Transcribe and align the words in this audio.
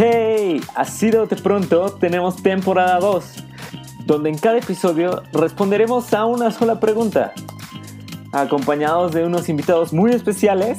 ¡Hey! 0.00 0.60
Así 0.76 1.10
de 1.10 1.26
pronto 1.26 1.90
tenemos 1.98 2.40
temporada 2.40 3.00
2, 3.00 3.24
donde 4.06 4.30
en 4.30 4.38
cada 4.38 4.58
episodio 4.58 5.24
responderemos 5.32 6.14
a 6.14 6.24
una 6.24 6.52
sola 6.52 6.78
pregunta, 6.78 7.32
acompañados 8.30 9.10
de 9.10 9.24
unos 9.24 9.48
invitados 9.48 9.92
muy 9.92 10.12
especiales 10.12 10.78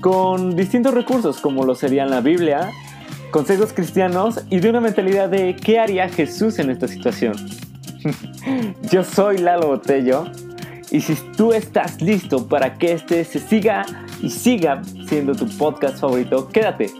con 0.00 0.56
distintos 0.56 0.94
recursos 0.94 1.42
como 1.42 1.66
lo 1.66 1.74
serían 1.74 2.08
la 2.08 2.22
Biblia, 2.22 2.70
consejos 3.32 3.74
cristianos 3.74 4.40
y 4.48 4.60
de 4.60 4.70
una 4.70 4.80
mentalidad 4.80 5.28
de 5.28 5.54
qué 5.54 5.78
haría 5.78 6.08
Jesús 6.08 6.58
en 6.58 6.70
esta 6.70 6.88
situación. 6.88 7.34
Yo 8.90 9.04
soy 9.04 9.36
Lalo 9.36 9.66
Botello 9.66 10.24
y 10.90 11.02
si 11.02 11.16
tú 11.36 11.52
estás 11.52 12.00
listo 12.00 12.48
para 12.48 12.78
que 12.78 12.94
este 12.94 13.26
se 13.26 13.40
siga 13.40 13.84
y 14.22 14.30
siga 14.30 14.80
siendo 15.06 15.34
tu 15.34 15.46
podcast 15.58 15.98
favorito, 15.98 16.48
quédate 16.48 16.90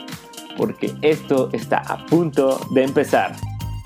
porque 0.59 0.93
esto 1.01 1.49
está 1.55 1.79
a 1.79 2.05
punto 2.05 2.61
de 2.73 2.83
empezar. 2.83 3.35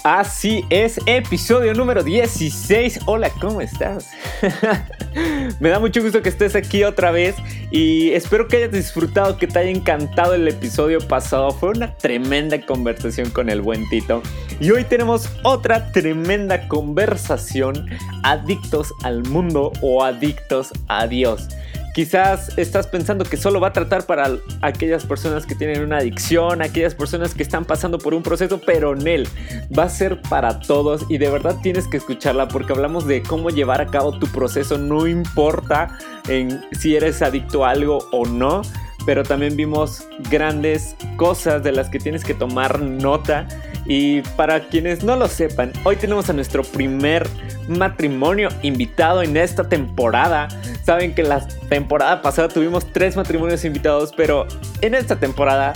Así 0.05 0.65
es, 0.69 0.99
episodio 1.07 1.75
número 1.75 2.03
16. 2.03 3.03
Hola, 3.07 3.31
¿cómo 3.41 3.61
estás? 3.61 4.11
Me 5.61 5.69
da 5.69 5.79
mucho 5.79 6.03
gusto 6.03 6.23
que 6.23 6.29
estés 6.29 6.57
aquí 6.57 6.83
otra 6.83 7.13
vez 7.13 7.37
y 7.71 8.11
espero 8.11 8.49
que 8.49 8.57
hayas 8.57 8.73
disfrutado, 8.73 9.39
que 9.39 9.47
te 9.47 9.61
haya 9.61 9.71
encantado 9.71 10.35
el 10.35 10.49
episodio 10.49 10.99
pasado. 11.07 11.53
Fue 11.53 11.69
una 11.69 11.95
tremenda 11.95 12.61
conversación 12.67 13.31
con 13.31 13.49
el 13.49 13.61
buen 13.61 13.89
Tito. 13.91 14.23
Y 14.59 14.73
hoy 14.73 14.83
tenemos 14.83 15.29
otra 15.45 15.93
tremenda 15.93 16.67
conversación, 16.67 17.89
adictos 18.25 18.93
al 19.05 19.23
mundo 19.23 19.71
o 19.83 20.03
adictos 20.03 20.73
a 20.89 21.07
Dios. 21.07 21.49
Quizás 21.93 22.57
estás 22.57 22.87
pensando 22.87 23.25
que 23.25 23.37
solo 23.37 23.61
va 23.61 23.69
a 23.69 23.73
tratar 23.75 24.07
para 24.07 24.39
aquellas 24.63 25.05
personas 25.05 25.45
que 25.45 25.55
tienen 25.55 25.83
una 25.83 25.99
adicción, 25.99 26.63
aquellas 26.63 26.95
personas 26.95 27.35
que 27.35 27.43
están 27.43 27.67
pasando 27.67 27.99
por 27.99 28.15
un 28.15 28.23
proceso, 28.23 28.63
pero 28.65 28.95
Nel 28.95 29.29
va 29.77 29.85
a 29.85 29.89
ser 29.91 30.23
para 30.23 30.61
todos 30.61 31.05
y 31.11 31.19
de 31.19 31.29
verdad 31.29 31.57
tienes 31.63 31.87
que 31.87 31.99
escucharla 31.99 32.49
porque 32.49 32.73
hablamos 32.73 33.07
de 33.07 33.23
cómo 33.23 33.51
llevar 33.51 33.83
a 33.83 33.87
cabo 33.87 34.19
tu 34.19 34.27
proceso, 34.29 34.79
no 34.79 35.07
importa 35.07 35.99
en 36.29 36.65
si 36.73 36.97
eres 36.97 37.21
adicto 37.21 37.67
a 37.67 37.71
algo 37.71 37.99
o 38.11 38.25
no, 38.25 38.63
pero 39.05 39.23
también 39.23 39.57
vimos 39.57 40.07
grandes 40.31 40.97
cosas 41.17 41.63
de 41.63 41.73
las 41.73 41.89
que 41.89 41.99
tienes 41.99 42.25
que 42.25 42.35
tomar 42.35 42.81
nota 42.81 43.49
y 43.85 44.23
para 44.37 44.61
quienes 44.61 45.03
no 45.03 45.17
lo 45.17 45.27
sepan, 45.27 45.73
hoy 45.85 45.97
tenemos 45.97 46.31
a 46.31 46.33
nuestro 46.33 46.63
primer 46.63 47.27
matrimonio 47.69 48.49
invitado 48.63 49.23
en 49.23 49.37
esta 49.37 49.69
temporada. 49.69 50.49
Saben 50.85 51.15
que 51.15 51.23
la 51.23 51.47
temporada 51.69 52.23
pasada 52.23 52.49
tuvimos 52.49 52.93
tres 52.93 53.17
matrimonios 53.17 53.65
invitados, 53.65 54.13
pero 54.17 54.47
en 54.81 54.95
esta 54.95 55.17
temporada 55.17 55.73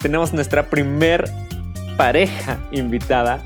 tenemos 0.00 0.32
nuestra 0.32 0.70
primer 0.70 1.28
pareja 1.96 2.58
invitada, 2.70 3.42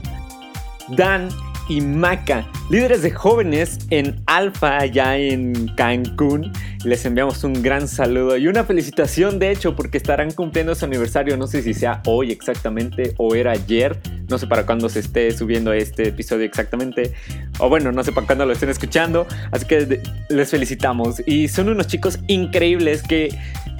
Dan 0.88 1.30
y 1.72 1.80
Maca, 1.80 2.46
líderes 2.68 3.00
de 3.00 3.10
jóvenes 3.10 3.78
en 3.88 4.22
Alfa 4.26 4.76
allá 4.76 5.16
en 5.16 5.68
Cancún. 5.68 6.52
Les 6.84 7.06
enviamos 7.06 7.44
un 7.44 7.62
gran 7.62 7.88
saludo 7.88 8.36
y 8.36 8.46
una 8.46 8.64
felicitación 8.64 9.38
de 9.38 9.52
hecho 9.52 9.74
porque 9.74 9.96
estarán 9.96 10.32
cumpliendo 10.32 10.74
su 10.74 10.84
aniversario, 10.84 11.34
no 11.38 11.46
sé 11.46 11.62
si 11.62 11.72
sea 11.72 12.02
hoy 12.04 12.30
exactamente 12.30 13.14
o 13.16 13.34
era 13.34 13.52
ayer, 13.52 13.98
no 14.28 14.36
sé 14.36 14.46
para 14.46 14.66
cuándo 14.66 14.90
se 14.90 14.98
esté 14.98 15.30
subiendo 15.30 15.72
este 15.72 16.08
episodio 16.08 16.44
exactamente, 16.44 17.14
o 17.58 17.70
bueno, 17.70 17.90
no 17.90 18.04
sé 18.04 18.12
para 18.12 18.26
cuándo 18.26 18.44
lo 18.44 18.52
estén 18.52 18.68
escuchando, 18.68 19.26
así 19.50 19.64
que 19.64 20.02
les 20.28 20.50
felicitamos. 20.50 21.22
Y 21.24 21.48
son 21.48 21.70
unos 21.70 21.86
chicos 21.86 22.18
increíbles 22.26 23.02
que 23.02 23.30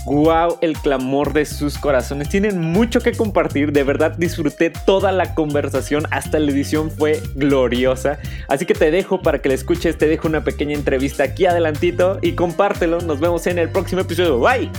Wow, 0.05 0.59
el 0.61 0.77
clamor 0.79 1.33
de 1.33 1.45
sus 1.45 1.79
corazones. 1.79 2.29
Tienen 2.29 2.61
mucho 2.61 3.01
que 3.01 3.13
compartir. 3.13 3.71
De 3.71 3.85
verdad 3.85 4.17
disfruté 4.17 4.71
toda 4.71 5.13
la 5.13 5.35
conversación. 5.35 6.07
Hasta 6.11 6.41
la 6.41 6.51
edición 6.51 6.91
fue 6.91 7.23
gloriosa. 7.37 8.19
Así 8.49 8.67
que 8.67 8.75
te 8.75 8.91
dejo 8.91 9.23
para 9.23 9.41
que 9.41 9.49
la 9.49 9.55
escuches. 9.55 9.97
Te 9.97 10.09
dejo 10.09 10.27
una 10.27 10.43
pequeña 10.43 10.75
entrevista 10.75 11.23
aquí 11.23 11.47
adelantito 11.47 12.19
y 12.21 12.33
compártelo. 12.33 13.01
Nos 13.01 13.21
vemos 13.21 13.47
en 13.47 13.59
el 13.59 13.69
próximo 13.69 14.01
episodio. 14.01 14.41
Bye. 14.41 14.71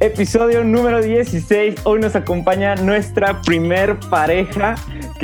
Episodio 0.00 0.64
número 0.64 1.02
16. 1.02 1.76
Hoy 1.84 2.00
nos 2.00 2.16
acompaña 2.16 2.76
nuestra 2.76 3.42
primer 3.42 3.98
pareja 4.10 4.74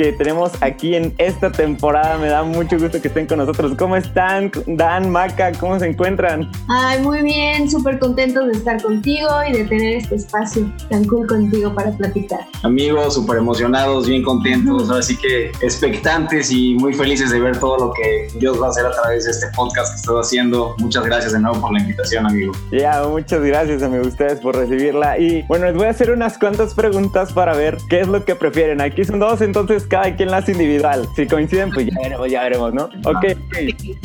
que 0.01 0.11
tenemos 0.13 0.51
aquí 0.61 0.95
en 0.95 1.13
esta 1.19 1.51
temporada. 1.51 2.17
Me 2.17 2.27
da 2.27 2.43
mucho 2.43 2.79
gusto 2.79 2.99
que 2.99 3.07
estén 3.07 3.27
con 3.27 3.37
nosotros. 3.37 3.73
¿Cómo 3.77 3.95
están? 3.95 4.51
Dan, 4.65 5.11
Maca, 5.11 5.51
¿cómo 5.59 5.77
se 5.77 5.85
encuentran? 5.85 6.49
Ay, 6.67 6.99
muy 7.03 7.21
bien, 7.21 7.69
súper 7.69 7.99
contentos 7.99 8.47
de 8.47 8.53
estar 8.53 8.81
contigo 8.81 9.29
y 9.47 9.53
de 9.53 9.65
tener 9.65 9.97
este 9.97 10.15
espacio 10.15 10.71
tan 10.89 11.05
cool 11.05 11.27
contigo 11.27 11.75
para 11.75 11.91
platicar. 11.91 12.39
Amigos, 12.63 13.13
súper 13.13 13.37
emocionados, 13.37 14.07
bien 14.07 14.23
contentos, 14.23 14.89
así 14.89 15.15
que 15.17 15.51
expectantes 15.61 16.51
y 16.51 16.73
muy 16.75 16.95
felices 16.95 17.29
de 17.29 17.39
ver 17.39 17.59
todo 17.59 17.77
lo 17.77 17.93
que 17.93 18.27
Dios 18.39 18.59
va 18.59 18.67
a 18.67 18.69
hacer 18.71 18.87
a 18.87 18.91
través 18.91 19.25
de 19.25 19.31
este 19.31 19.47
podcast 19.55 19.93
que 19.93 19.97
estoy 19.97 20.19
haciendo. 20.19 20.75
Muchas 20.79 21.05
gracias 21.05 21.33
de 21.33 21.39
nuevo 21.39 21.61
por 21.61 21.73
la 21.73 21.79
invitación, 21.79 22.25
amigo. 22.25 22.53
Ya, 22.71 23.03
muchas 23.07 23.43
gracias, 23.43 23.83
amigo, 23.83 24.07
ustedes 24.07 24.39
por 24.39 24.55
recibirla. 24.55 25.19
Y 25.19 25.43
bueno, 25.43 25.67
les 25.67 25.75
voy 25.75 25.85
a 25.85 25.91
hacer 25.91 26.09
unas 26.09 26.39
cuantas 26.39 26.73
preguntas 26.73 27.33
para 27.33 27.53
ver 27.53 27.77
qué 27.87 27.99
es 27.99 28.07
lo 28.07 28.25
que 28.25 28.33
prefieren. 28.35 28.81
Aquí 28.81 29.05
son 29.05 29.19
dos, 29.19 29.41
entonces 29.41 29.85
cada 29.91 30.15
quien 30.15 30.31
las 30.31 30.47
individual. 30.47 31.05
Si 31.17 31.27
coinciden, 31.27 31.69
pues 31.69 31.87
ya 31.87 31.93
veremos, 32.01 32.31
ya 32.31 32.43
veremos, 32.43 32.73
¿no? 32.73 32.85
Ok, 33.03 33.25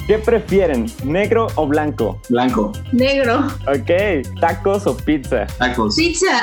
¿qué 0.06 0.18
prefieren? 0.18 0.86
¿Negro 1.04 1.46
o 1.54 1.68
blanco? 1.68 2.20
Blanco. 2.28 2.72
Negro. 2.92 3.46
Ok, 3.68 3.90
¿tacos 4.40 4.84
o 4.88 4.96
pizza? 4.96 5.46
Tacos. 5.58 5.94
Pizza. 5.94 6.42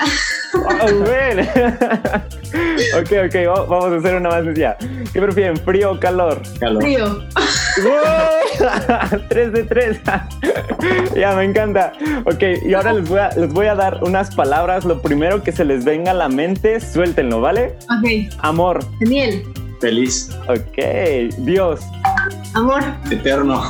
Oh, 0.56 0.60
ok, 3.00 3.12
ok, 3.26 3.36
vamos 3.70 3.92
a 3.92 3.98
hacer 3.98 4.16
una 4.16 4.30
más 4.30 4.46
sencilla. 4.46 4.78
¿Qué 5.12 5.22
prefieren, 5.22 5.58
frío 5.58 5.92
o 5.92 6.00
calor? 6.00 6.42
Calor. 6.60 6.82
Frío. 6.82 7.20
3 9.30 9.54
de 9.54 9.64
3. 9.64 10.02
ya, 11.16 11.36
me 11.36 11.44
encanta. 11.44 11.94
Ok, 12.26 12.44
y 12.66 12.74
ahora 12.74 12.94
les 12.94 13.10
voy, 13.10 13.20
a, 13.20 13.30
les 13.30 13.52
voy 13.52 13.68
a 13.68 13.76
dar 13.76 14.04
unas 14.04 14.34
palabras. 14.36 14.86
Lo 14.86 15.02
primero 15.02 15.44
que 15.44 15.52
se 15.52 15.66
les 15.66 15.84
venga 15.84 16.12
a 16.12 16.14
la 16.14 16.30
mente, 16.30 16.80
suéltenlo, 16.80 17.42
¿vale? 17.42 17.76
Ok. 17.90 18.32
Amor. 18.40 18.80
Daniel. 19.00 19.33
Feliz. 19.80 20.30
Ok. 20.48 21.36
Dios. 21.40 21.82
Amor. 22.54 22.82
Eterno. 23.12 23.64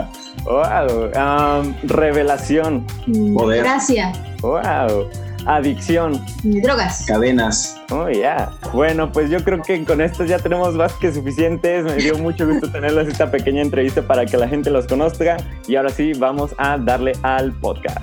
wow. 0.44 1.10
Um, 1.14 1.74
revelación. 1.84 2.86
Poder. 3.34 3.64
Gracia. 3.64 4.12
Wow. 4.42 5.10
Adicción. 5.46 6.20
Drogas. 6.42 7.04
Cadenas. 7.06 7.80
Oh, 7.90 8.08
ya. 8.08 8.50
Bueno, 8.72 9.12
pues 9.12 9.30
yo 9.30 9.42
creo 9.44 9.62
que 9.62 9.84
con 9.84 10.00
esto 10.00 10.24
ya 10.24 10.38
tenemos 10.38 10.74
más 10.74 10.92
que 10.94 11.12
suficientes. 11.12 11.84
Me 11.84 11.96
dio 11.96 12.18
mucho 12.18 12.46
gusto 12.46 12.70
tenerles 12.72 13.08
esta 13.08 13.30
pequeña 13.30 13.62
entrevista 13.62 14.02
para 14.02 14.26
que 14.26 14.36
la 14.36 14.48
gente 14.48 14.70
los 14.70 14.86
conozca. 14.86 15.36
Y 15.68 15.76
ahora 15.76 15.90
sí, 15.90 16.12
vamos 16.14 16.54
a 16.58 16.78
darle 16.78 17.12
al 17.22 17.52
podcast. 17.52 18.00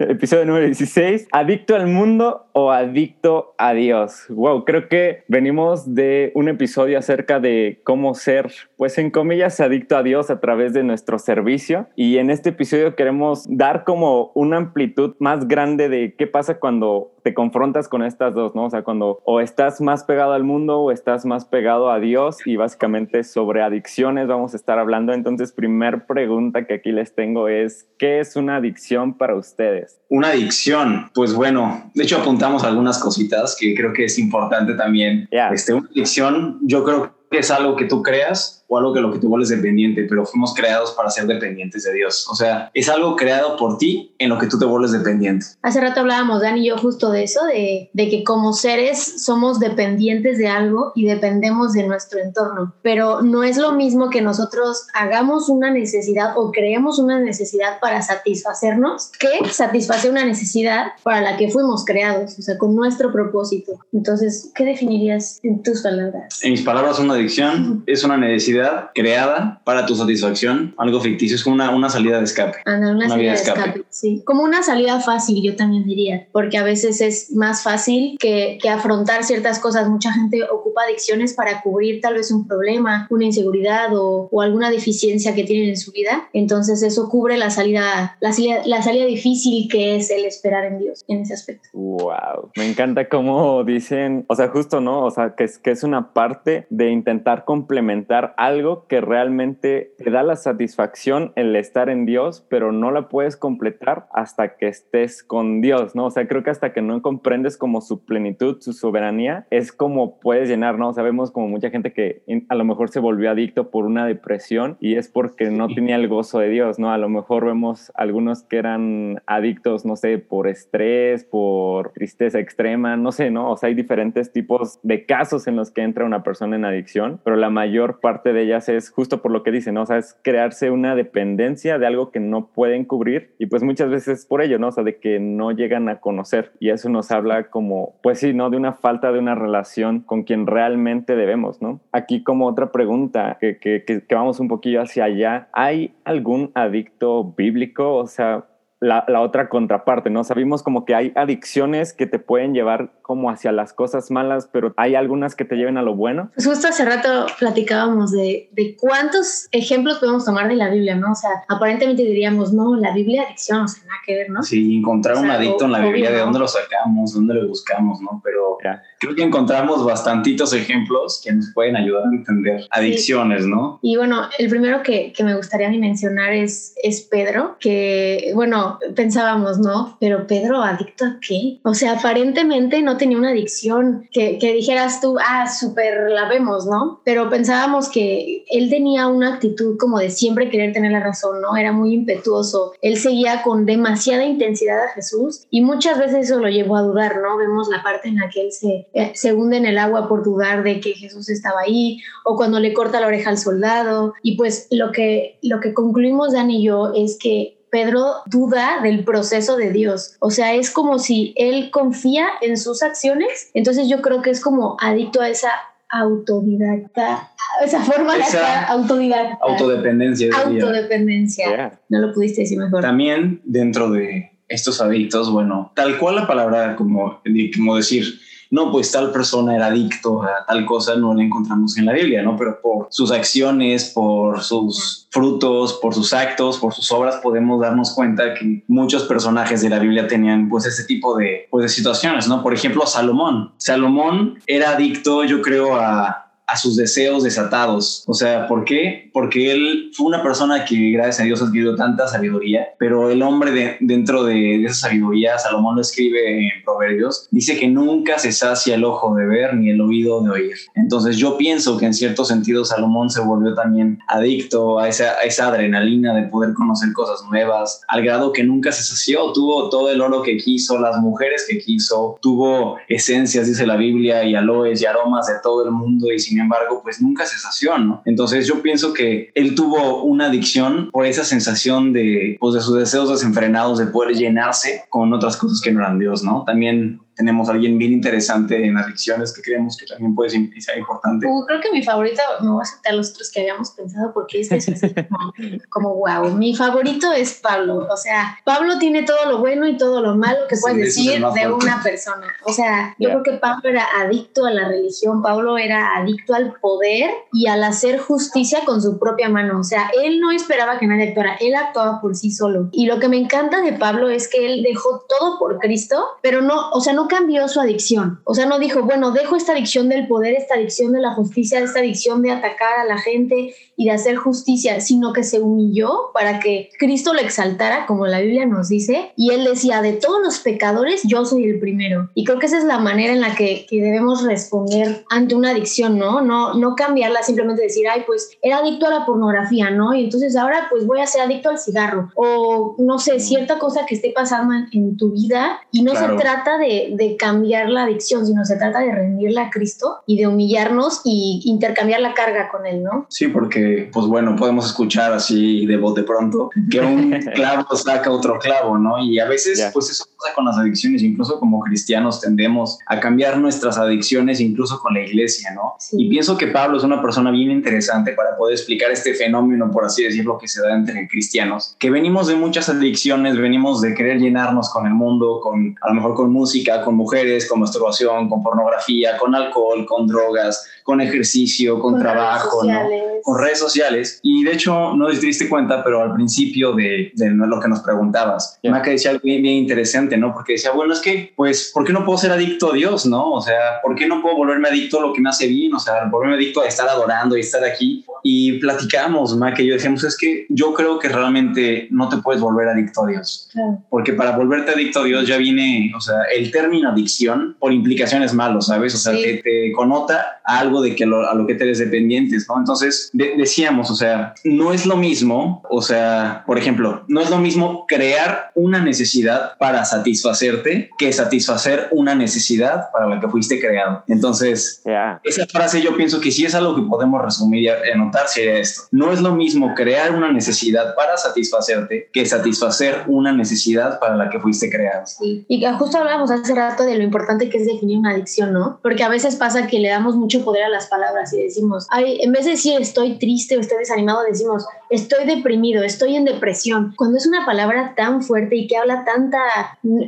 Episodio 0.00 0.44
número 0.44 0.66
16. 0.66 1.28
¿Adicto 1.32 1.74
al 1.74 1.86
mundo 1.86 2.47
o 2.58 2.72
adicto 2.72 3.54
a 3.56 3.72
Dios? 3.72 4.24
Wow, 4.28 4.64
creo 4.64 4.88
que 4.88 5.22
venimos 5.28 5.94
de 5.94 6.32
un 6.34 6.48
episodio 6.48 6.98
acerca 6.98 7.38
de 7.38 7.80
cómo 7.84 8.14
ser, 8.14 8.52
pues 8.76 8.98
en 8.98 9.12
comillas, 9.12 9.60
adicto 9.60 9.96
a 9.96 10.02
Dios 10.02 10.28
a 10.28 10.40
través 10.40 10.72
de 10.72 10.82
nuestro 10.82 11.20
servicio. 11.20 11.86
Y 11.94 12.18
en 12.18 12.30
este 12.30 12.48
episodio 12.48 12.96
queremos 12.96 13.44
dar 13.48 13.84
como 13.84 14.32
una 14.34 14.56
amplitud 14.56 15.14
más 15.20 15.46
grande 15.46 15.88
de 15.88 16.14
qué 16.18 16.26
pasa 16.26 16.58
cuando 16.58 17.12
te 17.22 17.34
confrontas 17.34 17.88
con 17.88 18.02
estas 18.02 18.34
dos, 18.34 18.54
¿no? 18.54 18.64
O 18.64 18.70
sea, 18.70 18.82
cuando 18.82 19.20
o 19.24 19.40
estás 19.40 19.80
más 19.80 20.04
pegado 20.04 20.32
al 20.32 20.44
mundo 20.44 20.80
o 20.80 20.90
estás 20.90 21.26
más 21.26 21.44
pegado 21.44 21.90
a 21.90 22.00
Dios 22.00 22.38
y 22.46 22.56
básicamente 22.56 23.22
sobre 23.22 23.62
adicciones 23.62 24.28
vamos 24.28 24.54
a 24.54 24.56
estar 24.56 24.78
hablando. 24.78 25.12
Entonces, 25.12 25.52
primer 25.52 26.06
pregunta 26.06 26.66
que 26.66 26.74
aquí 26.74 26.90
les 26.90 27.14
tengo 27.14 27.48
es, 27.48 27.86
¿qué 27.98 28.20
es 28.20 28.36
una 28.36 28.56
adicción 28.56 29.18
para 29.18 29.34
ustedes? 29.34 30.00
Una 30.08 30.28
adicción, 30.28 31.10
pues 31.14 31.34
bueno, 31.34 31.90
de 31.94 32.04
hecho 32.04 32.16
apuntamos 32.16 32.47
algunas 32.64 32.98
cositas 32.98 33.56
que 33.58 33.74
creo 33.74 33.92
que 33.92 34.04
es 34.04 34.18
importante 34.18 34.74
también. 34.74 35.28
Yeah. 35.30 35.50
Este, 35.52 35.74
una 35.74 35.88
adicción, 35.88 36.58
yo 36.62 36.84
creo 36.84 37.14
que 37.30 37.38
es 37.38 37.50
algo 37.50 37.76
que 37.76 37.84
tú 37.84 38.02
creas 38.02 38.57
o 38.68 38.78
algo 38.78 38.92
que 38.92 39.00
lo 39.00 39.12
que 39.12 39.18
tú 39.18 39.28
vuelves 39.28 39.48
dependiente, 39.48 40.06
pero 40.08 40.24
fuimos 40.24 40.54
creados 40.54 40.92
para 40.92 41.10
ser 41.10 41.26
dependientes 41.26 41.84
de 41.84 41.94
Dios. 41.94 42.26
O 42.30 42.34
sea, 42.34 42.70
es 42.74 42.88
algo 42.88 43.16
creado 43.16 43.56
por 43.56 43.78
ti 43.78 44.14
en 44.18 44.28
lo 44.28 44.38
que 44.38 44.46
tú 44.46 44.58
te 44.58 44.66
vuelves 44.66 44.92
dependiente. 44.92 45.46
Hace 45.62 45.80
rato 45.80 46.00
hablábamos, 46.00 46.42
Dan 46.42 46.58
y 46.58 46.68
yo, 46.68 46.76
justo 46.76 47.10
de 47.10 47.24
eso, 47.24 47.44
de, 47.46 47.90
de 47.92 48.08
que 48.08 48.24
como 48.24 48.52
seres 48.52 49.24
somos 49.24 49.58
dependientes 49.58 50.38
de 50.38 50.48
algo 50.48 50.92
y 50.94 51.06
dependemos 51.06 51.72
de 51.72 51.86
nuestro 51.86 52.20
entorno, 52.20 52.74
pero 52.82 53.22
no 53.22 53.42
es 53.42 53.56
lo 53.56 53.72
mismo 53.72 54.10
que 54.10 54.20
nosotros 54.20 54.86
hagamos 54.94 55.48
una 55.48 55.70
necesidad 55.70 56.34
o 56.36 56.52
creemos 56.52 56.98
una 56.98 57.18
necesidad 57.18 57.80
para 57.80 58.02
satisfacernos 58.02 59.10
que 59.18 59.48
satisfacer 59.50 60.10
una 60.10 60.24
necesidad 60.24 60.88
para 61.02 61.22
la 61.22 61.36
que 61.36 61.50
fuimos 61.50 61.84
creados, 61.84 62.38
o 62.38 62.42
sea, 62.42 62.58
con 62.58 62.76
nuestro 62.76 63.12
propósito. 63.12 63.78
Entonces, 63.92 64.52
¿qué 64.54 64.64
definirías 64.64 65.38
en 65.42 65.62
tus 65.62 65.82
palabras? 65.82 66.40
En 66.42 66.52
mis 66.52 66.62
palabras, 66.62 66.98
una 66.98 67.14
adicción 67.14 67.82
es 67.86 68.04
una 68.04 68.16
necesidad 68.16 68.57
creada 68.94 69.60
para 69.64 69.86
tu 69.86 69.94
satisfacción, 69.94 70.74
algo 70.78 71.00
ficticio, 71.00 71.36
es 71.36 71.44
como 71.44 71.54
una, 71.54 71.70
una 71.70 71.88
salida 71.88 72.18
de 72.18 72.24
escape. 72.24 72.58
una, 72.66 73.08
salida 73.08 73.32
de 73.32 73.36
escape. 73.36 73.84
sí. 73.90 74.22
Como 74.24 74.42
una 74.42 74.62
salida 74.62 75.00
fácil, 75.00 75.42
yo 75.42 75.56
también 75.56 75.84
diría, 75.84 76.28
porque 76.32 76.58
a 76.58 76.62
veces 76.62 77.00
es 77.00 77.32
más 77.32 77.62
fácil 77.62 78.16
que, 78.18 78.58
que 78.60 78.68
afrontar 78.68 79.24
ciertas 79.24 79.58
cosas. 79.58 79.88
Mucha 79.88 80.12
gente 80.12 80.42
ocupa 80.44 80.82
adicciones 80.82 81.34
para 81.34 81.60
cubrir 81.62 82.00
tal 82.00 82.14
vez 82.14 82.30
un 82.30 82.46
problema, 82.46 83.06
una 83.10 83.24
inseguridad 83.24 83.94
o, 83.94 84.28
o 84.30 84.42
alguna 84.42 84.70
deficiencia 84.70 85.34
que 85.34 85.44
tienen 85.44 85.68
en 85.70 85.76
su 85.76 85.92
vida. 85.92 86.28
Entonces 86.32 86.82
eso 86.82 87.08
cubre 87.08 87.36
la 87.36 87.50
salida, 87.50 88.16
la 88.20 88.32
salida, 88.32 88.62
la 88.64 88.82
salida 88.82 89.06
difícil 89.06 89.68
que 89.68 89.96
es 89.96 90.10
el 90.10 90.24
esperar 90.24 90.64
en 90.64 90.78
Dios 90.78 91.04
en 91.08 91.20
ese 91.20 91.34
aspecto. 91.34 91.68
Wow, 91.72 92.50
me 92.56 92.68
encanta 92.68 93.08
cómo 93.08 93.64
dicen, 93.64 94.24
o 94.28 94.34
sea, 94.34 94.48
justo, 94.48 94.80
¿no? 94.80 95.04
O 95.04 95.10
sea, 95.10 95.34
que 95.36 95.44
es, 95.44 95.58
que 95.58 95.70
es 95.70 95.82
una 95.82 96.12
parte 96.12 96.66
de 96.70 96.90
intentar 96.90 97.44
complementar 97.44 98.34
algo 98.36 98.47
que 98.88 99.00
realmente 99.00 99.92
te 99.98 100.10
da 100.10 100.22
la 100.22 100.34
satisfacción 100.34 101.32
el 101.36 101.54
estar 101.54 101.90
en 101.90 102.06
Dios, 102.06 102.46
pero 102.48 102.72
no 102.72 102.90
la 102.90 103.08
puedes 103.08 103.36
completar 103.36 104.06
hasta 104.12 104.56
que 104.56 104.68
estés 104.68 105.22
con 105.22 105.60
Dios, 105.60 105.94
¿no? 105.94 106.06
O 106.06 106.10
sea, 106.10 106.26
creo 106.26 106.42
que 106.42 106.50
hasta 106.50 106.72
que 106.72 106.80
no 106.80 107.02
comprendes 107.02 107.58
como 107.58 107.82
su 107.82 108.04
plenitud, 108.04 108.56
su 108.60 108.72
soberanía, 108.72 109.46
es 109.50 109.70
como 109.70 110.18
puedes 110.18 110.48
llenar, 110.48 110.78
¿no? 110.78 110.92
Sabemos 110.94 111.30
como 111.30 111.48
mucha 111.48 111.68
gente 111.68 111.92
que 111.92 112.22
a 112.48 112.54
lo 112.54 112.64
mejor 112.64 112.88
se 112.88 113.00
volvió 113.00 113.30
adicto 113.30 113.70
por 113.70 113.84
una 113.84 114.06
depresión 114.06 114.78
y 114.80 114.96
es 114.96 115.08
porque 115.08 115.50
no 115.50 115.68
tenía 115.68 115.96
el 115.96 116.08
gozo 116.08 116.38
de 116.38 116.48
Dios, 116.48 116.78
¿no? 116.78 116.90
A 116.90 116.98
lo 116.98 117.10
mejor 117.10 117.44
vemos 117.44 117.92
algunos 117.94 118.42
que 118.44 118.56
eran 118.56 119.22
adictos, 119.26 119.84
no 119.84 119.96
sé, 119.96 120.18
por 120.18 120.48
estrés, 120.48 121.24
por 121.24 121.92
tristeza 121.92 122.38
extrema, 122.38 122.96
no 122.96 123.12
sé, 123.12 123.30
¿no? 123.30 123.50
O 123.50 123.56
sea, 123.56 123.68
hay 123.68 123.74
diferentes 123.74 124.32
tipos 124.32 124.80
de 124.82 125.04
casos 125.04 125.46
en 125.46 125.56
los 125.56 125.70
que 125.70 125.82
entra 125.82 126.06
una 126.06 126.22
persona 126.22 126.56
en 126.56 126.64
adicción, 126.64 127.20
pero 127.24 127.36
la 127.36 127.50
mayor 127.50 128.00
parte 128.00 128.32
de 128.32 128.37
ellas 128.42 128.68
es 128.68 128.90
justo 128.90 129.22
por 129.22 129.32
lo 129.32 129.42
que 129.42 129.50
dicen, 129.50 129.74
¿no? 129.74 129.82
O 129.82 129.86
sea, 129.86 129.98
es 129.98 130.18
crearse 130.22 130.70
una 130.70 130.94
dependencia 130.94 131.78
de 131.78 131.86
algo 131.86 132.10
que 132.10 132.20
no 132.20 132.48
pueden 132.48 132.84
cubrir 132.84 133.34
y 133.38 133.46
pues 133.46 133.62
muchas 133.62 133.90
veces 133.90 134.26
por 134.26 134.42
ello, 134.42 134.58
¿no? 134.58 134.68
O 134.68 134.72
sea, 134.72 134.84
de 134.84 134.98
que 134.98 135.20
no 135.20 135.52
llegan 135.52 135.88
a 135.88 136.00
conocer 136.00 136.52
y 136.60 136.70
eso 136.70 136.88
nos 136.88 137.10
habla 137.10 137.50
como, 137.50 137.94
pues 138.02 138.20
sí, 138.20 138.34
¿no? 138.34 138.50
De 138.50 138.56
una 138.56 138.72
falta 138.72 139.12
de 139.12 139.18
una 139.18 139.34
relación 139.34 140.00
con 140.00 140.22
quien 140.22 140.46
realmente 140.46 141.16
debemos, 141.16 141.62
¿no? 141.62 141.80
Aquí 141.92 142.22
como 142.22 142.46
otra 142.46 142.72
pregunta 142.72 143.38
que, 143.40 143.58
que, 143.58 143.84
que 143.84 144.14
vamos 144.14 144.40
un 144.40 144.48
poquillo 144.48 144.82
hacia 144.82 145.04
allá, 145.04 145.48
¿hay 145.52 145.94
algún 146.04 146.50
adicto 146.54 147.34
bíblico? 147.36 147.94
O 147.96 148.06
sea, 148.06 148.44
la, 148.80 149.04
la, 149.08 149.20
otra 149.20 149.48
contraparte, 149.48 150.10
¿no? 150.10 150.24
Sabemos 150.24 150.62
como 150.62 150.84
que 150.84 150.94
hay 150.94 151.12
adicciones 151.16 151.92
que 151.92 152.06
te 152.06 152.18
pueden 152.18 152.54
llevar 152.54 152.92
como 153.02 153.30
hacia 153.30 153.50
las 153.52 153.72
cosas 153.72 154.10
malas, 154.10 154.48
pero 154.52 154.72
hay 154.76 154.94
algunas 154.94 155.34
que 155.34 155.44
te 155.44 155.56
lleven 155.56 155.78
a 155.78 155.82
lo 155.82 155.96
bueno. 155.96 156.30
Pues 156.34 156.46
justo 156.46 156.68
hace 156.68 156.84
rato 156.84 157.26
platicábamos 157.38 158.12
de, 158.12 158.48
de 158.52 158.76
cuántos 158.76 159.48
ejemplos 159.50 159.98
podemos 159.98 160.24
tomar 160.24 160.48
de 160.48 160.54
la 160.54 160.68
Biblia, 160.70 160.94
¿no? 160.94 161.12
O 161.12 161.14
sea, 161.14 161.30
aparentemente 161.48 162.02
diríamos, 162.02 162.52
no, 162.52 162.76
la 162.76 162.92
Biblia 162.94 163.24
adicción, 163.24 163.62
o 163.62 163.68
sea, 163.68 163.82
nada 163.84 163.98
que 164.06 164.14
ver, 164.14 164.30
¿no? 164.30 164.42
Sí, 164.42 164.76
encontrar 164.76 165.16
un 165.16 165.30
adicto 165.30 165.64
en 165.64 165.72
la 165.72 165.80
Biblia, 165.80 166.10
¿de 166.10 166.18
dónde 166.18 166.38
lo 166.38 166.48
sacamos? 166.48 167.14
¿Dónde 167.14 167.34
lo 167.34 167.48
buscamos, 167.48 168.00
no? 168.00 168.20
Pero 168.22 168.58
creo 169.00 169.14
que 169.14 169.22
encontramos 169.22 169.84
bastantitos 169.84 170.52
ejemplos 170.52 171.20
que 171.24 171.32
nos 171.32 171.52
pueden 171.52 171.76
ayudar 171.76 172.04
a 172.04 172.14
entender 172.14 172.66
adicciones, 172.70 173.46
¿no? 173.46 173.78
Y 173.82 173.96
bueno, 173.96 174.28
el 174.38 174.48
primero 174.48 174.82
que, 174.82 175.12
que 175.12 175.24
me 175.24 175.34
gustaría 175.34 175.68
mencionar 175.70 176.32
es, 176.32 176.74
es 176.82 177.02
Pedro, 177.02 177.56
que, 177.58 178.32
bueno, 178.34 178.67
pensábamos, 178.94 179.58
¿no? 179.58 179.96
Pero 180.00 180.26
Pedro, 180.26 180.62
¿adicto 180.62 181.04
a 181.04 181.18
qué? 181.20 181.60
O 181.64 181.74
sea, 181.74 181.92
aparentemente 181.92 182.82
no 182.82 182.96
tenía 182.96 183.18
una 183.18 183.30
adicción 183.30 184.08
que, 184.12 184.38
que 184.38 184.52
dijeras 184.52 185.00
tú, 185.00 185.16
ah, 185.20 185.48
súper 185.48 186.10
la 186.10 186.28
vemos, 186.28 186.66
¿no? 186.66 187.00
Pero 187.04 187.28
pensábamos 187.30 187.88
que 187.88 188.44
él 188.50 188.70
tenía 188.70 189.06
una 189.06 189.34
actitud 189.34 189.76
como 189.78 189.98
de 189.98 190.10
siempre 190.10 190.50
querer 190.50 190.72
tener 190.72 190.92
la 190.92 191.00
razón, 191.00 191.40
¿no? 191.40 191.56
Era 191.56 191.72
muy 191.72 191.92
impetuoso. 191.92 192.72
Él 192.82 192.96
seguía 192.98 193.42
con 193.42 193.66
demasiada 193.66 194.24
intensidad 194.24 194.84
a 194.84 194.88
Jesús 194.90 195.46
y 195.50 195.60
muchas 195.60 195.98
veces 195.98 196.30
eso 196.30 196.40
lo 196.40 196.48
llevó 196.48 196.76
a 196.76 196.82
dudar, 196.82 197.20
¿no? 197.22 197.36
Vemos 197.36 197.68
la 197.68 197.82
parte 197.82 198.08
en 198.08 198.16
la 198.16 198.28
que 198.28 198.42
él 198.42 198.52
se, 198.52 198.88
eh, 198.92 199.12
se 199.14 199.32
hunde 199.34 199.56
en 199.56 199.66
el 199.66 199.78
agua 199.78 200.08
por 200.08 200.24
dudar 200.24 200.62
de 200.62 200.80
que 200.80 200.92
Jesús 200.92 201.28
estaba 201.28 201.60
ahí 201.60 202.00
o 202.24 202.36
cuando 202.36 202.60
le 202.60 202.72
corta 202.72 203.00
la 203.00 203.06
oreja 203.06 203.30
al 203.30 203.38
soldado. 203.38 204.14
Y 204.22 204.36
pues 204.36 204.68
lo 204.70 204.92
que, 204.92 205.38
lo 205.42 205.60
que 205.60 205.74
concluimos, 205.74 206.32
Dan 206.32 206.50
y 206.50 206.64
yo, 206.64 206.92
es 206.94 207.18
que 207.18 207.57
Pedro 207.70 208.16
duda 208.26 208.80
del 208.82 209.04
proceso 209.04 209.56
de 209.56 209.70
Dios. 209.70 210.16
O 210.20 210.30
sea, 210.30 210.54
es 210.54 210.70
como 210.70 210.98
si 210.98 211.34
él 211.36 211.70
confía 211.70 212.28
en 212.40 212.56
sus 212.56 212.82
acciones. 212.82 213.50
Entonces 213.54 213.88
yo 213.88 214.02
creo 214.02 214.22
que 214.22 214.30
es 214.30 214.40
como 214.40 214.76
adicto 214.80 215.20
a 215.20 215.28
esa 215.28 215.50
autodidacta, 215.90 217.30
esa 217.64 217.80
forma 217.80 218.16
de 218.16 218.22
autodidacta. 218.68 219.38
Autodependencia. 219.42 220.30
Autodependencia. 220.34 221.78
No 221.88 221.98
lo 222.00 222.12
pudiste 222.12 222.42
decir 222.42 222.58
mejor. 222.58 222.82
También 222.82 223.40
dentro 223.44 223.90
de 223.90 224.32
estos 224.48 224.80
adictos, 224.80 225.30
bueno, 225.30 225.72
tal 225.74 225.98
cual 225.98 226.16
la 226.16 226.26
palabra 226.26 226.76
como, 226.76 227.20
como 227.54 227.76
decir, 227.76 228.20
no, 228.50 228.70
pues 228.72 228.90
tal 228.90 229.10
persona 229.10 229.54
era 229.54 229.66
adicto 229.66 230.22
a 230.22 230.44
tal 230.46 230.64
cosa, 230.64 230.96
no 230.96 231.14
la 231.14 231.22
encontramos 231.22 231.76
en 231.76 231.86
la 231.86 231.92
Biblia, 231.92 232.22
¿no? 232.22 232.36
Pero 232.36 232.60
por 232.60 232.86
sus 232.90 233.10
acciones, 233.10 233.90
por 233.94 234.42
sus 234.42 235.06
frutos, 235.10 235.74
por 235.74 235.94
sus 235.94 236.12
actos, 236.12 236.58
por 236.58 236.72
sus 236.72 236.90
obras, 236.92 237.16
podemos 237.16 237.60
darnos 237.60 237.92
cuenta 237.94 238.34
que 238.34 238.64
muchos 238.68 239.04
personajes 239.04 239.60
de 239.62 239.70
la 239.70 239.78
Biblia 239.78 240.06
tenían 240.06 240.48
pues 240.48 240.66
ese 240.66 240.84
tipo 240.84 241.16
de, 241.16 241.46
pues, 241.50 241.62
de 241.64 241.68
situaciones, 241.68 242.28
¿no? 242.28 242.42
Por 242.42 242.54
ejemplo, 242.54 242.86
Salomón. 242.86 243.52
Salomón 243.58 244.38
era 244.46 244.70
adicto, 244.70 245.24
yo 245.24 245.42
creo, 245.42 245.76
a 245.76 246.27
a 246.48 246.56
sus 246.56 246.76
deseos 246.76 247.22
desatados. 247.22 248.02
O 248.06 248.14
sea, 248.14 248.46
¿por 248.48 248.64
qué? 248.64 249.10
Porque 249.12 249.52
él 249.52 249.90
fue 249.92 250.06
una 250.06 250.22
persona 250.22 250.64
que 250.64 250.92
gracias 250.92 251.20
a 251.20 251.24
Dios 251.24 251.42
ha 251.42 251.44
adquirido 251.44 251.76
tanta 251.76 252.08
sabiduría, 252.08 252.68
pero 252.78 253.10
el 253.10 253.22
hombre 253.22 253.52
de, 253.52 253.76
dentro 253.80 254.24
de, 254.24 254.64
esa 254.64 254.88
sabiduría, 254.88 255.38
Salomón 255.38 255.76
lo 255.76 255.82
escribe 255.82 256.46
en 256.46 256.64
Proverbios, 256.64 257.28
dice 257.30 257.58
que 257.58 257.68
nunca 257.68 258.18
se 258.18 258.32
sacia 258.32 258.76
el 258.76 258.84
ojo 258.84 259.14
de 259.14 259.26
ver 259.26 259.54
ni 259.54 259.70
el 259.70 259.80
oído 259.80 260.22
de 260.22 260.30
oír. 260.30 260.56
Entonces 260.74 261.18
yo 261.18 261.36
pienso 261.36 261.76
que 261.76 261.84
en 261.84 261.92
cierto 261.92 262.24
sentido 262.24 262.64
Salomón 262.64 263.10
se 263.10 263.20
volvió 263.20 263.54
también 263.54 263.98
adicto 264.08 264.78
a 264.78 264.88
esa, 264.88 265.18
a 265.18 265.24
esa 265.24 265.48
adrenalina 265.48 266.14
de 266.14 266.22
poder 266.28 266.54
conocer 266.54 266.94
cosas 266.94 267.22
nuevas, 267.28 267.82
al 267.88 268.02
grado 268.02 268.32
que 268.32 268.42
nunca 268.42 268.72
se 268.72 268.82
sació, 268.82 269.32
tuvo 269.32 269.68
todo 269.68 269.90
el 269.90 270.00
oro 270.00 270.22
que 270.22 270.38
quiso, 270.38 270.78
las 270.78 270.98
mujeres 270.98 271.44
que 271.46 271.58
quiso, 271.58 272.18
tuvo 272.22 272.78
esencias, 272.88 273.46
dice 273.46 273.66
la 273.66 273.76
Biblia, 273.76 274.24
y 274.24 274.34
aloes 274.34 274.80
y 274.80 274.86
aromas 274.86 275.26
de 275.26 275.34
todo 275.42 275.66
el 275.66 275.72
mundo 275.72 276.10
y 276.10 276.18
sin 276.18 276.37
embargo, 276.40 276.80
pues 276.82 277.00
nunca 277.00 277.26
se 277.26 277.38
sació, 277.38 277.78
¿no? 277.78 278.02
Entonces 278.04 278.46
yo 278.46 278.62
pienso 278.62 278.92
que 278.92 279.30
él 279.34 279.54
tuvo 279.54 280.02
una 280.04 280.26
adicción 280.26 280.90
por 280.90 281.06
esa 281.06 281.24
sensación 281.24 281.92
de, 281.92 282.36
pues, 282.40 282.54
de 282.54 282.60
sus 282.60 282.76
deseos 282.76 283.10
desenfrenados 283.10 283.78
de 283.78 283.86
poder 283.86 284.16
llenarse 284.16 284.84
con 284.88 285.12
otras 285.12 285.36
cosas 285.36 285.60
que 285.60 285.72
no 285.72 285.80
eran 285.80 285.98
Dios, 285.98 286.22
¿no? 286.22 286.44
También 286.44 287.00
tenemos 287.18 287.48
a 287.48 287.52
alguien 287.52 287.76
bien 287.78 287.92
interesante 287.92 288.64
en 288.64 288.78
adicciones 288.78 289.32
que 289.32 289.42
creemos 289.42 289.76
que 289.76 289.86
también 289.86 290.14
puede 290.14 290.30
ser 290.30 290.78
importante. 290.78 291.26
Uh, 291.26 291.44
creo 291.46 291.60
que 291.60 291.72
mi 291.72 291.82
favorita, 291.82 292.22
me 292.40 292.48
voy 292.48 292.62
a 292.62 292.64
saltar 292.64 292.94
los 292.94 293.10
otros 293.10 293.32
que 293.32 293.40
habíamos 293.40 293.72
pensado 293.72 294.12
porque 294.14 294.40
este 294.40 294.56
es 294.56 294.80
como, 295.10 295.34
como, 295.68 295.94
wow. 295.96 296.30
Mi 296.36 296.54
favorito 296.54 297.12
es 297.12 297.34
Pablo. 297.34 297.88
O 297.90 297.96
sea, 297.96 298.38
Pablo 298.44 298.78
tiene 298.78 299.02
todo 299.02 299.28
lo 299.28 299.38
bueno 299.38 299.66
y 299.66 299.76
todo 299.76 300.00
lo 300.00 300.14
malo 300.14 300.38
que 300.48 300.56
puedes 300.58 300.78
decir 300.78 301.20
de 301.20 301.52
una 301.52 301.82
persona. 301.82 302.28
O 302.44 302.52
sea, 302.52 302.94
yo 303.00 303.08
creo 303.08 303.22
que 303.24 303.32
Pablo 303.32 303.68
era 303.68 303.84
adicto 303.98 304.46
a 304.46 304.52
la 304.52 304.68
religión, 304.68 305.20
Pablo 305.20 305.58
era 305.58 305.96
adicto 305.96 306.34
al 306.34 306.54
poder 306.60 307.10
y 307.32 307.48
al 307.48 307.64
hacer 307.64 307.98
justicia 307.98 308.60
con 308.64 308.80
su 308.80 308.96
propia 308.96 309.28
mano. 309.28 309.58
O 309.58 309.64
sea, 309.64 309.90
él 310.00 310.20
no 310.20 310.30
esperaba 310.30 310.78
que 310.78 310.86
nadie 310.86 311.08
actuara, 311.08 311.36
él 311.40 311.56
actuaba 311.56 312.00
por 312.00 312.14
sí 312.14 312.30
solo. 312.30 312.68
Y 312.70 312.86
lo 312.86 313.00
que 313.00 313.08
me 313.08 313.16
encanta 313.16 313.60
de 313.60 313.72
Pablo 313.72 314.08
es 314.08 314.28
que 314.28 314.46
él 314.46 314.62
dejó 314.62 315.04
todo 315.08 315.36
por 315.40 315.58
Cristo, 315.58 316.04
pero 316.22 316.42
no, 316.42 316.70
o 316.70 316.80
sea, 316.80 316.92
no 316.92 317.07
cambió 317.08 317.48
su 317.48 317.60
adicción. 317.60 318.20
O 318.24 318.34
sea, 318.34 318.46
no 318.46 318.58
dijo, 318.58 318.82
bueno, 318.82 319.10
dejo 319.10 319.36
esta 319.36 319.52
adicción 319.52 319.88
del 319.88 320.06
poder, 320.06 320.34
esta 320.34 320.54
adicción 320.54 320.92
de 320.92 321.00
la 321.00 321.14
justicia, 321.14 321.58
esta 321.58 321.80
adicción 321.80 322.22
de 322.22 322.30
atacar 322.30 322.78
a 322.78 322.84
la 322.84 322.98
gente 322.98 323.54
y 323.78 323.86
de 323.86 323.92
hacer 323.92 324.16
justicia, 324.16 324.80
sino 324.80 325.14
que 325.14 325.22
se 325.22 325.40
humilló 325.40 326.10
para 326.12 326.40
que 326.40 326.68
Cristo 326.78 327.14
lo 327.14 327.20
exaltara, 327.20 327.86
como 327.86 328.06
la 328.06 328.20
Biblia 328.20 328.44
nos 328.44 328.68
dice. 328.68 329.12
Y 329.16 329.30
él 329.30 329.44
decía, 329.44 329.80
de 329.80 329.94
todos 329.94 330.20
los 330.22 330.40
pecadores, 330.40 331.02
yo 331.04 331.24
soy 331.24 331.44
el 331.44 331.58
primero. 331.58 332.10
Y 332.14 332.24
creo 332.24 332.38
que 332.38 332.46
esa 332.46 332.58
es 332.58 332.64
la 332.64 332.78
manera 332.78 333.12
en 333.12 333.20
la 333.20 333.34
que, 333.34 333.66
debemos 333.70 334.24
responder 334.24 335.04
ante 335.08 335.36
una 335.36 335.50
adicción, 335.50 335.98
¿no? 335.98 336.20
¿no? 336.20 336.54
No 336.54 336.74
cambiarla, 336.74 337.22
simplemente 337.22 337.62
decir, 337.62 337.86
ay, 337.88 338.02
pues 338.06 338.30
era 338.42 338.58
adicto 338.58 338.86
a 338.86 338.90
la 338.90 339.06
pornografía, 339.06 339.70
¿no? 339.70 339.94
Y 339.94 340.04
entonces 340.04 340.34
ahora 340.36 340.66
pues 340.68 340.84
voy 340.84 341.00
a 341.00 341.06
ser 341.06 341.22
adicto 341.22 341.48
al 341.48 341.58
cigarro. 341.58 342.10
O 342.16 342.74
no 342.78 342.98
sé, 342.98 343.20
cierta 343.20 343.58
cosa 343.58 343.86
que 343.86 343.94
esté 343.94 344.12
pasando 344.12 344.54
en, 344.72 344.96
tu 344.96 345.12
vida 345.12 345.60
y 345.70 345.82
no 345.82 345.94
se 345.94 346.08
trata 346.16 346.58
de 346.58 346.88
de 346.98 347.16
cambiar 347.16 347.70
la 347.70 347.84
adicción, 347.84 348.26
sino 348.26 348.44
se 348.44 348.56
trata 348.56 348.80
de 348.80 348.92
rendirla 348.92 349.46
a 349.46 349.50
Cristo 349.50 349.98
y 350.06 350.18
de 350.18 350.26
humillarnos 350.26 351.00
y 351.04 351.42
intercambiar 351.44 352.00
la 352.00 352.14
carga 352.14 352.48
con 352.48 352.66
Él, 352.66 352.82
¿no? 352.82 353.06
Sí, 353.08 353.28
porque, 353.28 353.67
pues 353.92 354.06
bueno, 354.06 354.36
podemos 354.36 354.66
escuchar 354.66 355.12
así 355.12 355.66
de 355.66 355.76
voz 355.76 355.94
de 355.94 356.02
pronto 356.02 356.50
que 356.70 356.80
un 356.80 357.10
clavo 357.34 357.76
saca 357.76 358.10
otro 358.10 358.38
clavo, 358.38 358.78
¿no? 358.78 358.98
Y 359.02 359.18
a 359.18 359.26
veces, 359.26 359.70
pues 359.72 359.90
eso 359.90 360.04
pasa 360.18 360.34
con 360.34 360.44
las 360.44 360.58
adicciones, 360.58 361.02
incluso 361.02 361.38
como 361.38 361.60
cristianos 361.60 362.20
tendemos 362.20 362.78
a 362.86 363.00
cambiar 363.00 363.38
nuestras 363.38 363.78
adicciones, 363.78 364.40
incluso 364.40 364.78
con 364.80 364.94
la 364.94 365.00
iglesia, 365.00 365.52
¿no? 365.54 365.74
Y 365.92 366.08
pienso 366.08 366.36
que 366.36 366.48
Pablo 366.48 366.78
es 366.78 366.84
una 366.84 367.00
persona 367.00 367.30
bien 367.30 367.50
interesante 367.50 368.12
para 368.12 368.36
poder 368.36 368.54
explicar 368.54 368.90
este 368.90 369.14
fenómeno, 369.14 369.70
por 369.70 369.84
así 369.84 370.04
decirlo, 370.04 370.38
que 370.38 370.48
se 370.48 370.62
da 370.62 370.74
entre 370.74 371.06
cristianos, 371.08 371.76
que 371.78 371.90
venimos 371.90 372.28
de 372.28 372.34
muchas 372.34 372.68
adicciones, 372.68 373.36
venimos 373.36 373.80
de 373.80 373.94
querer 373.94 374.18
llenarnos 374.18 374.70
con 374.70 374.86
el 374.86 374.94
mundo, 374.94 375.40
con 375.40 375.76
a 375.80 375.88
lo 375.88 375.94
mejor 375.94 376.14
con 376.14 376.32
música, 376.32 376.84
con 376.84 376.96
mujeres, 376.96 377.48
con 377.48 377.60
masturbación, 377.60 378.28
con 378.28 378.42
pornografía, 378.42 379.16
con 379.18 379.34
alcohol, 379.34 379.86
con 379.86 380.06
drogas, 380.06 380.66
con 380.88 381.02
ejercicio, 381.02 381.78
con, 381.80 381.98
trabajo, 381.98 382.64
¿no? 382.64 382.80
con 383.22 383.38
redes 383.38 383.58
sociales. 383.58 384.20
Y 384.22 384.42
de 384.42 384.52
hecho, 384.52 384.94
no 384.96 385.06
te 385.08 385.18
diste 385.18 385.46
cuenta, 385.46 385.84
pero 385.84 386.00
al 386.00 386.14
principio 386.14 386.72
de, 386.72 387.12
de 387.14 387.28
lo 387.28 387.60
que 387.60 387.68
nos 387.68 387.80
preguntabas, 387.80 388.58
yeah. 388.62 388.72
Maca 388.72 388.90
decía 388.90 389.10
algo 389.10 389.20
bien, 389.22 389.42
bien, 389.42 389.56
interesante, 389.56 390.16
¿no? 390.16 390.32
Porque 390.32 390.54
decía, 390.54 390.70
bueno, 390.70 390.94
es 390.94 391.00
que, 391.00 391.34
pues, 391.36 391.72
¿por 391.74 391.84
qué 391.84 391.92
no 391.92 392.06
puedo 392.06 392.16
ser 392.16 392.30
adicto 392.30 392.72
a 392.72 392.74
Dios, 392.74 393.04
no? 393.04 393.32
O 393.32 393.42
sea, 393.42 393.82
¿por 393.82 393.96
qué 393.96 394.06
no 394.06 394.22
puedo 394.22 394.36
volverme 394.36 394.68
adicto 394.68 394.98
a 394.98 395.02
lo 395.02 395.12
que 395.12 395.20
me 395.20 395.28
hace 395.28 395.46
bien? 395.46 395.74
O 395.74 395.78
sea, 395.78 396.06
volverme 396.10 396.36
adicto 396.36 396.62
a 396.62 396.66
estar 396.66 396.88
adorando 396.88 397.36
y 397.36 397.40
estar 397.40 397.62
aquí. 397.62 398.06
Y 398.22 398.52
platicamos, 398.58 399.36
Maca 399.36 399.60
y 399.60 399.66
yo 399.66 399.74
decíamos, 399.74 400.04
es 400.04 400.16
que 400.16 400.46
yo 400.48 400.72
creo 400.72 400.98
que 400.98 401.10
realmente 401.10 401.88
no 401.90 402.08
te 402.08 402.16
puedes 402.16 402.40
volver 402.40 402.66
adicto 402.66 403.04
a 403.04 403.08
Dios. 403.08 403.50
Claro. 403.52 403.82
Porque 403.90 404.14
para 404.14 404.34
volverte 404.34 404.70
adicto 404.70 405.00
a 405.00 405.04
Dios 405.04 405.26
ya 405.26 405.36
viene, 405.36 405.92
o 405.94 406.00
sea, 406.00 406.22
el 406.34 406.50
término 406.50 406.90
adicción 406.90 407.58
por 407.60 407.74
implicaciones 407.74 408.32
malos, 408.32 408.66
¿sabes? 408.66 408.94
O 408.94 408.98
sea, 408.98 409.12
sí. 409.12 409.22
te, 409.22 409.34
te, 409.42 409.72
connota 409.72 410.40
a 410.44 410.60
algo 410.60 410.77
de 410.80 410.94
que 410.94 411.06
lo, 411.06 411.28
a 411.28 411.34
lo 411.34 411.46
que 411.46 411.54
te 411.54 411.64
eres 411.64 411.78
dependientes, 411.78 412.46
¿no? 412.48 412.58
Entonces, 412.58 413.10
de, 413.12 413.34
decíamos, 413.36 413.90
o 413.90 413.94
sea, 413.94 414.34
no 414.44 414.72
es 414.72 414.86
lo 414.86 414.96
mismo, 414.96 415.62
o 415.70 415.82
sea, 415.82 416.42
por 416.46 416.58
ejemplo, 416.58 417.04
no 417.08 417.20
es 417.20 417.30
lo 417.30 417.38
mismo 417.38 417.86
crear 417.86 418.50
una 418.54 418.82
necesidad 418.82 419.56
para 419.58 419.84
satisfacerte 419.84 420.90
que 420.98 421.12
satisfacer 421.12 421.88
una 421.90 422.14
necesidad 422.14 422.90
para 422.92 423.06
la 423.06 423.20
que 423.20 423.28
fuiste 423.28 423.60
creado. 423.60 424.04
Entonces, 424.08 424.82
yeah. 424.84 425.20
esa 425.24 425.46
frase 425.46 425.80
yo 425.80 425.96
pienso 425.96 426.20
que 426.20 426.30
sí 426.30 426.44
es 426.44 426.54
algo 426.54 426.74
que 426.74 426.82
podemos 426.82 427.22
resumir 427.22 427.62
y 427.62 427.68
anotar 427.68 428.28
sería 428.28 428.58
esto. 428.58 428.82
No 428.90 429.12
es 429.12 429.20
lo 429.20 429.34
mismo 429.34 429.74
crear 429.74 430.14
una 430.14 430.32
necesidad 430.32 430.94
para 430.94 431.16
satisfacerte 431.16 432.08
que 432.12 432.26
satisfacer 432.26 433.04
una 433.06 433.32
necesidad 433.32 433.98
para 434.00 434.16
la 434.16 434.30
que 434.30 434.40
fuiste 434.40 434.70
creado. 434.70 435.06
Sí. 435.06 435.44
Y 435.48 435.64
justo 435.78 435.98
hablábamos 435.98 436.30
hace 436.30 436.54
rato 436.54 436.84
de 436.84 436.96
lo 436.96 437.02
importante 437.02 437.48
que 437.48 437.58
es 437.58 437.66
definir 437.66 437.98
una 437.98 438.10
adicción, 438.10 438.52
¿no? 438.52 438.78
Porque 438.82 439.04
a 439.04 439.08
veces 439.08 439.36
pasa 439.36 439.66
que 439.66 439.78
le 439.78 439.88
damos 439.88 440.16
mucho 440.16 440.44
poder 440.44 440.64
a 440.64 440.67
las 440.70 440.86
palabras 440.86 441.32
y 441.32 441.42
decimos, 441.42 441.86
ay, 441.90 442.20
en 442.22 442.32
vez 442.32 442.44
de 442.44 442.52
decir 442.52 442.80
estoy 442.80 443.18
triste 443.18 443.56
o 443.56 443.60
estoy 443.60 443.78
desanimado, 443.78 444.22
decimos 444.22 444.64
estoy 444.90 445.26
deprimido, 445.26 445.82
estoy 445.82 446.16
en 446.16 446.24
depresión. 446.24 446.94
Cuando 446.96 447.18
es 447.18 447.26
una 447.26 447.44
palabra 447.44 447.94
tan 447.96 448.22
fuerte 448.22 448.56
y 448.56 448.66
que 448.66 448.76
habla 448.76 449.04
tanta, 449.04 449.38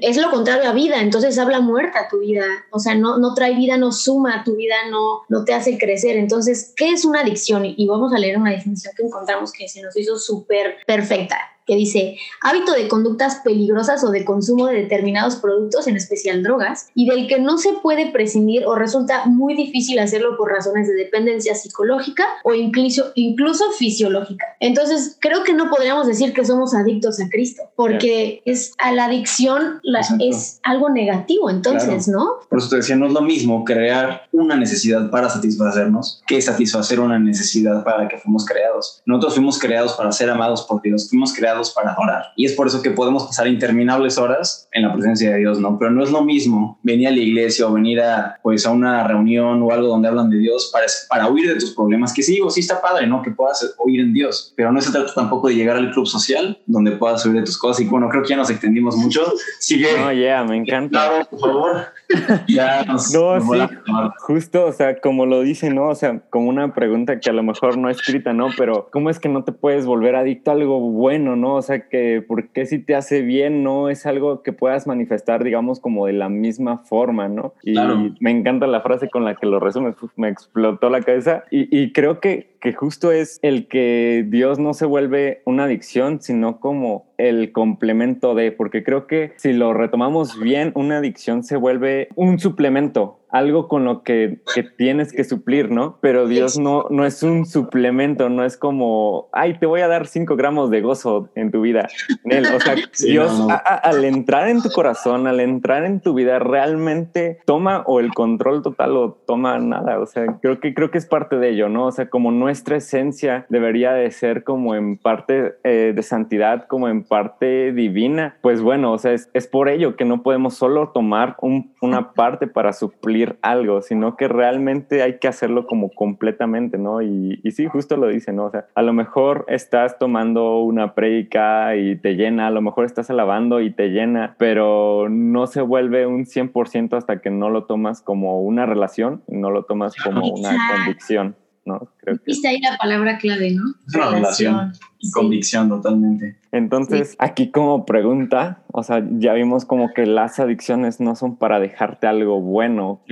es 0.00 0.16
lo 0.16 0.30
contrario 0.30 0.68
a 0.68 0.72
vida, 0.72 1.00
entonces 1.00 1.38
habla 1.38 1.60
muerta 1.60 2.08
tu 2.10 2.20
vida, 2.20 2.44
o 2.70 2.78
sea, 2.78 2.94
no, 2.94 3.18
no 3.18 3.34
trae 3.34 3.54
vida, 3.54 3.76
no 3.76 3.92
suma 3.92 4.44
tu 4.44 4.56
vida, 4.56 4.75
no, 4.90 5.22
no 5.28 5.44
te 5.44 5.54
hace 5.54 5.78
crecer. 5.78 6.16
Entonces, 6.16 6.72
¿qué 6.76 6.90
es 6.90 7.04
una 7.04 7.20
adicción? 7.20 7.64
Y 7.64 7.87
vamos 7.87 8.12
a 8.12 8.18
leer 8.18 8.38
una 8.38 8.50
definición 8.50 8.94
que 8.96 9.04
encontramos 9.04 9.52
que 9.52 9.68
se 9.68 9.82
nos 9.82 9.96
hizo 9.96 10.18
súper 10.18 10.76
perfecta 10.87 11.37
que 11.70 11.76
dice 11.76 12.16
hábito 12.42 12.72
de 12.72 12.88
conductas 12.88 13.42
peligrosas 13.44 14.02
o 14.02 14.10
de 14.10 14.25
consumo 14.25 14.66
de 14.66 14.82
determinados 14.82 15.37
productos, 15.37 15.87
en 15.87 15.96
especial 15.96 16.42
drogas, 16.42 16.88
y 16.96 17.08
del 17.08 17.28
que 17.28 17.38
no 17.38 17.58
se 17.58 17.75
puede 17.75 18.10
prescindir 18.10 18.66
o 18.66 18.75
resulta 18.75 19.26
muy 19.26 19.54
difícil 19.54 20.00
hacerlo 20.00 20.37
por 20.37 20.50
razones 20.50 20.88
de 20.88 20.94
dependencia 20.94 21.54
psicológica 21.54 22.26
o 22.42 22.54
incluso, 22.54 23.12
incluso 23.14 23.70
fisiológica. 23.70 24.56
Entonces, 24.70 25.16
creo 25.20 25.42
que 25.42 25.52
no 25.52 25.68
podríamos 25.68 26.06
decir 26.06 26.32
que 26.32 26.44
somos 26.44 26.74
adictos 26.74 27.20
a 27.20 27.28
Cristo, 27.28 27.64
porque 27.74 28.40
es 28.44 28.72
a 28.78 28.92
la 28.92 29.06
adicción 29.06 29.80
la, 29.82 30.00
es 30.20 30.60
algo 30.62 30.90
negativo, 30.90 31.50
entonces, 31.50 32.04
claro. 32.04 32.20
¿no? 32.20 32.30
Por 32.48 32.60
eso 32.60 32.68
te 32.68 32.76
decía, 32.76 32.94
no 32.94 33.06
es 33.06 33.12
lo 33.12 33.22
mismo 33.22 33.64
crear 33.64 34.28
una 34.30 34.56
necesidad 34.56 35.10
para 35.10 35.28
satisfacernos 35.28 36.22
que 36.24 36.40
satisfacer 36.40 37.00
una 37.00 37.18
necesidad 37.18 37.82
para 37.82 38.04
la 38.04 38.08
que 38.08 38.18
fuimos 38.18 38.46
creados. 38.46 39.02
Nosotros 39.06 39.34
fuimos 39.34 39.58
creados 39.58 39.94
para 39.94 40.12
ser 40.12 40.30
amados 40.30 40.62
por 40.62 40.80
Dios, 40.82 41.08
fuimos 41.10 41.34
creados 41.34 41.70
para 41.70 41.92
adorar. 41.92 42.26
Y 42.36 42.46
es 42.46 42.52
por 42.52 42.68
eso 42.68 42.80
que 42.80 42.92
podemos 42.92 43.24
pasar 43.24 43.48
interminables 43.48 44.18
horas 44.18 44.68
en 44.70 44.82
la 44.82 44.92
presencia 44.92 45.32
de 45.32 45.38
Dios, 45.38 45.58
¿no? 45.58 45.80
Pero 45.80 45.90
no 45.90 46.04
es 46.04 46.12
lo 46.12 46.22
mismo 46.22 46.78
venir 46.84 47.08
a 47.08 47.10
la 47.10 47.18
iglesia 47.18 47.66
o 47.66 47.72
venir 47.72 48.00
a, 48.00 48.38
pues, 48.40 48.64
a 48.66 48.70
una 48.70 49.02
reunión 49.02 49.60
o 49.64 49.72
algo 49.72 49.88
donde 49.88 50.06
hablan 50.06 50.30
de 50.30 50.38
Dios 50.38 50.70
para, 50.72 50.86
para 51.08 51.28
huir 51.28 51.48
de 51.48 51.58
tus 51.58 51.74
problemas, 51.74 52.12
que 52.12 52.22
sí, 52.22 52.40
o 52.40 52.50
sí 52.50 52.60
está 52.60 52.80
padre, 52.80 53.08
¿no? 53.08 53.20
Que 53.20 53.32
puedas 53.32 53.74
oír 53.78 54.00
en 54.00 54.12
Dios, 54.12 54.54
pero 54.61 54.73
no 54.73 54.81
se 54.83 54.93
trata 54.93 55.11
tampoco 55.14 55.49
de 55.49 55.55
llegar 55.55 55.79
al 55.79 55.90
club 55.90 56.07
social 56.07 56.59
donde 56.67 56.90
puedas 56.93 57.25
huir 57.25 57.37
de 57.37 57.45
tus 57.45 57.57
cosas. 57.57 57.81
Y 57.81 57.88
bueno, 57.88 58.11
creo 58.11 58.23
que 58.23 58.29
ya 58.29 58.37
nos 58.37 58.50
extendimos 58.50 58.95
mucho. 58.95 59.25
Sigue. 59.59 59.88
No, 59.99 60.12
yeah, 60.12 60.45
me 60.45 60.59
encanta. 60.59 60.90
Claro, 60.90 61.26
por 61.31 61.40
favor. 61.40 61.76
ya 62.47 62.85
nos, 62.85 63.11
no, 63.14 63.38
nos 63.38 63.71
sí, 63.71 63.76
justo, 64.19 64.67
o 64.67 64.73
sea, 64.73 65.00
como 65.00 65.25
lo 65.25 65.40
dice, 65.40 65.71
¿no? 65.71 65.88
O 65.88 65.95
sea, 65.95 66.21
como 66.29 66.50
una 66.50 66.75
pregunta 66.75 67.21
que 67.21 67.31
a 67.31 67.33
lo 67.33 67.43
mejor 67.43 67.79
no 67.79 67.88
escrita, 67.88 68.35
¿no? 68.35 68.49
Pero 68.59 68.90
¿cómo 68.93 69.09
es 69.09 69.19
que 69.19 69.31
no 69.31 69.45
te 69.45 69.52
puedes 69.52 69.87
volver 69.87 70.14
adicto 70.14 70.50
a 70.50 70.55
algo 70.55 70.79
bueno, 70.79 71.37
¿no? 71.37 71.55
O 71.55 71.62
sea, 71.62 71.88
que 71.88 72.21
¿por 72.21 72.49
qué 72.49 72.67
si 72.67 72.81
te 72.81 72.95
hace 72.95 73.23
bien 73.23 73.64
no 73.64 73.88
es 73.88 74.05
algo 74.05 74.43
que 74.43 74.52
puedas 74.52 74.87
manifestar, 74.87 75.43
digamos, 75.43 75.81
como 75.81 76.05
de 76.05 76.12
la 76.12 76.29
misma 76.29 76.79
forma, 76.85 77.29
¿no? 77.29 77.55
Y 77.62 77.73
claro. 77.73 78.11
me 78.21 78.31
encanta 78.31 78.67
la 78.67 78.83
frase 78.83 79.09
con 79.09 79.25
la 79.25 79.37
que 79.37 79.47
lo 79.47 79.59
resumes, 79.59 79.95
me 80.17 80.29
explotó 80.29 80.90
la 80.90 81.00
cabeza 81.00 81.45
y, 81.50 81.75
y 81.75 81.93
creo 81.93 82.21
que, 82.21 82.50
que 82.61 82.73
justo 82.73 83.11
es 83.11 83.38
el 83.43 83.69
que 83.69 84.25
Dios 84.29 84.59
no 84.59 84.75
se 84.75 84.87
vuelve 84.87 85.43
una 85.47 85.64
adicción, 85.64 86.21
sino 86.21 86.61
como 86.61 87.12
el 87.17 87.52
complemento 87.52 88.35
de, 88.35 88.52
porque 88.52 88.85
creo 88.85 89.07
que 89.07 89.33
si 89.37 89.52
lo 89.52 89.73
retomamos 89.73 90.38
bien, 90.38 90.73
una 90.75 90.99
adicción 90.99 91.43
se 91.43 91.57
vuelve 91.57 92.09
un 92.17 92.38
suplemento, 92.38 93.19
algo 93.32 93.68
con 93.68 93.84
lo 93.84 94.02
que, 94.02 94.40
que, 94.54 94.62
tienes 94.62 95.12
que 95.12 95.25
suplir, 95.25 95.70
¿no? 95.70 95.99
Pero 96.00 96.26
Dios 96.26 96.58
no, 96.58 96.87
no 96.90 97.04
es 97.04 97.22
un 97.22 97.46
suplemento, 97.46 98.28
no 98.28 98.44
es 98.44 98.56
como, 98.56 99.28
ay, 99.32 99.58
te 99.58 99.66
voy 99.66 99.80
a 99.80 99.88
dar 99.88 100.06
cinco 100.06 100.37
gramos 100.37 100.70
de 100.70 100.80
gozo 100.80 101.28
en 101.34 101.50
tu 101.50 101.60
vida. 101.60 101.88
O 102.25 102.60
sea, 102.60 102.75
sí, 102.92 103.10
Dios 103.10 103.38
no, 103.38 103.49
no. 103.49 103.54
A, 103.54 103.56
a, 103.56 103.75
al 103.76 104.04
entrar 104.04 104.49
en 104.49 104.62
tu 104.62 104.70
corazón, 104.70 105.26
al 105.26 105.40
entrar 105.40 105.84
en 105.84 106.00
tu 106.00 106.14
vida, 106.14 106.38
realmente 106.38 107.38
toma 107.44 107.82
o 107.87 108.00
el 108.00 108.12
control 108.12 108.62
total 108.62 108.96
o 108.96 109.12
toma 109.26 109.58
nada. 109.58 109.99
O 110.00 110.06
sea, 110.06 110.38
creo 110.40 110.60
que, 110.60 110.75
creo 110.75 110.90
que 110.90 110.99
es 110.99 111.06
parte 111.06 111.37
de 111.37 111.50
ello, 111.50 111.68
¿no? 111.68 111.87
O 111.87 111.92
sea, 111.92 112.08
como 112.08 112.32
nuestra 112.32 112.76
esencia 112.76 113.46
debería 113.49 113.92
de 113.92 114.10
ser 114.10 114.44
como 114.44 114.75
en 114.75 114.96
parte 114.96 115.54
eh, 115.64 115.92
de 115.94 116.02
santidad, 116.02 116.66
como 116.66 116.88
en 116.88 117.04
parte 117.04 117.72
divina. 117.72 118.37
Pues 118.40 118.62
bueno, 118.62 118.92
o 118.92 118.99
sea, 118.99 119.12
es, 119.12 119.30
es 119.34 119.46
por 119.46 119.68
ello 119.68 119.96
que 119.96 120.04
no 120.04 120.22
podemos 120.22 120.54
solo 120.54 120.90
tomar 120.90 121.37
un, 121.40 121.72
una 121.80 122.12
parte 122.12 122.46
para 122.46 122.72
suplir 122.72 123.19
algo, 123.42 123.82
sino 123.82 124.16
que 124.16 124.28
realmente 124.28 125.02
hay 125.02 125.18
que 125.18 125.28
hacerlo 125.28 125.66
como 125.66 125.90
completamente, 125.90 126.78
¿no? 126.78 127.02
Y, 127.02 127.40
y, 127.42 127.50
sí, 127.52 127.66
justo 127.66 127.96
lo 127.96 128.08
dice, 128.08 128.32
¿no? 128.32 128.46
O 128.46 128.50
sea, 128.50 128.66
a 128.74 128.82
lo 128.82 128.92
mejor 128.92 129.44
estás 129.48 129.98
tomando 129.98 130.58
una 130.60 130.94
prédica 130.94 131.76
y 131.76 131.96
te 131.96 132.14
llena, 132.14 132.48
a 132.48 132.50
lo 132.50 132.62
mejor 132.62 132.84
estás 132.84 133.10
alabando 133.10 133.60
y 133.60 133.70
te 133.70 133.88
llena, 133.88 134.34
pero 134.38 135.08
no 135.10 135.46
se 135.46 135.60
vuelve 135.60 136.06
un 136.06 136.24
100% 136.24 136.96
hasta 136.96 137.20
que 137.20 137.30
no 137.30 137.50
lo 137.50 137.64
tomas 137.64 138.02
como 138.02 138.40
una 138.42 138.66
relación, 138.66 139.22
no 139.28 139.50
lo 139.50 139.64
tomas 139.64 139.94
como 139.96 140.26
una 140.28 140.56
convicción. 140.74 141.36
¿no? 141.64 141.88
Creo 142.00 142.16
que... 142.16 142.25
Viste 142.26 142.49
ahí 142.49 142.61
la 142.61 142.76
palabra 142.76 143.19
clave, 143.19 143.52
¿no? 143.52 143.75
Relación, 143.87 144.75
sí. 144.75 145.11
convicción 145.12 145.69
totalmente. 145.69 146.37
Entonces, 146.52 147.11
sí. 147.11 147.16
aquí 147.21 147.50
como 147.50 147.87
pregunta, 147.87 148.62
o 148.73 148.83
sea, 148.83 149.07
ya 149.19 149.35
vimos 149.35 149.64
como 149.64 149.92
que 149.95 150.04
las 150.07 150.40
adicciones 150.40 151.00
no 151.00 151.14
son 151.14 151.37
para 151.37 151.61
dejarte 151.61 152.07
algo 152.09 152.40
bueno. 152.40 153.02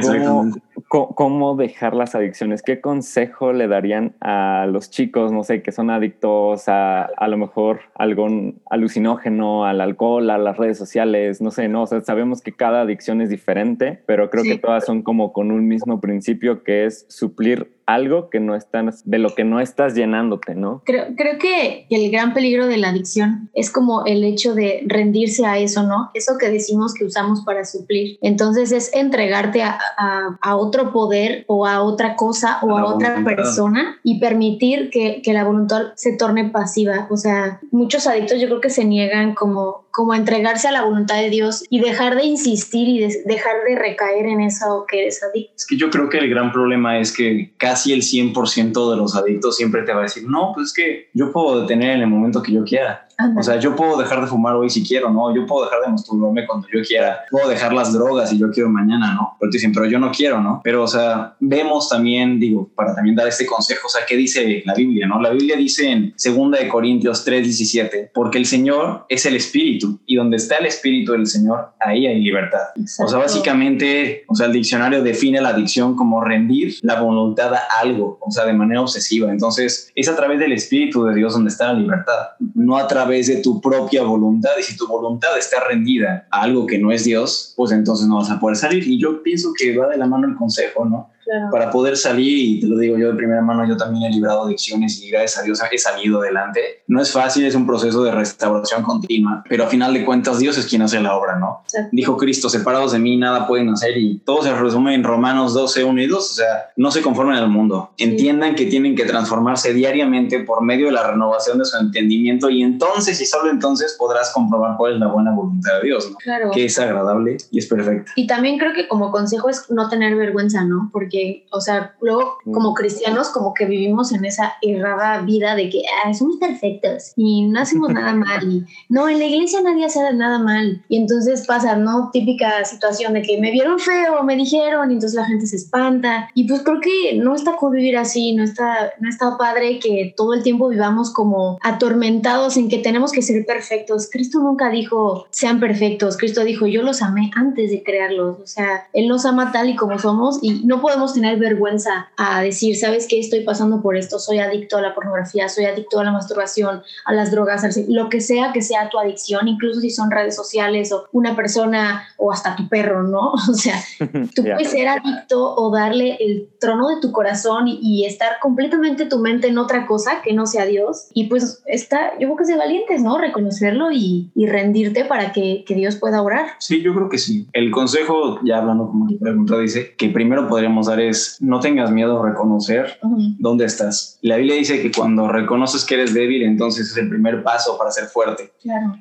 ¿Cómo, 0.88 1.14
¿Cómo, 1.14 1.56
dejar 1.56 1.94
las 1.94 2.14
adicciones? 2.14 2.62
¿Qué 2.62 2.80
consejo 2.80 3.52
le 3.52 3.68
darían 3.68 4.14
a 4.20 4.66
los 4.68 4.90
chicos, 4.90 5.30
no 5.32 5.44
sé, 5.44 5.62
que 5.62 5.70
son 5.70 5.90
adictos 5.90 6.68
a 6.68 7.08
a 7.16 7.28
lo 7.28 7.36
mejor 7.36 7.80
algún 7.94 8.60
alucinógeno, 8.70 9.64
al 9.64 9.80
alcohol, 9.80 10.30
a 10.30 10.38
las 10.38 10.56
redes 10.56 10.78
sociales, 10.78 11.40
no 11.40 11.50
sé, 11.50 11.68
no, 11.68 11.82
o 11.82 11.86
sea, 11.86 12.00
sabemos 12.00 12.42
que 12.42 12.52
cada 12.52 12.82
adicción 12.82 13.20
es 13.20 13.30
diferente, 13.30 14.02
pero 14.06 14.30
creo 14.30 14.44
sí. 14.44 14.50
que 14.50 14.58
todas 14.58 14.84
son 14.84 15.02
como 15.02 15.32
con 15.32 15.50
un 15.50 15.66
mismo 15.66 16.00
principio 16.00 16.62
que 16.62 16.86
es 16.86 17.06
suplir 17.08 17.72
algo 17.86 18.28
que 18.28 18.38
no 18.38 18.54
estás, 18.80 19.02
de 19.08 19.18
lo 19.18 19.34
que 19.34 19.44
no 19.44 19.60
estás 19.60 19.94
llenándote, 19.94 20.54
¿no? 20.54 20.82
Creo, 20.84 21.06
creo 21.16 21.38
que 21.38 21.86
el 21.90 22.10
gran 22.10 22.34
peligro 22.34 22.66
de 22.66 22.76
la 22.78 22.90
adicción 22.90 23.50
es 23.54 23.70
como 23.70 24.04
el 24.06 24.24
hecho 24.24 24.54
de 24.54 24.82
rendirse 24.86 25.46
a 25.46 25.58
eso, 25.58 25.82
¿no? 25.82 26.10
Eso 26.14 26.38
que 26.38 26.50
decimos 26.50 26.94
que 26.94 27.04
usamos 27.04 27.44
para 27.44 27.64
suplir. 27.64 28.18
Entonces 28.22 28.72
es 28.72 28.94
entregarte 28.94 29.62
a, 29.62 29.78
a, 29.96 30.38
a 30.40 30.56
otro 30.56 30.92
poder 30.92 31.44
o 31.48 31.66
a 31.66 31.82
otra 31.82 32.16
cosa 32.16 32.58
o 32.62 32.76
a, 32.76 32.80
a 32.82 32.84
otra 32.86 33.10
voluntad. 33.10 33.36
persona 33.36 33.98
y 34.02 34.20
permitir 34.20 34.90
que, 34.90 35.22
que 35.22 35.32
la 35.32 35.44
voluntad 35.44 35.92
se 35.96 36.16
torne 36.16 36.50
pasiva. 36.50 37.06
O 37.10 37.16
sea, 37.16 37.60
muchos 37.70 38.06
adictos 38.06 38.40
yo 38.40 38.48
creo 38.48 38.60
que 38.60 38.70
se 38.70 38.84
niegan 38.84 39.34
como 39.34 39.87
como 39.90 40.14
entregarse 40.14 40.68
a 40.68 40.72
la 40.72 40.82
voluntad 40.82 41.16
de 41.16 41.30
Dios 41.30 41.64
y 41.70 41.80
dejar 41.80 42.16
de 42.16 42.24
insistir 42.24 42.88
y 42.88 43.00
dejar 43.26 43.64
de 43.68 43.76
recaer 43.76 44.26
en 44.26 44.40
eso 44.40 44.84
que 44.88 45.02
eres 45.02 45.22
adicto. 45.22 45.52
Es 45.56 45.66
que 45.66 45.76
yo 45.76 45.90
creo 45.90 46.08
que 46.08 46.18
el 46.18 46.30
gran 46.30 46.52
problema 46.52 46.98
es 46.98 47.12
que 47.12 47.52
casi 47.56 47.92
el 47.92 48.02
100% 48.02 48.90
de 48.90 48.96
los 48.96 49.16
adictos 49.16 49.56
siempre 49.56 49.82
te 49.82 49.92
va 49.92 50.00
a 50.00 50.02
decir, 50.02 50.24
no, 50.28 50.52
pues 50.54 50.68
es 50.68 50.72
que 50.72 51.08
yo 51.14 51.32
puedo 51.32 51.62
detener 51.62 51.96
en 51.96 52.02
el 52.02 52.08
momento 52.08 52.42
que 52.42 52.52
yo 52.52 52.64
quiera. 52.64 53.08
O 53.36 53.42
sea, 53.42 53.58
yo 53.58 53.74
puedo 53.74 53.96
dejar 53.96 54.20
de 54.20 54.28
fumar 54.28 54.54
hoy 54.54 54.70
si 54.70 54.86
quiero, 54.86 55.10
¿no? 55.10 55.34
Yo 55.34 55.44
puedo 55.44 55.64
dejar 55.64 55.80
de 55.80 55.88
masturbarme 55.88 56.46
cuando 56.46 56.68
yo 56.72 56.80
quiera. 56.82 57.24
Puedo 57.28 57.48
dejar 57.48 57.72
las 57.72 57.92
drogas 57.92 58.30
si 58.30 58.38
yo 58.38 58.48
quiero 58.52 58.68
mañana, 58.68 59.12
¿no? 59.14 59.36
Pero 59.40 59.50
te 59.50 59.56
dicen, 59.56 59.72
pero 59.72 59.86
yo 59.86 59.98
no 59.98 60.12
quiero, 60.12 60.40
¿no? 60.40 60.60
Pero, 60.62 60.84
o 60.84 60.86
sea, 60.86 61.34
vemos 61.40 61.88
también, 61.88 62.38
digo, 62.38 62.70
para 62.76 62.94
también 62.94 63.16
dar 63.16 63.26
este 63.26 63.44
consejo, 63.44 63.88
o 63.88 63.90
sea, 63.90 64.02
¿qué 64.06 64.16
dice 64.16 64.62
la 64.64 64.72
Biblia, 64.72 65.08
no? 65.08 65.20
La 65.20 65.30
Biblia 65.30 65.56
dice 65.56 65.90
en 65.90 66.14
2 66.16 66.50
de 66.52 66.68
Corintios 66.68 67.24
3, 67.24 67.42
17, 67.42 68.12
porque 68.14 68.38
el 68.38 68.46
Señor 68.46 69.04
es 69.08 69.26
el 69.26 69.34
Espíritu 69.34 69.87
y 70.06 70.16
donde 70.16 70.36
está 70.36 70.56
el 70.56 70.66
Espíritu 70.66 71.12
del 71.12 71.26
Señor, 71.26 71.72
ahí 71.80 72.06
hay 72.06 72.20
libertad. 72.20 72.68
O 72.76 73.08
sea, 73.08 73.18
básicamente, 73.18 74.24
o 74.28 74.34
sea, 74.34 74.46
el 74.46 74.52
diccionario 74.52 75.02
define 75.02 75.40
la 75.40 75.50
adicción 75.50 75.96
como 75.96 76.22
rendir 76.22 76.76
la 76.82 77.00
voluntad 77.00 77.52
a 77.54 77.60
algo, 77.80 78.18
o 78.20 78.30
sea, 78.30 78.44
de 78.44 78.52
manera 78.52 78.80
obsesiva. 78.80 79.30
Entonces, 79.30 79.90
es 79.94 80.08
a 80.08 80.16
través 80.16 80.38
del 80.38 80.52
Espíritu 80.52 81.04
de 81.04 81.14
Dios 81.14 81.32
donde 81.32 81.50
está 81.50 81.72
la 81.72 81.78
libertad, 81.78 82.28
no 82.54 82.76
a 82.76 82.86
través 82.86 83.26
de 83.26 83.36
tu 83.36 83.60
propia 83.60 84.02
voluntad. 84.02 84.50
Y 84.58 84.62
si 84.62 84.76
tu 84.76 84.86
voluntad 84.86 85.36
está 85.38 85.60
rendida 85.68 86.26
a 86.30 86.42
algo 86.42 86.66
que 86.66 86.78
no 86.78 86.92
es 86.92 87.04
Dios, 87.04 87.54
pues 87.56 87.72
entonces 87.72 88.06
no 88.06 88.16
vas 88.16 88.30
a 88.30 88.40
poder 88.40 88.56
salir. 88.56 88.86
Y 88.86 88.98
yo 88.98 89.22
pienso 89.22 89.52
que 89.56 89.76
va 89.76 89.88
de 89.88 89.96
la 89.96 90.06
mano 90.06 90.28
el 90.28 90.34
consejo, 90.34 90.84
¿no? 90.84 91.10
Para 91.50 91.70
poder 91.70 91.96
salir, 91.96 92.38
y 92.38 92.60
te 92.60 92.66
lo 92.66 92.78
digo 92.78 92.96
yo 92.98 93.08
de 93.08 93.14
primera 93.14 93.42
mano, 93.42 93.66
yo 93.66 93.76
también 93.76 94.04
he 94.04 94.14
librado 94.14 94.44
adicciones 94.44 95.00
y 95.02 95.10
gracias 95.10 95.38
a 95.38 95.42
Dios 95.42 95.60
he 95.70 95.78
salido 95.78 96.20
adelante. 96.20 96.60
No 96.86 97.00
es 97.00 97.12
fácil, 97.12 97.44
es 97.44 97.54
un 97.54 97.66
proceso 97.66 98.02
de 98.02 98.12
restauración 98.12 98.82
continua, 98.82 99.44
pero 99.48 99.64
a 99.64 99.66
final 99.66 99.92
de 99.92 100.04
cuentas 100.04 100.38
Dios 100.38 100.56
es 100.58 100.66
quien 100.66 100.82
hace 100.82 101.00
la 101.00 101.16
obra, 101.16 101.38
¿no? 101.38 101.62
Dijo 101.92 102.16
Cristo, 102.16 102.48
separados 102.48 102.92
de 102.92 102.98
mí 102.98 103.16
nada 103.16 103.46
pueden 103.46 103.68
hacer 103.70 103.96
y 103.96 104.18
todo 104.18 104.42
se 104.42 104.54
resume 104.54 104.94
en 104.94 105.04
Romanos 105.04 105.54
12, 105.54 105.84
1 105.84 106.02
y 106.02 106.06
2, 106.06 106.18
o 106.18 106.34
sea, 106.34 106.46
no 106.76 106.90
se 106.90 107.02
conformen 107.02 107.36
al 107.36 107.48
mundo, 107.48 107.90
entiendan 107.98 108.54
que 108.54 108.66
tienen 108.66 108.96
que 108.96 109.04
transformarse 109.04 109.72
diariamente 109.74 110.40
por 110.40 110.62
medio 110.62 110.86
de 110.86 110.92
la 110.92 111.06
renovación 111.06 111.58
de 111.58 111.64
su 111.64 111.76
entendimiento 111.78 112.50
y 112.50 112.62
entonces 112.62 113.20
y 113.20 113.26
solo 113.26 113.50
entonces 113.50 113.96
podrás 113.98 114.32
comprobar 114.32 114.76
cuál 114.76 114.94
es 114.94 115.00
la 115.00 115.08
buena 115.08 115.32
voluntad 115.32 115.80
de 115.80 115.88
Dios, 115.88 116.10
¿no? 116.10 116.16
Claro. 116.16 116.50
Que 116.50 116.64
es 116.64 116.78
agradable 116.78 117.36
y 117.50 117.58
es 117.58 117.66
perfecta. 117.66 118.12
Y 118.16 118.26
también 118.26 118.58
creo 118.58 118.72
que 118.72 118.88
como 118.88 119.10
consejo 119.10 119.48
es 119.48 119.70
no 119.70 119.88
tener 119.88 120.16
vergüenza, 120.16 120.64
¿no? 120.64 120.90
Porque 120.92 121.17
o 121.50 121.60
sea, 121.60 121.94
luego 122.00 122.38
como 122.44 122.74
cristianos 122.74 123.28
como 123.30 123.54
que 123.54 123.66
vivimos 123.66 124.12
en 124.12 124.24
esa 124.24 124.54
errada 124.62 125.20
vida 125.22 125.54
de 125.54 125.68
que 125.70 125.82
somos 126.16 126.36
perfectos 126.36 127.12
y 127.16 127.42
no 127.42 127.60
hacemos 127.60 127.90
nada 127.90 128.14
mal 128.14 128.50
y 128.50 128.64
no, 128.88 129.08
en 129.08 129.18
la 129.18 129.26
iglesia 129.26 129.60
nadie 129.62 129.84
hace 129.84 130.00
nada 130.12 130.38
mal 130.38 130.84
y 130.88 130.96
entonces 130.96 131.46
pasa, 131.46 131.76
¿no? 131.76 132.10
Típica 132.12 132.64
situación 132.64 133.14
de 133.14 133.22
que 133.22 133.40
me 133.40 133.50
vieron 133.50 133.78
feo, 133.78 134.22
me 134.22 134.36
dijeron 134.36 134.90
y 134.90 134.94
entonces 134.94 135.14
la 135.14 135.26
gente 135.26 135.46
se 135.46 135.56
espanta. 135.56 136.28
Y 136.34 136.46
pues 136.46 136.62
creo 136.62 136.80
que 136.80 137.14
no 137.16 137.34
está 137.34 137.56
con 137.56 137.72
vivir 137.72 137.96
así, 137.96 138.34
no 138.34 138.44
está, 138.44 138.92
no 139.00 139.08
está 139.08 139.36
padre 139.36 139.78
que 139.78 140.14
todo 140.16 140.34
el 140.34 140.42
tiempo 140.42 140.68
vivamos 140.68 141.12
como 141.12 141.58
atormentados 141.62 142.56
en 142.56 142.68
que 142.68 142.78
tenemos 142.78 143.12
que 143.12 143.22
ser 143.22 143.44
perfectos. 143.46 144.08
Cristo 144.10 144.40
nunca 144.40 144.70
dijo 144.70 145.26
sean 145.30 145.60
perfectos, 145.60 146.16
Cristo 146.16 146.44
dijo 146.44 146.66
yo 146.66 146.82
los 146.82 147.02
amé 147.02 147.30
antes 147.34 147.70
de 147.70 147.82
crearlos, 147.82 148.38
o 148.40 148.46
sea, 148.46 148.88
Él 148.92 149.08
nos 149.08 149.24
ama 149.24 149.52
tal 149.52 149.68
y 149.68 149.76
como 149.76 149.98
somos 149.98 150.38
y 150.42 150.64
no 150.64 150.80
podemos 150.80 151.07
tener 151.14 151.38
vergüenza 151.38 152.08
a 152.16 152.42
decir, 152.42 152.76
sabes 152.76 153.06
que 153.08 153.18
estoy 153.18 153.40
pasando 153.40 153.82
por 153.82 153.96
esto, 153.96 154.18
soy 154.18 154.38
adicto 154.38 154.76
a 154.76 154.82
la 154.82 154.94
pornografía, 154.94 155.48
soy 155.48 155.64
adicto 155.64 156.00
a 156.00 156.04
la 156.04 156.12
masturbación, 156.12 156.82
a 157.04 157.12
las 157.12 157.30
drogas, 157.30 157.64
lo 157.88 158.08
que 158.08 158.20
sea 158.20 158.52
que 158.52 158.62
sea 158.62 158.88
tu 158.90 158.98
adicción, 158.98 159.48
incluso 159.48 159.80
si 159.80 159.90
son 159.90 160.10
redes 160.10 160.36
sociales 160.36 160.92
o 160.92 161.06
una 161.12 161.36
persona 161.36 162.06
o 162.16 162.32
hasta 162.32 162.56
tu 162.56 162.68
perro, 162.68 163.02
¿no? 163.02 163.32
O 163.48 163.54
sea, 163.54 163.74
tú 164.34 164.42
puedes 164.42 164.70
ser 164.70 164.88
adicto 164.88 165.54
o 165.56 165.70
darle 165.70 166.16
el 166.20 166.48
trono 166.60 166.88
de 166.88 167.00
tu 167.00 167.12
corazón 167.12 167.64
y, 167.66 167.98
estar 168.08 168.38
completamente 168.40 169.06
tu 169.06 169.18
mente 169.18 169.48
en 169.48 169.58
otra 169.58 169.86
cosa 169.86 170.22
que 170.22 170.32
no 170.32 170.46
sea 170.46 170.64
Dios. 170.64 171.08
Y 171.14 171.24
pues 171.24 171.62
está, 171.66 172.12
yo 172.12 172.28
creo 172.28 172.36
que 172.36 172.42
es 172.44 172.48
de 172.48 172.56
valientes, 172.56 173.02
¿no? 173.02 173.18
Reconocerlo 173.18 173.90
y, 173.92 174.30
rendirte 174.36 175.04
para 175.04 175.32
que, 175.32 175.64
que, 175.66 175.74
Dios 175.74 175.96
pueda 175.96 176.22
orar. 176.22 176.46
Sí, 176.58 176.80
yo 176.80 176.94
creo 176.94 177.08
que 177.08 177.18
sí. 177.18 177.46
El 177.52 177.70
consejo, 177.70 178.40
ya 178.44 178.58
hablando 178.58 178.88
como 178.88 179.08
la 179.10 179.18
pregunta 179.18 179.58
dice, 179.58 179.94
que 179.96 180.08
primero 180.08 180.48
podríamos 180.48 180.86
dar 180.86 180.97
es 181.00 181.38
no 181.40 181.60
tengas 181.60 181.90
miedo 181.90 182.22
a 182.22 182.28
reconocer 182.28 182.98
dónde 183.38 183.64
estás. 183.64 184.18
La 184.22 184.36
Biblia 184.36 184.56
dice 184.56 184.82
que 184.82 184.90
cuando 184.90 185.28
reconoces 185.28 185.84
que 185.84 185.94
eres 185.94 186.14
débil, 186.14 186.42
entonces 186.42 186.90
es 186.90 186.96
el 186.96 187.08
primer 187.08 187.42
paso 187.42 187.76
para 187.78 187.90
ser 187.90 188.06
fuerte. 188.06 188.52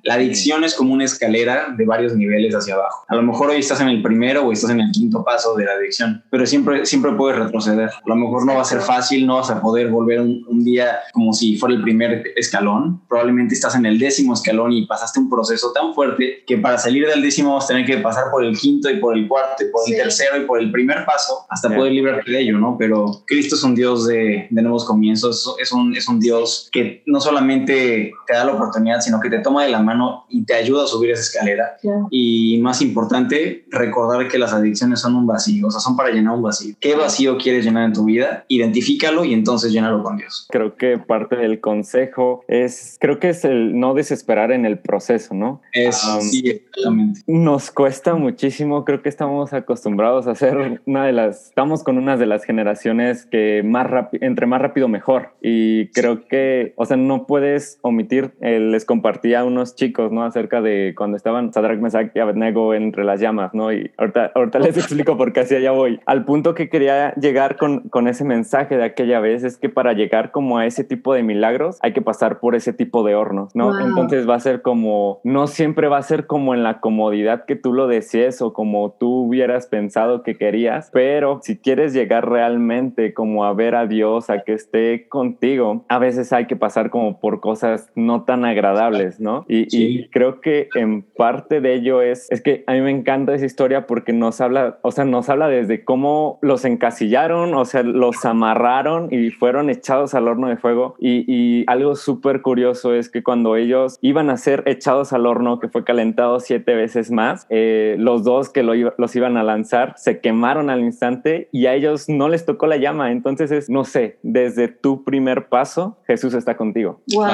La 0.03 0.15
adicción 0.15 0.63
es 0.63 0.75
como 0.75 0.93
una 0.93 1.05
escalera 1.05 1.73
de 1.75 1.85
varios 1.85 2.15
niveles 2.15 2.55
hacia 2.55 2.75
abajo. 2.75 3.05
A 3.07 3.15
lo 3.15 3.21
mejor 3.21 3.49
hoy 3.49 3.57
estás 3.57 3.81
en 3.81 3.89
el 3.89 4.01
primero 4.01 4.45
o 4.45 4.51
estás 4.51 4.71
en 4.71 4.81
el 4.81 4.91
quinto 4.91 5.23
paso 5.23 5.55
de 5.55 5.65
la 5.65 5.73
adicción, 5.73 6.23
pero 6.29 6.45
siempre, 6.45 6.85
siempre 6.85 7.11
puedes 7.13 7.39
retroceder. 7.39 7.89
A 7.89 8.01
lo 8.05 8.15
mejor 8.15 8.45
no 8.45 8.55
va 8.55 8.61
a 8.61 8.65
ser 8.65 8.81
fácil, 8.81 9.25
no 9.25 9.35
vas 9.35 9.49
a 9.49 9.61
poder 9.61 9.89
volver 9.89 10.21
un, 10.21 10.45
un 10.47 10.63
día 10.63 10.99
como 11.13 11.33
si 11.33 11.57
fuera 11.57 11.75
el 11.75 11.81
primer 11.81 12.23
escalón. 12.35 13.01
Probablemente 13.07 13.53
estás 13.53 13.75
en 13.75 13.85
el 13.85 13.99
décimo 13.99 14.33
escalón 14.33 14.71
y 14.71 14.85
pasaste 14.85 15.19
un 15.19 15.29
proceso 15.29 15.71
tan 15.73 15.93
fuerte 15.93 16.43
que 16.45 16.57
para 16.57 16.77
salir 16.77 17.07
del 17.07 17.21
décimo 17.21 17.55
vas 17.55 17.65
a 17.65 17.67
tener 17.67 17.85
que 17.85 17.97
pasar 17.97 18.31
por 18.31 18.43
el 18.43 18.57
quinto 18.57 18.89
y 18.89 18.97
por 18.97 19.17
el 19.17 19.27
cuarto 19.27 19.63
y 19.63 19.71
por 19.71 19.81
el 19.87 19.95
tercero 19.95 20.37
y 20.37 20.45
por 20.45 20.59
el 20.59 20.71
primer 20.71 21.05
paso 21.05 21.45
hasta 21.49 21.69
poder 21.77 21.93
librarte 21.93 22.31
de 22.31 22.41
ello, 22.41 22.57
¿no? 22.57 22.75
Pero 22.77 23.23
Cristo 23.25 23.55
es 23.55 23.63
un 23.63 23.75
Dios 23.75 24.07
de, 24.07 24.47
de 24.49 24.61
nuevos 24.61 24.85
comienzos, 24.85 25.55
es 25.59 25.71
un, 25.71 25.95
es 25.95 26.07
un 26.07 26.19
Dios 26.19 26.69
que 26.71 27.03
no 27.05 27.19
solamente 27.19 28.13
te 28.25 28.33
da 28.33 28.45
la 28.45 28.53
oportunidad, 28.53 29.01
sino 29.01 29.19
que 29.19 29.29
te 29.29 29.39
toma 29.39 29.63
de 29.63 29.69
la 29.69 29.81
mano 29.81 30.25
y 30.29 30.43
te 30.45 30.53
ayuda 30.53 30.83
a 30.83 30.87
subir 30.87 31.11
esa 31.11 31.21
escalera. 31.21 31.77
Y 32.11 32.59
más 32.61 32.81
importante, 32.81 33.65
recordar 33.69 34.27
que 34.27 34.37
las 34.37 34.53
adicciones 34.53 34.99
son 34.99 35.15
un 35.15 35.27
vacío, 35.27 35.67
o 35.67 35.71
sea, 35.71 35.79
son 35.79 35.95
para 35.95 36.09
llenar 36.09 36.35
un 36.35 36.41
vacío. 36.41 36.75
¿Qué 36.79 36.95
vacío 36.95 37.37
quieres 37.37 37.65
llenar 37.65 37.85
en 37.85 37.93
tu 37.93 38.05
vida? 38.05 38.45
Identifícalo 38.47 39.25
y 39.25 39.33
entonces 39.33 39.71
llénalo 39.71 40.03
con 40.03 40.17
Dios. 40.17 40.47
Creo 40.49 40.75
que 40.75 40.97
parte 40.97 41.35
del 41.35 41.59
consejo 41.59 42.43
es, 42.47 42.97
creo 42.99 43.19
que 43.19 43.29
es 43.29 43.45
el 43.45 43.79
no 43.79 43.93
desesperar 43.93 44.51
en 44.51 44.65
el 44.65 44.79
proceso, 44.79 45.33
¿no? 45.33 45.61
Es, 45.73 46.01
sí, 46.21 46.43
exactamente. 46.47 47.21
Nos 47.27 47.71
cuesta 47.71 48.15
muchísimo, 48.15 48.85
creo 48.85 49.01
que 49.01 49.09
estamos 49.09 49.53
acostumbrados 49.53 50.27
a 50.27 50.31
hacer 50.31 50.81
una 50.85 51.05
de 51.05 51.13
las, 51.13 51.51
con 51.83 51.97
una 51.97 52.17
de 52.17 52.25
las 52.25 52.43
generaciones 52.43 53.25
que 53.25 53.61
más 53.63 53.87
entre 54.13 54.45
más 54.45 54.61
rápido 54.61 54.87
mejor. 54.87 55.29
Y 55.41 55.89
creo 55.91 56.27
que, 56.27 56.73
o 56.75 56.85
sea, 56.85 56.97
no 56.97 57.25
puedes 57.27 57.79
omitir, 57.81 58.31
eh, 58.41 58.59
les 58.59 58.85
compartía 58.85 59.41
a 59.41 59.45
unos 59.45 59.75
chicos, 59.75 60.11
¿no? 60.11 60.23
Acerca 60.23 60.61
de 60.61 60.93
cuando 60.97 61.17
estaban 61.17 61.53
Sadrach, 61.53 61.79
Mesach 61.79 62.11
y 62.15 62.19
Abednego 62.19 62.73
entre 62.73 63.03
las 63.03 63.19
llamas, 63.19 63.53
¿no? 63.53 63.71
Y 63.71 63.91
ahorita, 63.97 64.31
ahorita 64.35 64.59
les 64.59 64.77
explico 64.77 65.17
por 65.17 65.33
qué 65.33 65.41
así 65.41 65.55
allá 65.55 65.71
voy. 65.71 65.99
Al 66.05 66.25
punto 66.25 66.53
que 66.53 66.69
quería 66.69 67.13
llegar 67.15 67.57
con, 67.57 67.89
con 67.89 68.07
ese 68.07 68.23
mensaje 68.23 68.77
de 68.77 68.83
aquella 68.83 69.19
vez 69.19 69.43
es 69.43 69.57
que 69.57 69.69
para 69.69 69.93
llegar 69.93 70.31
como 70.31 70.57
a 70.57 70.65
ese 70.65 70.83
tipo 70.83 71.13
de 71.13 71.23
milagros 71.23 71.77
hay 71.81 71.93
que 71.93 72.01
pasar 72.01 72.39
por 72.39 72.55
ese 72.55 72.73
tipo 72.73 73.03
de 73.03 73.15
hornos, 73.15 73.55
¿no? 73.55 73.79
Entonces 73.79 74.27
va 74.27 74.35
a 74.35 74.39
ser 74.39 74.61
como, 74.61 75.19
no 75.23 75.47
siempre 75.47 75.87
va 75.87 75.97
a 75.97 76.03
ser 76.03 76.27
como 76.27 76.53
en 76.53 76.63
la 76.63 76.79
comodidad 76.79 77.45
que 77.45 77.55
tú 77.55 77.73
lo 77.73 77.87
desees 77.87 78.41
o 78.41 78.53
como 78.53 78.91
tú 78.99 79.25
hubieras 79.25 79.67
pensado 79.67 80.23
que 80.23 80.35
querías, 80.35 80.89
pero 80.91 81.39
si 81.41 81.55
quieres 81.61 81.93
llegar 81.93 82.29
realmente 82.29 83.13
como 83.13 83.45
a 83.45 83.53
ver 83.53 83.75
a 83.75 83.87
Dios, 83.87 84.29
a 84.29 84.43
que 84.43 84.53
esté 84.53 85.07
contigo, 85.07 85.85
a 85.89 85.99
veces 85.99 86.33
hay 86.33 86.47
que 86.47 86.55
pasar 86.55 86.89
como 86.89 87.19
por 87.19 87.39
cosas 87.39 87.91
no 87.95 88.23
tan 88.23 88.45
agradables, 88.45 89.19
¿no? 89.19 89.45
Y, 89.47 90.07
creo 90.09 90.41
que 90.41 90.69
en 90.75 91.01
parte 91.01 91.61
de 91.61 91.73
ello 91.73 92.01
es, 92.01 92.27
es 92.31 92.41
que 92.41 92.63
a 92.67 92.73
mí 92.73 92.81
me 92.81 92.91
encanta 92.91 93.33
esa 93.33 93.45
historia 93.45 93.87
porque 93.87 94.13
nos 94.13 94.41
habla, 94.41 94.79
o 94.81 94.91
sea, 94.91 95.05
nos 95.05 95.29
habla 95.29 95.47
desde 95.47 95.83
cómo 95.83 96.39
los 96.41 96.65
encasillaron, 96.65 97.53
o 97.53 97.65
sea, 97.65 97.83
los 97.83 98.23
amarraron 98.25 99.07
y 99.11 99.31
fueron 99.31 99.69
echados 99.69 100.13
al 100.13 100.27
horno 100.27 100.47
de 100.47 100.57
fuego. 100.57 100.95
Y, 100.99 101.63
algo 101.67 101.95
súper 101.95 102.41
curioso 102.41 102.93
es 102.93 103.09
que 103.09 103.23
cuando 103.23 103.55
ellos 103.55 103.97
iban 104.01 104.29
a 104.29 104.37
ser 104.37 104.63
echados 104.65 105.13
al 105.13 105.25
horno, 105.25 105.59
que 105.59 105.67
fue 105.67 105.83
calentado 105.83 106.39
siete 106.39 106.75
veces 106.75 107.11
más, 107.11 107.45
eh, 107.49 107.95
los 107.99 108.23
dos 108.23 108.49
que 108.49 108.63
los 108.63 109.15
iban 109.15 109.37
a 109.37 109.43
lanzar 109.43 109.93
se 109.97 110.19
quemaron 110.19 110.69
al 110.69 110.81
instante 110.81 111.46
y 111.51 111.65
a 111.65 111.73
ellos 111.73 112.09
no 112.09 112.29
les 112.29 112.45
tocó 112.45 112.67
la 112.67 112.77
llama. 112.77 113.11
Entonces 113.11 113.51
es, 113.51 113.69
no 113.69 113.83
sé, 113.83 114.17
desde 114.23 114.67
tu 114.67 115.03
primer 115.03 115.47
paso, 115.49 115.97
Jesús 116.05 116.33
está 116.33 116.57
contigo. 116.57 117.01
Wow. 117.13 117.25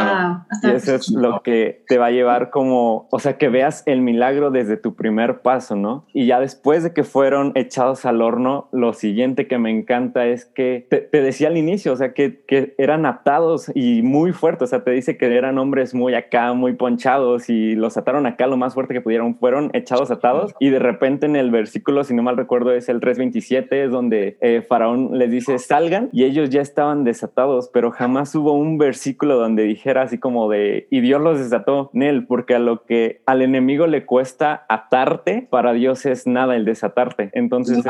Y 0.63 0.75
eso 0.75 0.95
es 0.95 1.09
lo 1.09 1.41
que 1.41 1.83
te 1.87 1.97
va 1.97 2.07
a 2.07 2.11
llevar 2.11 2.49
como, 2.49 3.07
o 3.11 3.19
sea, 3.19 3.37
que 3.37 3.49
veas 3.49 3.83
el 3.85 4.01
milagro 4.01 4.51
desde 4.51 4.77
tu 4.77 4.95
primer 4.95 5.41
paso, 5.41 5.75
¿no? 5.75 6.05
Y 6.13 6.25
ya 6.25 6.39
después 6.39 6.83
de 6.83 6.93
que 6.93 7.03
fueron 7.03 7.51
echados 7.55 8.05
al 8.05 8.21
horno, 8.21 8.69
lo 8.71 8.93
siguiente 8.93 9.47
que 9.47 9.57
me 9.57 9.71
encanta 9.71 10.25
es 10.25 10.45
que 10.45 10.87
te, 10.89 11.21
decía 11.21 11.47
al 11.47 11.57
inicio, 11.57 11.93
o 11.93 11.95
sea, 11.95 12.13
que, 12.13 12.43
que, 12.45 12.75
eran 12.77 13.05
atados 13.05 13.71
y 13.75 14.01
muy 14.01 14.31
fuertes, 14.31 14.63
o 14.63 14.67
sea, 14.67 14.83
te 14.83 14.91
dice 14.91 15.17
que 15.17 15.25
eran 15.35 15.57
hombres 15.57 15.93
muy 15.93 16.13
acá, 16.15 16.53
muy 16.53 16.73
ponchados 16.73 17.49
y 17.49 17.75
los 17.75 17.97
ataron 17.97 18.25
acá 18.25 18.47
lo 18.47 18.57
más 18.57 18.73
fuerte 18.73 18.93
que 18.93 19.01
pudieron, 19.01 19.35
fueron 19.35 19.69
echados 19.73 20.11
atados 20.11 20.53
y 20.59 20.69
de 20.69 20.79
repente 20.79 21.25
en 21.25 21.35
el 21.35 21.51
versículo, 21.51 22.03
si 22.03 22.13
no 22.13 22.23
mal 22.23 22.37
recuerdo, 22.37 22.71
es 22.73 22.89
el 22.89 22.99
327, 22.99 23.85
es 23.85 23.91
donde 23.91 24.02
donde 24.03 24.37
eh, 24.41 24.61
Faraón 24.67 25.17
les 25.17 25.31
dice 25.31 25.57
salgan 25.59 26.09
y 26.11 26.23
ellos 26.23 26.49
ya 26.49 26.61
estaban 26.61 27.03
desatados, 27.03 27.69
pero 27.73 27.91
jamás 27.91 28.35
hubo 28.35 28.53
un 28.53 28.77
versículo 28.77 29.37
donde 29.37 29.63
dijera 29.63 30.03
así 30.03 30.17
como 30.17 30.49
de 30.49 30.87
y 30.89 31.01
Dios 31.01 31.21
los 31.21 31.39
desató, 31.39 31.89
Nel, 31.93 32.25
porque 32.25 32.55
a 32.55 32.59
lo 32.59 32.83
que 32.83 33.21
al 33.25 33.41
enemigo 33.41 33.87
le 33.87 34.05
cuesta 34.05 34.65
atarte, 34.69 35.47
para 35.49 35.73
Dios 35.73 36.05
es 36.05 36.27
nada 36.27 36.55
el 36.55 36.65
desatarte. 36.65 37.29
Entonces, 37.33 37.83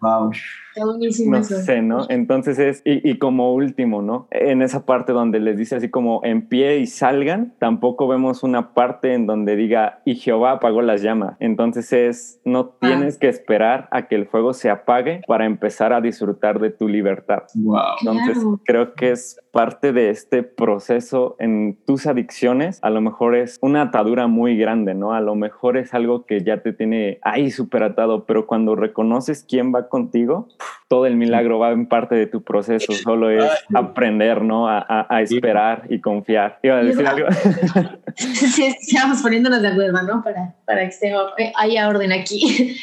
wow. 0.00 0.32
No 0.78 1.42
sé, 1.44 1.82
¿no? 1.82 2.06
Entonces 2.08 2.58
es, 2.58 2.82
y, 2.84 3.08
y, 3.08 3.18
como 3.18 3.54
último, 3.54 4.02
¿no? 4.02 4.28
En 4.30 4.62
esa 4.62 4.86
parte 4.86 5.12
donde 5.12 5.40
les 5.40 5.56
dice 5.56 5.76
así 5.76 5.88
como 5.88 6.20
en 6.24 6.48
pie 6.48 6.78
y 6.78 6.86
salgan, 6.86 7.54
tampoco 7.58 8.08
vemos 8.08 8.42
una 8.42 8.74
parte 8.74 9.14
en 9.14 9.26
donde 9.26 9.56
diga 9.56 10.00
y 10.04 10.16
Jehová 10.16 10.52
apagó 10.52 10.82
las 10.82 11.02
llamas. 11.02 11.36
Entonces 11.40 11.92
es, 11.92 12.40
no 12.44 12.74
ah. 12.80 12.86
tienes 12.86 13.18
que 13.18 13.28
esperar 13.28 13.88
a 13.90 14.08
que 14.08 14.14
el 14.14 14.26
fuego 14.26 14.52
se 14.52 14.70
apague 14.70 15.22
para 15.26 15.46
empezar 15.46 15.92
a 15.92 16.00
disfrutar 16.00 16.60
de 16.60 16.70
tu 16.70 16.88
libertad. 16.88 17.44
Wow. 17.54 17.80
Entonces 18.00 18.44
creo 18.64 18.94
que 18.94 19.10
es 19.10 19.40
parte 19.52 19.92
de 19.92 20.10
este 20.10 20.42
proceso 20.42 21.36
en 21.38 21.78
tus 21.86 22.06
adicciones. 22.06 22.78
A 22.82 22.90
lo 22.90 23.00
mejor 23.00 23.34
es 23.34 23.58
una 23.60 23.82
atadura 23.82 24.26
muy 24.26 24.56
grande, 24.56 24.94
¿no? 24.94 25.14
A 25.14 25.20
lo 25.20 25.34
mejor 25.34 25.76
es 25.76 25.94
algo 25.94 26.26
que 26.26 26.44
ya 26.44 26.62
te 26.62 26.72
tiene 26.72 27.18
ahí 27.22 27.50
súper 27.50 27.82
atado, 27.82 28.24
pero 28.24 28.46
cuando 28.46 28.76
reconoces 28.76 29.44
quién 29.48 29.74
va 29.74 29.88
contigo, 29.88 30.48
todo 30.88 31.06
el 31.06 31.16
milagro 31.16 31.58
va 31.58 31.70
en 31.70 31.86
parte 31.86 32.14
de 32.14 32.26
tu 32.26 32.42
proceso, 32.42 32.92
solo 32.92 33.30
es 33.30 33.44
aprender, 33.74 34.42
¿no? 34.42 34.68
A, 34.68 35.06
a, 35.08 35.22
esperar 35.22 35.84
y 35.90 36.00
confiar. 36.00 36.58
Iba 36.62 36.78
a 36.78 36.82
decir 36.82 37.06
algo. 37.06 37.28
sí, 38.16 38.64
estamos 38.64 39.20
poniéndonos 39.20 39.60
de 39.60 39.68
acuerdo, 39.68 40.02
¿no? 40.02 40.22
Para, 40.22 40.54
para 40.64 40.88
que 40.88 41.14
eh, 41.38 41.52
haya 41.56 41.88
orden 41.88 42.12
aquí. 42.12 42.76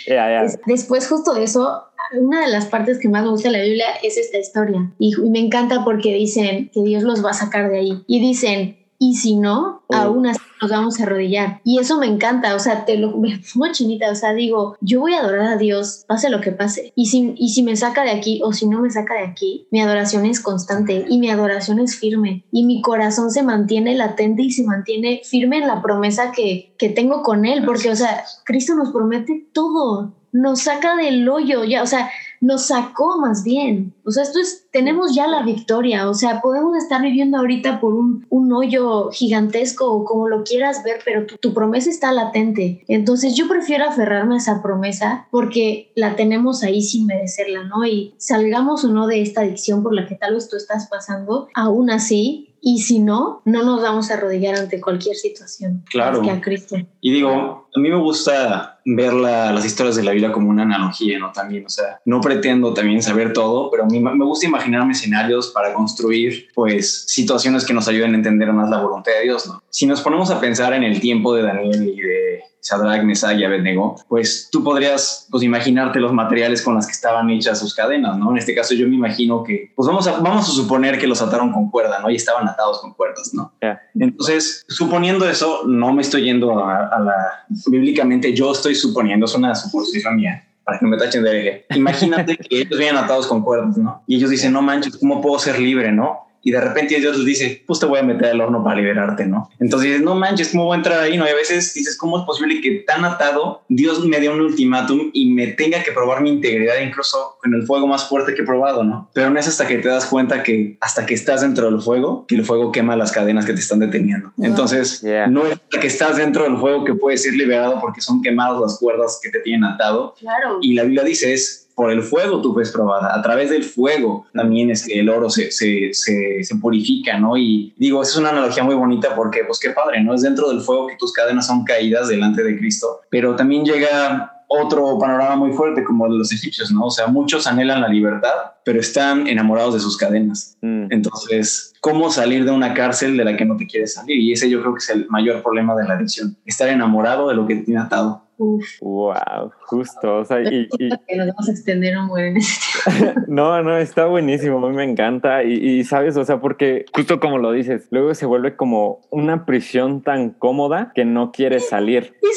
Después, 0.67 1.07
justo 1.09 1.33
de 1.33 1.43
eso, 1.43 1.85
una 2.13 2.41
de 2.41 2.51
las 2.51 2.67
partes 2.67 2.99
que 2.99 3.09
más 3.09 3.23
me 3.23 3.29
gusta 3.29 3.49
de 3.49 3.57
la 3.57 3.63
Biblia 3.63 3.87
es 4.03 4.17
esta 4.17 4.37
historia. 4.37 4.91
Y, 4.99 5.15
me 5.29 5.39
encanta 5.39 5.83
porque 5.83 6.13
dicen 6.13 6.69
que 6.73 6.83
Dios 6.83 7.03
los 7.03 7.25
va 7.25 7.31
a 7.31 7.33
sacar 7.33 7.69
de 7.71 7.79
ahí. 7.79 8.03
Y 8.07 8.19
dicen, 8.19 8.77
y 8.99 9.15
si 9.15 9.35
no, 9.35 9.83
oh. 9.87 9.95
aún 9.95 10.27
así 10.27 10.39
nos 10.61 10.71
vamos 10.71 10.99
a 10.99 11.03
arrodillar. 11.03 11.61
Y 11.63 11.79
eso 11.79 11.99
me 11.99 12.07
encanta, 12.07 12.55
o 12.55 12.59
sea, 12.59 12.85
te 12.85 12.97
lo 12.97 13.17
me 13.17 13.39
pongo 13.53 13.71
chinita, 13.71 14.09
o 14.09 14.15
sea, 14.15 14.33
digo, 14.33 14.77
yo 14.81 14.99
voy 14.99 15.13
a 15.13 15.19
adorar 15.19 15.47
a 15.47 15.57
Dios, 15.57 16.05
pase 16.07 16.29
lo 16.29 16.41
que 16.41 16.51
pase. 16.51 16.93
Y 16.95 17.07
si, 17.07 17.33
y 17.37 17.49
si 17.49 17.63
me 17.63 17.75
saca 17.75 18.03
de 18.03 18.11
aquí 18.11 18.41
o 18.43 18.53
si 18.53 18.67
no 18.67 18.81
me 18.81 18.91
saca 18.91 19.15
de 19.15 19.25
aquí, 19.25 19.67
mi 19.71 19.81
adoración 19.81 20.25
es 20.25 20.39
constante 20.39 21.05
y 21.09 21.19
mi 21.19 21.29
adoración 21.29 21.79
es 21.79 21.95
firme. 21.95 22.45
Y 22.51 22.65
mi 22.65 22.81
corazón 22.81 23.31
se 23.31 23.43
mantiene 23.43 23.95
latente 23.95 24.43
y 24.43 24.51
se 24.51 24.63
mantiene 24.63 25.21
firme 25.23 25.57
en 25.57 25.67
la 25.67 25.81
promesa 25.81 26.31
que, 26.31 26.73
que 26.77 26.89
tengo 26.89 27.21
con 27.23 27.45
Él, 27.45 27.65
porque, 27.65 27.89
o 27.89 27.95
sea, 27.95 28.23
Cristo 28.45 28.75
nos 28.75 28.91
promete 28.91 29.47
todo 29.53 30.13
nos 30.35 30.63
saca 30.63 30.97
del 30.97 31.27
hoyo, 31.29 31.63
ya, 31.63 31.81
o 31.81 31.87
sea, 31.87 32.11
nos 32.45 32.67
sacó 32.67 33.17
más 33.17 33.43
bien. 33.43 33.95
O 34.05 34.11
sea, 34.11 34.21
esto 34.21 34.39
es, 34.39 34.67
tenemos 34.71 35.15
ya 35.15 35.25
la 35.25 35.41
victoria, 35.41 36.07
o 36.07 36.13
sea, 36.13 36.41
podemos 36.41 36.77
estar 36.77 37.01
viviendo 37.01 37.39
ahorita 37.39 37.79
por 37.79 37.95
un, 37.95 38.25
un 38.29 38.53
hoyo 38.53 39.09
gigantesco 39.11 39.91
o 39.91 40.05
como 40.05 40.27
lo 40.27 40.43
quieras 40.43 40.83
ver, 40.83 40.99
pero 41.03 41.25
tu, 41.25 41.37
tu, 41.37 41.55
promesa 41.55 41.89
está 41.89 42.11
latente. 42.11 42.85
Entonces 42.87 43.35
yo 43.35 43.47
prefiero 43.47 43.85
aferrarme 43.85 44.35
a 44.35 44.37
esa 44.37 44.61
promesa 44.61 45.27
porque 45.31 45.91
la 45.95 46.15
tenemos 46.15 46.61
ahí 46.61 46.83
sin 46.83 47.07
merecerla, 47.07 47.63
¿no? 47.63 47.83
Y 47.83 48.13
salgamos 48.17 48.85
o 48.85 48.89
no 48.89 49.07
de 49.07 49.23
esta 49.23 49.41
adicción 49.41 49.81
por 49.81 49.95
la 49.95 50.05
que 50.05 50.13
tal 50.13 50.35
vez 50.35 50.47
tú 50.47 50.55
estás 50.55 50.87
pasando, 50.87 51.47
aún 51.55 51.89
así 51.89 52.55
y 52.67 52.79
si 52.79 52.97
no, 52.97 53.43
no 53.45 53.63
nos 53.63 53.83
vamos 53.83 54.09
a 54.09 54.15
arrodillar 54.15 54.55
ante 54.55 54.81
cualquier 54.81 55.15
situación. 55.15 55.83
Claro. 55.87 56.23
Que 56.23 56.31
a 56.31 56.41
Cristo. 56.41 56.75
Y 56.99 57.13
digo, 57.13 57.64
a 57.75 57.79
mí 57.79 57.89
me 57.89 57.97
gusta 57.97 58.79
ver 58.85 59.13
las 59.13 59.65
historias 59.65 59.95
de 59.95 60.03
la 60.03 60.11
Biblia 60.11 60.31
como 60.31 60.49
una 60.49 60.63
analogía, 60.63 61.19
¿no? 61.19 61.31
También, 61.31 61.65
o 61.65 61.69
sea, 61.69 61.99
no 62.05 62.21
pretendo 62.21 62.73
también 62.73 63.01
saber 63.01 63.33
todo, 63.33 63.69
pero 63.69 63.83
a 63.83 63.87
mí 63.87 63.99
me 63.99 64.25
gusta 64.25 64.45
imaginarme 64.45 64.93
escenarios 64.93 65.49
para 65.49 65.73
construir, 65.73 66.47
pues, 66.53 67.05
situaciones 67.07 67.65
que 67.65 67.73
nos 67.73 67.87
ayuden 67.87 68.13
a 68.13 68.17
entender 68.17 68.53
más 68.53 68.69
la 68.69 68.81
voluntad 68.81 69.11
de 69.11 69.23
Dios, 69.23 69.47
¿no? 69.47 69.61
Si 69.69 69.85
nos 69.85 70.01
ponemos 70.01 70.31
a 70.31 70.39
pensar 70.39 70.73
en 70.73 70.83
el 70.83 71.01
tiempo 71.01 71.35
de 71.35 71.43
Daniel 71.43 71.83
y 71.83 72.01
de 72.01 72.43
Sadrach, 72.65 73.03
Mesach 73.03 73.37
y 73.37 73.43
Abednego, 73.43 73.95
pues 74.09 74.49
tú 74.51 74.63
podrías 74.63 75.27
pues, 75.29 75.43
imaginarte 75.43 75.99
los 75.99 76.11
materiales 76.11 76.63
con 76.63 76.73
los 76.73 76.87
que 76.87 76.93
estaban 76.93 77.29
hechas 77.29 77.59
sus 77.59 77.75
cadenas, 77.75 78.17
¿no? 78.17 78.31
En 78.31 78.37
este 78.37 78.55
caso 78.55 78.73
yo 78.73 78.87
me 78.87 78.95
imagino 78.95 79.43
que, 79.43 79.71
pues 79.75 79.87
vamos 79.87 80.07
a, 80.07 80.19
vamos 80.19 80.49
a 80.49 80.51
suponer 80.51 80.97
que 80.97 81.05
los 81.05 81.21
ataron 81.21 81.51
con 81.51 81.69
cuerda, 81.69 81.99
¿no? 81.99 82.09
Y 82.09 82.15
estaban 82.15 82.47
atados 82.47 82.81
con 82.81 82.93
cuerdas, 82.95 83.35
¿no? 83.35 83.53
Entonces, 83.93 84.65
suponiendo 84.67 85.29
eso, 85.29 85.61
no 85.67 85.93
me 85.93 86.01
estoy 86.01 86.23
yendo 86.23 86.59
a, 86.59 86.87
a, 86.87 86.99
la... 86.99 87.45
Bíblicamente 87.67 88.33
yo 88.33 88.51
estoy 88.51 88.75
suponiendo, 88.75 89.25
es 89.25 89.35
una 89.35 89.55
suposición 89.55 90.15
mía, 90.17 90.47
para 90.63 90.79
que 90.79 90.85
no 90.85 90.91
me 90.91 90.97
tachen 90.97 91.23
de. 91.23 91.65
Imagínate 91.75 92.37
que 92.49 92.61
ellos 92.61 92.77
vienen 92.77 92.97
atados 92.97 93.27
con 93.27 93.43
cuerdas, 93.43 93.77
¿no? 93.77 94.03
Y 94.07 94.17
ellos 94.17 94.29
dicen, 94.29 94.53
no 94.53 94.61
manches, 94.61 94.97
¿cómo 94.97 95.21
puedo 95.21 95.39
ser 95.39 95.59
libre, 95.59 95.91
no? 95.91 96.27
Y 96.45 96.51
de 96.51 96.61
repente 96.61 96.99
Dios 96.99 97.17
les 97.17 97.25
dice, 97.25 97.63
pues 97.65 97.79
te 97.79 97.87
voy 97.87 97.99
a 97.99 98.03
meter 98.03 98.27
al 98.27 98.39
horno 98.39 98.63
para 98.63 98.75
liberarte, 98.79 99.25
¿no? 99.25 99.49
Entonces 99.59 99.89
dices, 99.89 100.03
no 100.03 100.13
manches, 100.13 100.49
¿cómo 100.51 100.65
voy 100.65 100.75
a 100.75 100.77
entrar 100.77 100.99
ahí? 100.99 101.17
No, 101.17 101.25
y 101.25 101.29
a 101.29 101.35
veces 101.35 101.73
dices, 101.73 101.97
¿cómo 101.97 102.19
es 102.19 102.25
posible 102.25 102.61
que 102.61 102.83
tan 102.85 103.03
atado 103.03 103.63
Dios 103.67 104.05
me 104.05 104.19
dé 104.19 104.29
un 104.29 104.39
ultimátum 104.39 105.09
y 105.11 105.31
me 105.31 105.47
tenga 105.47 105.81
que 105.81 105.91
probar 105.91 106.21
mi 106.21 106.29
integridad 106.29 106.75
incluso 106.85 107.37
con 107.41 107.55
el 107.55 107.63
fuego 107.65 107.87
más 107.87 108.07
fuerte 108.07 108.35
que 108.35 108.43
he 108.43 108.45
probado, 108.45 108.83
¿no? 108.83 109.09
Pero 109.13 109.31
no 109.31 109.39
es 109.39 109.47
hasta 109.47 109.67
que 109.67 109.79
te 109.79 109.87
das 109.87 110.05
cuenta 110.05 110.43
que 110.43 110.77
hasta 110.81 111.07
que 111.07 111.15
estás 111.15 111.41
dentro 111.41 111.71
del 111.71 111.81
fuego, 111.81 112.27
que 112.27 112.35
el 112.35 112.45
fuego 112.45 112.71
quema 112.71 112.95
las 112.95 113.11
cadenas 113.11 113.47
que 113.47 113.53
te 113.53 113.59
están 113.61 113.79
deteniendo. 113.79 114.31
Entonces, 114.37 115.03
no 115.29 115.47
es 115.47 115.53
hasta 115.53 115.79
que 115.79 115.87
estás 115.87 116.17
dentro 116.17 116.43
del 116.43 116.57
fuego 116.57 116.85
que 116.85 116.93
puedes 116.93 117.23
ser 117.23 117.33
liberado 117.33 117.81
porque 117.81 118.01
son 118.01 118.21
quemadas 118.21 118.61
las 118.61 118.77
cuerdas 118.77 119.19
que 119.19 119.31
te 119.31 119.39
tienen 119.39 119.63
atado. 119.63 120.13
Claro. 120.19 120.59
Y 120.61 120.75
la 120.75 120.83
Biblia 120.83 121.03
dice 121.03 121.33
es 121.33 121.64
por 121.75 121.91
el 121.91 122.01
fuego 122.01 122.41
tú 122.41 122.53
ves 122.53 122.71
probada. 122.71 123.13
A 123.13 123.21
través 123.21 123.49
del 123.49 123.63
fuego 123.63 124.25
también 124.33 124.71
es 124.71 124.85
que 124.85 124.99
el 124.99 125.09
oro 125.09 125.29
se, 125.29 125.51
se, 125.51 125.89
se, 125.93 126.43
se, 126.43 126.55
purifica, 126.55 127.19
¿no? 127.19 127.37
Y 127.37 127.73
digo, 127.77 128.01
esa 128.01 128.13
es 128.13 128.17
una 128.17 128.29
analogía 128.29 128.63
muy 128.63 128.75
bonita 128.75 129.13
porque, 129.15 129.43
pues 129.45 129.59
qué 129.59 129.71
padre, 129.71 130.01
¿no? 130.01 130.13
Es 130.13 130.21
dentro 130.21 130.49
del 130.49 130.61
fuego 130.61 130.87
que 130.87 130.95
tus 130.97 131.11
cadenas 131.11 131.47
son 131.47 131.63
caídas 131.65 132.07
delante 132.07 132.43
de 132.43 132.57
Cristo. 132.57 133.01
Pero 133.09 133.35
también 133.35 133.65
llega 133.65 134.31
otro 134.47 134.97
panorama 134.99 135.35
muy 135.35 135.51
fuerte 135.51 135.83
como 135.83 136.05
el 136.05 136.13
de 136.13 136.17
los 136.19 136.31
egipcios, 136.31 136.71
¿no? 136.71 136.85
O 136.85 136.91
sea, 136.91 137.07
muchos 137.07 137.47
anhelan 137.47 137.81
la 137.81 137.87
libertad, 137.87 138.53
pero 138.63 138.79
están 138.79 139.27
enamorados 139.27 139.73
de 139.73 139.79
sus 139.79 139.97
cadenas. 139.97 140.57
Mm. 140.61 140.87
Entonces, 140.91 141.73
¿cómo 141.81 142.09
salir 142.09 142.45
de 142.45 142.51
una 142.51 142.73
cárcel 142.73 143.17
de 143.17 143.25
la 143.25 143.35
que 143.35 143.45
no 143.45 143.57
te 143.57 143.67
quieres 143.67 143.95
salir? 143.95 144.17
Y 144.17 144.31
ese 144.31 144.49
yo 144.49 144.61
creo 144.61 144.73
que 144.73 144.79
es 144.79 144.89
el 144.89 145.07
mayor 145.09 145.41
problema 145.41 145.75
de 145.75 145.87
la 145.87 145.95
adicción, 145.95 146.37
estar 146.45 146.69
enamorado 146.69 147.27
de 147.29 147.35
lo 147.35 147.47
que 147.47 147.55
te 147.55 147.63
tiene 147.63 147.81
atado. 147.81 148.23
Wow, 148.37 149.51
justo. 149.65 150.17
O 150.17 150.25
sea, 150.25 150.41
y, 150.41 150.67
y... 150.79 150.89
nos 151.15 151.27
vamos 151.27 151.49
a 151.49 151.51
extender 151.51 151.97
un 151.97 152.07
buen 152.07 152.37
No, 153.27 153.61
no, 153.61 153.77
está 153.77 154.05
buenísimo. 154.05 154.65
A 154.65 154.69
mí 154.69 154.75
me 154.75 154.83
encanta. 154.83 155.43
Y, 155.43 155.53
y, 155.53 155.83
sabes, 155.83 156.17
o 156.17 156.25
sea, 156.25 156.39
porque 156.39 156.85
justo 156.93 157.19
como 157.19 157.37
lo 157.37 157.51
dices, 157.51 157.87
luego 157.91 158.13
se 158.13 158.25
vuelve 158.25 158.55
como 158.55 159.01
una 159.09 159.45
prisión 159.45 160.01
tan 160.01 160.31
cómoda 160.31 160.91
que 160.93 161.05
no 161.05 161.31
quieres 161.31 161.69
salir. 161.69 162.15
¿no? 162.21 162.29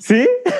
¿Sí? 0.00 0.28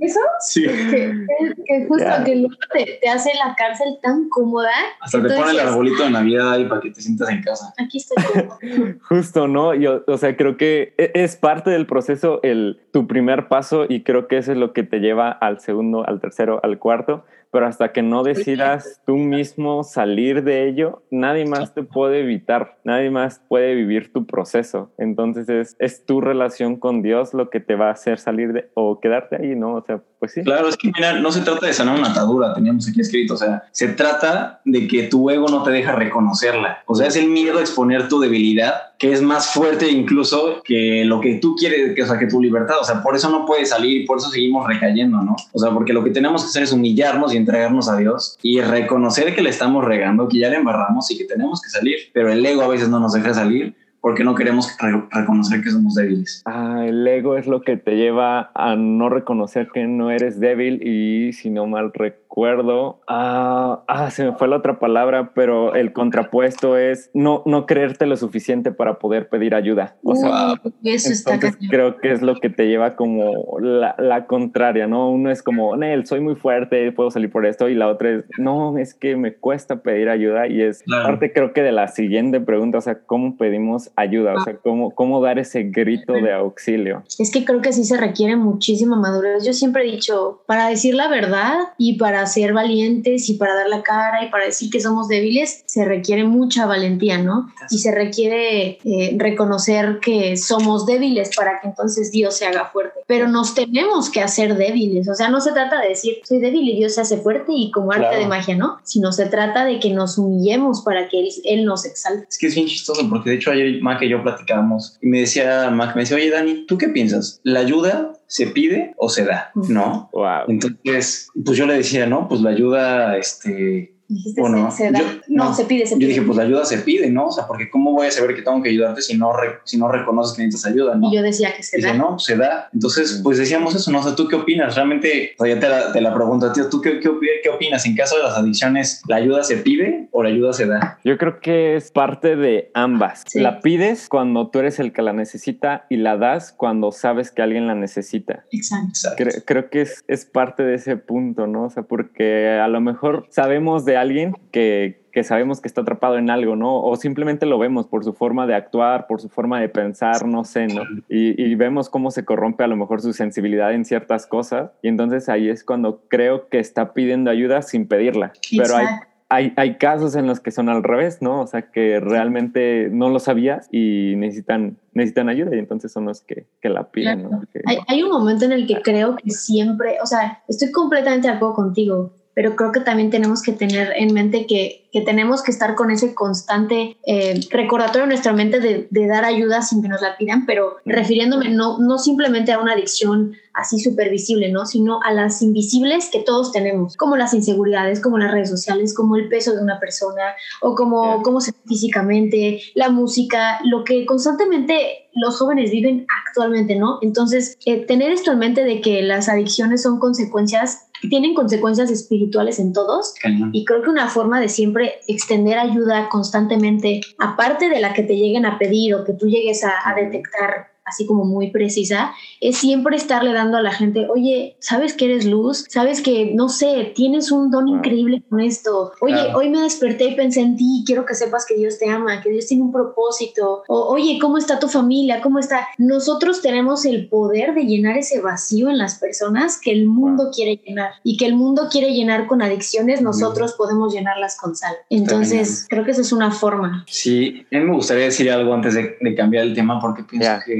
eso? 0.00 0.20
Sí. 0.40 0.66
Que, 0.66 1.26
que 1.66 1.86
justo 1.86 2.04
yeah. 2.04 2.24
que 2.24 2.46
te, 2.72 2.98
te, 3.00 3.08
hace 3.08 3.30
la 3.34 3.54
cárcel 3.56 3.98
tan 4.02 4.28
cómoda. 4.28 4.70
Hasta 5.00 5.22
te 5.22 5.34
pone 5.34 5.52
el 5.52 5.60
arbolito 5.60 6.04
de 6.04 6.10
Navidad 6.10 6.52
ahí 6.52 6.64
para 6.66 6.80
que 6.80 6.90
te 6.90 7.00
sientas 7.00 7.28
en 7.30 7.42
casa. 7.42 7.72
Aquí 7.78 7.98
estoy. 7.98 8.98
justo, 9.08 9.48
¿no? 9.48 9.74
Yo, 9.74 10.04
o 10.06 10.18
sea, 10.18 10.36
creo 10.36 10.56
que 10.56 10.94
e, 10.98 11.12
es 11.14 11.36
parte 11.36 11.70
del 11.78 11.86
proceso 11.86 12.40
el, 12.42 12.80
tu 12.92 13.06
primer 13.06 13.48
paso 13.48 13.86
y 13.88 14.02
creo 14.02 14.28
que 14.28 14.36
eso 14.36 14.52
es 14.52 14.58
lo 14.58 14.72
que 14.72 14.82
te 14.82 15.00
lleva 15.00 15.30
al 15.30 15.60
segundo, 15.60 16.06
al 16.06 16.20
tercero, 16.20 16.60
al 16.62 16.78
cuarto 16.78 17.24
pero 17.50 17.66
hasta 17.66 17.92
que 17.92 18.02
no 18.02 18.22
decidas 18.22 19.00
tú 19.06 19.16
mismo 19.16 19.84
salir 19.84 20.44
de 20.44 20.68
ello, 20.68 21.02
nadie 21.10 21.46
más 21.46 21.74
te 21.74 21.82
puede 21.82 22.20
evitar, 22.20 22.78
nadie 22.84 23.10
más 23.10 23.40
puede 23.48 23.74
vivir 23.74 24.12
tu 24.12 24.26
proceso. 24.26 24.90
Entonces 24.98 25.48
es, 25.48 25.76
es 25.78 26.04
tu 26.04 26.20
relación 26.20 26.76
con 26.76 27.02
Dios 27.02 27.34
lo 27.34 27.50
que 27.50 27.60
te 27.60 27.74
va 27.74 27.88
a 27.88 27.92
hacer 27.92 28.18
salir 28.18 28.52
de 28.52 28.70
o 28.74 29.00
quedarte 29.00 29.36
ahí, 29.36 29.54
¿no? 29.54 29.74
O 29.74 29.84
sea, 29.84 30.02
pues 30.18 30.32
sí. 30.32 30.42
Claro, 30.42 30.68
es 30.68 30.76
que 30.76 30.90
mira, 30.94 31.14
no 31.14 31.30
se 31.32 31.40
trata 31.40 31.66
de 31.66 31.72
sanar 31.72 31.98
una 31.98 32.10
atadura, 32.10 32.54
teníamos 32.54 32.88
aquí 32.88 33.00
escrito, 33.00 33.34
o 33.34 33.36
sea, 33.36 33.64
se 33.72 33.88
trata 33.88 34.60
de 34.64 34.86
que 34.86 35.04
tu 35.04 35.30
ego 35.30 35.48
no 35.48 35.62
te 35.62 35.70
deja 35.70 35.92
reconocerla. 35.92 36.82
O 36.86 36.94
sea, 36.94 37.06
es 37.06 37.16
el 37.16 37.28
miedo 37.28 37.58
a 37.58 37.60
exponer 37.60 38.08
tu 38.08 38.20
debilidad 38.20 38.88
que 38.98 39.12
es 39.12 39.22
más 39.22 39.52
fuerte 39.52 39.88
incluso 39.88 40.60
que 40.64 41.04
lo 41.04 41.20
que 41.20 41.36
tú 41.36 41.54
quieres, 41.54 41.94
que, 41.94 42.02
o 42.02 42.06
sea, 42.06 42.18
que 42.18 42.26
tu 42.26 42.42
libertad. 42.42 42.76
O 42.80 42.84
sea, 42.84 43.00
por 43.00 43.14
eso 43.14 43.30
no 43.30 43.46
puedes 43.46 43.70
salir 43.70 44.02
y 44.02 44.06
por 44.06 44.18
eso 44.18 44.28
seguimos 44.28 44.66
recayendo, 44.66 45.22
¿no? 45.22 45.36
O 45.52 45.58
sea, 45.58 45.70
porque 45.70 45.92
lo 45.92 46.02
que 46.02 46.10
tenemos 46.10 46.42
que 46.42 46.48
hacer 46.48 46.64
es 46.64 46.72
humillarnos 46.72 47.32
y 47.32 47.36
entregarnos 47.38 47.88
a 47.88 47.96
Dios 47.96 48.38
y 48.42 48.60
reconocer 48.60 49.34
que 49.34 49.42
le 49.42 49.50
estamos 49.50 49.84
regando, 49.84 50.28
que 50.28 50.38
ya 50.38 50.50
le 50.50 50.56
embarramos 50.56 51.10
y 51.10 51.18
que 51.18 51.24
tenemos 51.24 51.62
que 51.62 51.70
salir. 51.70 51.96
Pero 52.12 52.30
el 52.30 52.44
ego 52.44 52.62
a 52.62 52.68
veces 52.68 52.88
no 52.88 53.00
nos 53.00 53.12
deja 53.12 53.32
salir 53.32 53.74
porque 54.00 54.24
no 54.24 54.34
queremos 54.34 54.76
re 54.78 55.02
reconocer 55.10 55.62
que 55.62 55.70
somos 55.70 55.94
débiles. 55.94 56.42
Ah, 56.44 56.84
el 56.86 57.06
ego 57.06 57.36
es 57.36 57.46
lo 57.46 57.62
que 57.62 57.76
te 57.76 57.96
lleva 57.96 58.50
a 58.54 58.76
no 58.76 59.08
reconocer 59.08 59.68
que 59.72 59.86
no 59.86 60.10
eres 60.10 60.38
débil 60.38 60.86
y 60.86 61.32
si 61.32 61.50
no 61.50 61.66
mal 61.66 61.92
reconocer 61.92 62.27
recuerdo. 62.28 63.00
Ah, 63.08 63.82
ah, 63.88 64.10
se 64.10 64.24
me 64.24 64.32
fue 64.32 64.48
la 64.48 64.56
otra 64.56 64.78
palabra, 64.78 65.32
pero 65.34 65.74
el 65.74 65.92
contrapuesto 65.92 66.76
es 66.76 67.10
no, 67.14 67.42
no 67.46 67.66
creerte 67.66 68.06
lo 68.06 68.16
suficiente 68.16 68.70
para 68.70 68.98
poder 68.98 69.28
pedir 69.28 69.54
ayuda. 69.54 69.96
O 70.04 70.14
sea, 70.14 70.54
eso 70.84 71.10
está 71.10 71.38
creo 71.70 71.96
que 71.96 72.12
es 72.12 72.22
lo 72.22 72.36
que 72.36 72.50
te 72.50 72.68
lleva 72.68 72.96
como 72.96 73.58
la, 73.60 73.94
la 73.98 74.26
contraria, 74.26 74.86
¿no? 74.86 75.10
Uno 75.10 75.30
es 75.30 75.42
como, 75.42 75.76
Nel, 75.76 76.06
soy 76.06 76.20
muy 76.20 76.34
fuerte, 76.34 76.92
puedo 76.92 77.10
salir 77.10 77.30
por 77.30 77.46
esto, 77.46 77.68
y 77.68 77.74
la 77.74 77.88
otra 77.88 78.10
es, 78.10 78.24
no, 78.38 78.76
es 78.78 78.94
que 78.94 79.16
me 79.16 79.34
cuesta 79.34 79.82
pedir 79.82 80.08
ayuda, 80.08 80.46
y 80.48 80.62
es 80.62 80.84
parte, 80.84 81.32
creo 81.32 81.52
que 81.52 81.62
de 81.62 81.72
la 81.72 81.88
siguiente 81.88 82.40
pregunta, 82.40 82.78
o 82.78 82.82
sea, 82.82 83.00
¿cómo 83.06 83.36
pedimos 83.36 83.90
ayuda? 83.96 84.34
O 84.34 84.40
sea, 84.40 84.56
¿cómo, 84.56 84.94
cómo 84.94 85.20
dar 85.20 85.38
ese 85.38 85.64
grito 85.64 86.12
de 86.12 86.32
auxilio? 86.32 87.02
Es 87.18 87.30
que 87.32 87.44
creo 87.44 87.62
que 87.62 87.72
sí 87.72 87.84
se 87.84 87.96
requiere 87.96 88.36
muchísima 88.36 88.96
madurez. 88.96 89.44
Yo 89.44 89.52
siempre 89.52 89.82
he 89.82 89.90
dicho, 89.90 90.42
para 90.46 90.68
decir 90.68 90.94
la 90.94 91.08
verdad 91.08 91.54
y 91.78 91.98
para 91.98 92.17
ser 92.26 92.52
valientes 92.52 93.28
y 93.28 93.34
para 93.34 93.54
dar 93.54 93.68
la 93.68 93.82
cara 93.82 94.24
y 94.24 94.30
para 94.30 94.46
decir 94.46 94.70
que 94.70 94.80
somos 94.80 95.08
débiles, 95.08 95.62
se 95.66 95.84
requiere 95.84 96.24
mucha 96.24 96.66
valentía, 96.66 97.18
¿no? 97.18 97.52
Y 97.70 97.78
se 97.78 97.92
requiere 97.92 98.78
eh, 98.84 99.14
reconocer 99.16 99.98
que 100.00 100.36
somos 100.36 100.86
débiles 100.86 101.30
para 101.36 101.60
que 101.60 101.68
entonces 101.68 102.10
Dios 102.10 102.36
se 102.36 102.46
haga 102.46 102.66
fuerte. 102.66 103.00
Pero 103.06 103.28
nos 103.28 103.54
tenemos 103.54 104.10
que 104.10 104.20
hacer 104.20 104.56
débiles. 104.56 105.08
O 105.08 105.14
sea, 105.14 105.28
no 105.28 105.40
se 105.40 105.52
trata 105.52 105.80
de 105.80 105.90
decir, 105.90 106.18
soy 106.24 106.38
débil 106.38 106.68
y 106.68 106.76
Dios 106.76 106.94
se 106.94 107.00
hace 107.00 107.18
fuerte 107.18 107.52
y 107.54 107.70
como 107.70 107.92
arte 107.92 108.16
de 108.16 108.26
magia, 108.26 108.56
¿no? 108.56 108.78
Sino 108.84 109.12
se 109.12 109.26
trata 109.26 109.64
de 109.64 109.80
que 109.80 109.90
nos 109.90 110.18
humillemos 110.18 110.82
para 110.82 111.08
que 111.08 111.28
Él, 111.44 111.64
nos 111.64 111.84
exalte. 111.84 112.26
Es 112.28 112.38
que 112.38 112.46
es 112.46 112.54
bien 112.54 112.66
chistoso 112.66 113.08
porque 113.08 113.30
de 113.30 113.36
hecho 113.36 113.50
ayer 113.50 113.80
Mac 113.82 114.00
y 114.02 114.08
yo 114.08 114.22
platicábamos 114.22 114.96
y 115.00 115.06
me 115.06 115.20
decía 115.20 115.70
Mac, 115.70 115.94
me 115.94 116.02
decía, 116.02 116.16
oye 116.16 116.30
Dani, 116.30 116.64
¿tú 116.66 116.78
qué 116.78 116.88
piensas? 116.88 117.40
¿La 117.42 117.60
ayuda 117.60 118.17
se 118.28 118.46
pide 118.46 118.94
o 118.98 119.08
se 119.08 119.24
da? 119.24 119.50
¿No? 119.54 120.10
Wow. 120.12 120.44
Entonces, 120.48 121.28
pues 121.44 121.56
yo 121.56 121.66
le 121.66 121.74
decía, 121.74 122.06
no, 122.06 122.28
pues 122.28 122.42
la 122.42 122.50
ayuda, 122.50 123.16
este, 123.16 123.94
Dijiste, 124.10 124.40
se, 124.70 124.90
da. 124.90 125.00
no, 125.28 125.54
se 125.54 125.66
pide, 125.66 125.86
se 125.86 125.96
pide. 125.96 126.06
Yo 126.06 126.08
dije, 126.08 126.22
pues 126.22 126.38
la 126.38 126.44
ayuda 126.44 126.64
se 126.64 126.78
pide, 126.78 127.10
¿no? 127.10 127.26
O 127.26 127.30
sea, 127.30 127.46
porque 127.46 127.68
¿cómo 127.68 127.92
voy 127.92 128.06
a 128.06 128.10
saber 128.10 128.34
que 128.34 128.40
tengo 128.40 128.62
que 128.62 128.70
ayudarte 128.70 129.02
si 129.02 129.18
no, 129.18 129.32
si 129.64 129.76
no 129.76 129.86
reconoces 129.86 130.34
que 130.34 130.44
necesitas 130.44 130.72
ayuda, 130.72 130.94
¿no? 130.94 131.12
Y 131.12 131.16
yo 131.16 131.22
decía 131.22 131.54
que 131.54 131.62
se 131.62 131.78
da. 131.78 131.92
no, 131.92 132.18
se 132.18 132.34
da. 132.34 132.70
Entonces, 132.72 133.20
pues 133.22 133.36
decíamos 133.36 133.74
eso, 133.74 133.90
¿no? 133.90 133.98
O 133.98 134.02
sea, 134.02 134.16
¿tú 134.16 134.26
qué 134.26 134.36
opinas? 134.36 134.76
Realmente, 134.76 135.34
o 135.38 135.44
sea, 135.44 135.54
ya 135.54 135.60
te 135.60 135.68
la, 135.68 135.92
te 135.92 136.00
la 136.00 136.14
pregunto, 136.14 136.50
tío, 136.52 136.70
¿tú 136.70 136.80
qué, 136.80 137.00
qué, 137.00 137.10
qué, 137.42 137.50
opinas? 137.50 137.84
En 137.84 137.94
caso 137.94 138.16
de 138.16 138.22
las 138.22 138.38
adicciones, 138.38 139.02
¿la 139.08 139.16
ayuda 139.16 139.42
se 139.44 139.58
pide 139.58 140.08
o 140.10 140.22
la 140.22 140.30
ayuda 140.30 140.54
se 140.54 140.64
da? 140.64 140.98
Yo 141.04 141.18
creo 141.18 141.40
que 141.40 141.76
es 141.76 141.90
parte 141.90 142.34
de 142.34 142.70
ambas. 142.72 143.24
La 143.34 143.60
pides 143.60 144.08
cuando 144.08 144.48
tú 144.48 144.60
eres 144.60 144.78
el 144.78 144.94
que 144.94 145.02
la 145.02 145.12
necesita 145.12 145.84
y 145.90 145.98
la 145.98 146.16
das 146.16 146.52
cuando 146.52 146.92
sabes 146.92 147.30
que 147.30 147.42
alguien 147.42 147.66
la 147.66 147.74
necesita. 147.74 148.46
Exacto. 148.52 149.24
creo 149.44 149.68
que 149.68 149.82
es, 149.82 150.02
es 150.08 150.24
parte 150.24 150.62
de 150.62 150.76
ese 150.76 150.96
punto, 150.96 151.46
¿no? 151.46 151.64
O 151.64 151.70
sea, 151.70 151.82
porque 151.82 152.48
a 152.48 152.68
lo 152.68 152.80
mejor 152.80 153.26
sabemos 153.28 153.84
de 153.84 153.97
alguien 153.98 154.34
que 154.52 154.98
que, 155.12 155.24
sabemos 155.24 155.60
que 155.60 155.68
está 155.68 155.80
atrapado 155.80 156.16
en 156.16 156.30
algo, 156.30 156.56
¿no? 156.56 156.80
O 156.80 156.96
simplemente 156.96 157.46
lo 157.46 157.58
vemos 157.58 157.86
por 157.86 158.04
su 158.04 158.12
forma 158.12 158.46
de 158.46 158.54
actuar, 158.54 159.06
por 159.06 159.20
su 159.20 159.28
forma 159.28 159.60
de 159.60 159.68
pensar, 159.68 160.26
no 160.26 160.44
sé, 160.44 160.68
¿no? 160.68 160.82
Y, 161.08 161.54
vemos 161.56 161.88
cómo 161.88 162.10
se 162.12 162.24
corrompe 162.24 162.62
a 162.62 162.68
lo 162.68 162.76
mejor 162.76 163.00
su 163.00 163.12
sensibilidad 163.12 163.72
en 163.72 163.84
ciertas 163.84 164.26
cosas. 164.26 164.70
Y 164.80 164.88
entonces 164.88 165.28
ahí 165.28 165.48
es 165.48 165.64
cuando 165.64 166.02
creo 166.08 166.48
que 166.48 166.60
está 166.60 166.92
pidiendo 166.92 167.30
ayuda 167.30 167.62
sin 167.62 167.88
pedirla. 167.88 168.32
Pero 168.56 168.76
hay, 168.76 168.86
hay, 169.28 169.52
hay, 169.56 169.76
casos 169.76 170.14
en 170.14 170.28
los 170.28 170.38
que 170.38 170.52
son 170.52 170.68
al 170.68 170.84
revés, 170.84 171.20
¿no? 171.20 171.40
O 171.40 171.46
sea, 171.48 171.62
que 171.62 171.98
realmente 171.98 172.88
no 172.92 173.08
lo 173.08 173.18
sabías 173.18 173.68
y 173.72 174.14
necesitan, 174.16 174.76
necesitan 174.92 175.28
ayuda 175.28 175.56
y 175.56 175.58
entonces 175.58 175.90
son 175.90 176.04
los 176.04 176.20
que, 176.20 176.46
que 176.60 176.68
la 176.68 176.90
piden. 176.92 177.24
¿no? 177.24 177.42
hay, 177.66 177.78
hay, 177.88 178.02
un 178.04 178.10
momento 178.10 178.44
en 178.44 178.52
el 178.52 178.68
que 178.68 178.80
creo 178.82 179.16
que 179.16 179.30
siempre, 179.30 179.96
o 180.00 180.06
sea, 180.06 180.42
estoy 180.46 180.70
completamente 180.70 181.26
de 181.26 181.34
acuerdo 181.34 181.54
contigo 181.54 182.12
pero 182.38 182.54
creo 182.54 182.70
que 182.70 182.78
también 182.78 183.10
tenemos 183.10 183.42
que 183.42 183.50
tener 183.50 183.92
en 183.96 184.14
mente 184.14 184.46
que, 184.46 184.88
que 184.92 185.00
tenemos 185.00 185.42
que 185.42 185.50
estar 185.50 185.74
con 185.74 185.90
ese 185.90 186.14
constante 186.14 186.96
eh, 187.04 187.40
recordatorio 187.50 188.04
en 188.04 188.10
nuestra 188.10 188.32
mente 188.32 188.60
de, 188.60 188.86
de, 188.92 189.06
dar 189.08 189.24
ayuda 189.24 189.60
sin 189.60 189.82
que 189.82 189.88
nos 189.88 190.00
la 190.00 190.16
pidan, 190.16 190.46
pero 190.46 190.76
refiriéndome 190.84 191.48
no, 191.48 191.80
no 191.80 191.98
simplemente 191.98 192.52
a 192.52 192.60
una 192.60 192.74
adicción 192.74 193.34
así 193.54 193.80
súper 193.80 194.08
visible, 194.10 194.52
¿no? 194.52 194.66
sino 194.66 195.00
a 195.02 195.12
las 195.12 195.42
invisibles 195.42 196.10
que 196.12 196.20
todos 196.20 196.52
tenemos, 196.52 196.96
como 196.96 197.16
las 197.16 197.34
inseguridades, 197.34 198.00
como 198.00 198.18
las 198.18 198.30
redes 198.30 198.50
sociales, 198.50 198.94
como 198.94 199.16
el 199.16 199.28
peso 199.28 199.52
de 199.56 199.60
una 199.60 199.80
persona 199.80 200.22
o 200.60 200.76
como 200.76 201.24
cómo 201.24 201.40
se 201.40 201.52
físicamente, 201.66 202.60
la 202.74 202.88
música, 202.88 203.58
lo 203.64 203.82
que 203.82 204.06
constantemente 204.06 205.08
los 205.12 205.38
jóvenes 205.38 205.72
viven 205.72 206.06
actualmente, 206.26 206.76
¿no? 206.76 206.98
Entonces, 207.02 207.58
eh, 207.66 207.84
tener 207.84 208.12
esto 208.12 208.30
en 208.30 208.38
mente 208.38 208.64
de 208.64 208.80
que 208.80 209.02
las 209.02 209.28
adicciones 209.28 209.82
son 209.82 209.98
consecuencias 209.98 210.87
tienen 211.08 211.34
consecuencias 211.34 211.90
espirituales 211.90 212.58
en 212.58 212.72
todos 212.72 213.14
y 213.52 213.64
creo 213.64 213.82
que 213.82 213.90
una 213.90 214.08
forma 214.08 214.40
de 214.40 214.48
siempre 214.48 215.00
extender 215.06 215.58
ayuda 215.58 216.08
constantemente, 216.08 217.00
aparte 217.18 217.68
de 217.68 217.80
la 217.80 217.92
que 217.92 218.02
te 218.02 218.16
lleguen 218.16 218.46
a 218.46 218.58
pedir 218.58 218.94
o 218.94 219.04
que 219.04 219.12
tú 219.12 219.26
llegues 219.26 219.64
a, 219.64 219.88
a 219.88 219.94
detectar 219.94 220.77
así 220.88 221.06
como 221.06 221.24
muy 221.24 221.50
precisa, 221.50 222.12
es 222.40 222.58
siempre 222.58 222.96
estarle 222.96 223.32
dando 223.32 223.58
a 223.58 223.62
la 223.62 223.72
gente, 223.72 224.06
oye, 224.08 224.56
¿sabes 224.60 224.94
que 224.94 225.06
eres 225.06 225.24
luz? 225.24 225.64
¿Sabes 225.68 226.00
que, 226.00 226.32
no 226.34 226.48
sé, 226.48 226.92
tienes 226.94 227.30
un 227.30 227.50
don 227.50 227.68
increíble 227.68 228.22
con 228.28 228.40
esto? 228.40 228.92
Oye, 229.00 229.34
hoy 229.34 229.50
me 229.50 229.60
desperté 229.60 230.06
y 230.06 230.16
pensé 230.16 230.40
en 230.40 230.56
ti, 230.56 230.84
quiero 230.86 231.04
que 231.04 231.14
sepas 231.14 231.44
que 231.46 231.56
Dios 231.56 231.78
te 231.78 231.88
ama, 231.88 232.20
que 232.22 232.30
Dios 232.30 232.46
tiene 232.46 232.62
un 232.62 232.72
propósito. 232.72 233.62
O, 233.68 233.88
oye, 233.88 234.18
¿cómo 234.20 234.38
está 234.38 234.58
tu 234.58 234.68
familia? 234.68 235.20
¿Cómo 235.20 235.38
está? 235.38 235.66
Nosotros 235.78 236.40
tenemos 236.40 236.84
el 236.84 237.08
poder 237.08 237.54
de 237.54 237.64
llenar 237.64 237.96
ese 237.96 238.20
vacío 238.20 238.68
en 238.68 238.78
las 238.78 238.98
personas 238.98 239.60
que 239.60 239.72
el 239.72 239.86
mundo 239.86 240.30
quiere 240.34 240.60
llenar 240.64 240.92
y 241.02 241.16
que 241.16 241.26
el 241.26 241.34
mundo 241.34 241.68
quiere 241.70 241.92
llenar 241.92 242.26
con 242.26 242.42
adicciones, 242.42 243.02
nosotros 243.02 243.54
podemos 243.54 243.92
llenarlas 243.92 244.36
con 244.36 244.56
sal. 244.56 244.74
Entonces, 244.90 245.66
creo 245.68 245.84
que 245.84 245.92
esa 245.92 246.00
es 246.00 246.12
una 246.12 246.30
forma. 246.30 246.84
Sí, 246.88 247.46
a 247.52 247.58
mí 247.58 247.64
me 247.64 247.74
gustaría 247.74 248.04
decir 248.04 248.30
algo 248.30 248.54
antes 248.54 248.74
de, 248.74 248.96
cambiar 249.16 249.44
el 249.44 249.54
tema 249.54 249.80
porque 249.80 250.04
pienso 250.04 250.30
que 250.46 250.54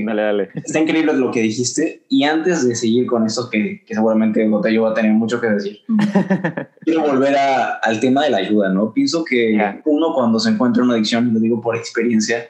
Está 0.55 0.81
increíble 0.81 1.13
lo 1.15 1.31
que 1.31 1.43
dijiste. 1.43 2.05
Y 2.09 2.25
antes 2.25 2.67
de 2.67 2.75
seguir 2.75 3.07
con 3.07 3.27
esto, 3.27 3.49
que, 3.51 3.83
que 3.85 3.95
seguramente 3.95 4.47
Botello 4.49 4.83
va 4.83 4.91
a 4.91 4.95
tener 4.95 5.13
mucho 5.13 5.41
que 5.41 5.49
decir, 5.49 5.81
quiero 6.85 7.03
volver 7.03 7.37
al 7.37 8.01
tema 8.01 8.25
de 8.25 8.31
la 8.31 8.39
ayuda, 8.39 8.71
¿no? 8.71 8.93
Pienso 8.93 9.25
que 9.25 9.59
uno 9.85 10.13
cuando 10.15 10.39
se 10.39 10.51
encuentra 10.51 10.83
en 10.83 10.89
una 10.89 10.95
adicción, 10.95 11.29
y 11.29 11.33
lo 11.33 11.41
digo 11.41 11.61
por 11.61 11.77
experiencia, 11.77 12.49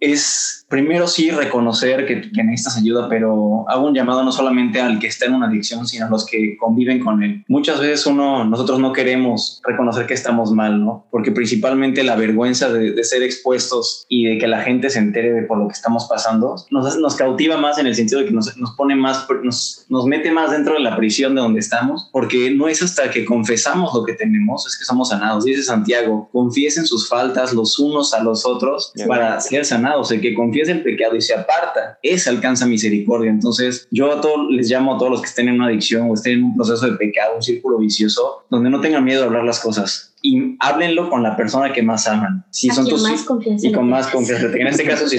es 0.00 0.61
primero 0.72 1.06
sí 1.06 1.30
reconocer 1.30 2.06
que, 2.06 2.30
que, 2.32 2.42
necesitas 2.42 2.78
ayuda, 2.78 3.06
pero 3.06 3.66
hago 3.68 3.88
un 3.88 3.94
llamado 3.94 4.24
no 4.24 4.32
solamente 4.32 4.80
al 4.80 4.98
que 4.98 5.06
está 5.06 5.26
en 5.26 5.34
una 5.34 5.46
adicción, 5.48 5.86
sino 5.86 6.06
a 6.06 6.08
los 6.08 6.24
que 6.24 6.56
conviven 6.56 6.98
con 6.98 7.22
él. 7.22 7.44
Muchas 7.46 7.78
veces 7.78 8.06
uno, 8.06 8.46
nosotros 8.46 8.78
no 8.78 8.94
queremos 8.94 9.60
reconocer 9.68 10.06
que 10.06 10.14
estamos 10.14 10.50
mal, 10.50 10.82
¿no? 10.82 11.06
Porque 11.10 11.30
principalmente 11.30 12.02
la 12.02 12.16
vergüenza 12.16 12.72
de, 12.72 13.04
ser 13.04 13.22
expuestos 13.22 14.06
y 14.08 14.24
de 14.24 14.38
que 14.38 14.46
la 14.46 14.62
gente 14.62 14.88
se 14.88 14.98
entere 14.98 15.34
de 15.34 15.42
por 15.42 15.58
lo 15.58 15.68
que 15.68 15.74
estamos 15.74 16.06
pasando, 16.08 16.56
nos, 16.70 16.96
nos 16.96 17.16
cautiva 17.16 17.58
más 17.58 17.76
en 17.76 17.86
el 17.86 17.94
sentido 17.94 18.20
de 18.20 18.28
que 18.28 18.32
nos, 18.32 18.56
nos 18.56 18.70
pone 18.70 18.94
más, 18.94 19.26
nos, 19.42 19.84
nos 19.90 20.06
mete 20.06 20.32
más 20.32 20.52
dentro 20.52 20.72
de 20.72 20.80
la 20.80 20.96
prisión 20.96 21.34
de 21.34 21.42
donde 21.42 21.60
estamos, 21.60 22.08
porque 22.12 22.50
no 22.50 22.66
es 22.66 22.82
hasta 22.82 23.10
que 23.10 23.26
confesamos 23.26 23.92
lo 23.92 24.04
que 24.04 24.14
tenemos, 24.14 24.66
es 24.66 24.78
que 24.78 24.86
somos 24.86 25.10
sanados. 25.10 25.44
Dice 25.44 25.64
Santiago, 25.64 26.30
confiesen 26.32 26.86
sus 26.86 27.10
faltas 27.10 27.52
los 27.52 27.78
unos 27.78 28.14
a 28.14 28.22
los 28.22 28.46
otros 28.46 28.94
para 29.06 29.38
ser 29.38 29.66
sanados. 29.66 30.10
El 30.12 30.22
que 30.22 30.34
confía 30.62 30.70
el 30.70 30.82
pecado 30.82 31.16
y 31.16 31.20
se 31.20 31.34
aparta, 31.34 31.98
ese 32.02 32.30
alcanza 32.30 32.66
misericordia. 32.66 33.30
Entonces, 33.30 33.86
yo 33.90 34.12
a 34.12 34.20
todos 34.20 34.50
les 34.50 34.70
llamo 34.70 34.94
a 34.94 34.98
todos 34.98 35.10
los 35.10 35.20
que 35.20 35.28
estén 35.28 35.48
en 35.48 35.54
una 35.54 35.66
adicción 35.66 36.10
o 36.10 36.14
estén 36.14 36.38
en 36.38 36.44
un 36.44 36.56
proceso 36.56 36.86
de 36.86 36.96
pecado, 36.96 37.36
un 37.36 37.42
círculo 37.42 37.78
vicioso, 37.78 38.44
donde 38.50 38.70
no 38.70 38.80
tengan 38.80 39.04
miedo 39.04 39.20
de 39.20 39.26
hablar 39.26 39.44
las 39.44 39.60
cosas 39.60 40.11
y 40.22 40.56
háblenlo 40.60 41.10
con 41.10 41.22
la 41.22 41.36
persona 41.36 41.72
que 41.72 41.82
más 41.82 42.06
aman. 42.06 42.44
Si 42.50 42.70
son 42.70 42.86
tus 42.86 43.02
más 43.02 43.24
confianza 43.24 43.66
y 43.66 43.72
con 43.72 43.90
más 43.90 44.06
confianza. 44.06 44.46
En 44.56 44.68
este 44.68 44.84
caso, 44.84 45.08
si 45.08 45.18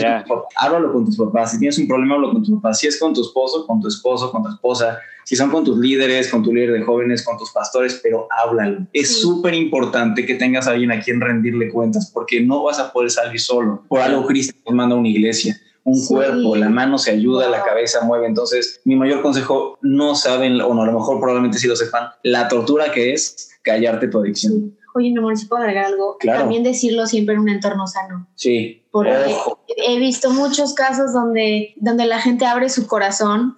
háblalo 0.56 0.94
con 0.94 1.06
tus 1.06 1.18
papás. 1.18 1.52
Si 1.52 1.60
tienes 1.60 1.78
un 1.78 1.88
problema, 1.88 2.16
háblalo 2.16 2.34
con 2.34 2.44
tus 2.44 2.56
papás. 2.56 2.80
Si 2.80 2.88
es 2.88 2.98
con 3.00 3.14
tu 3.14 3.22
esposo, 3.22 3.68
con 3.68 3.82
tu 3.82 3.90
esposo, 3.90 4.32
con 4.32 4.44
tu 4.44 4.50
esposa. 4.50 4.98
Si 5.26 5.36
son 5.36 5.52
con 5.52 5.64
tus 5.64 5.78
líderes, 5.78 6.30
con 6.30 6.42
tu 6.42 6.54
líder 6.54 6.72
de 6.72 6.82
jóvenes, 6.84 7.24
con 7.24 7.38
tus 7.38 7.52
pastores, 7.52 8.00
pero 8.02 8.28
háblalo. 8.32 8.88
Es 8.94 9.22
súper 9.22 9.54
importante 9.54 10.26
que 10.26 10.36
tengas 10.36 10.68
a 10.68 10.72
alguien 10.72 10.92
a 10.92 11.02
quien 11.02 11.22
rendirle 11.22 11.70
cuentas 11.70 12.10
porque 12.14 12.42
no 12.42 12.64
vas 12.64 12.80
a 12.80 12.92
poder 12.92 13.12
salir 13.12 13.40
solo. 13.40 13.84
Por 13.88 14.00
algo 14.00 14.26
Cristo 14.26 14.58
nos 14.66 14.74
manda 14.74 14.96
a 14.96 15.00
una 15.00 15.10
iglesia 15.10 15.60
un 15.86 16.06
cuerpo, 16.06 16.56
la 16.56 16.70
mano 16.70 16.98
se 16.98 17.12
ayuda, 17.12 17.50
la 17.50 17.64
cabeza 17.64 18.02
mueve. 18.06 18.28
Entonces, 18.28 18.82
mi 18.86 18.96
mayor 18.96 19.22
consejo, 19.22 19.78
no 19.82 20.16
saben, 20.16 20.62
o 20.62 20.74
no, 20.74 20.84
a 20.84 20.86
lo 20.86 20.94
mejor 20.94 21.20
probablemente 21.20 21.58
sí 21.58 21.68
lo 21.68 21.76
sepan, 21.76 22.08
la 22.24 22.48
tortura 22.48 22.92
que 22.92 23.14
es 23.14 23.52
callarte 23.64 24.08
tu 24.08 24.20
adicción. 24.20 24.76
Oye, 24.96 25.12
mi 25.12 25.18
amor, 25.18 25.38
si 25.38 25.46
puedo 25.46 25.64
agregar 25.64 25.86
algo, 25.86 26.18
también 26.24 26.64
decirlo 26.64 27.06
siempre 27.08 27.36
en 27.36 27.42
un 27.42 27.50
entorno 27.50 27.88
sano. 27.88 28.28
Sí. 28.36 28.84
Porque 28.92 29.36
he 29.68 29.98
visto 29.98 30.30
muchos 30.30 30.74
casos 30.74 31.14
donde, 31.14 31.74
donde 31.78 32.06
la 32.06 32.20
gente 32.20 32.46
abre 32.46 32.70
su 32.70 32.86
corazón 32.86 33.56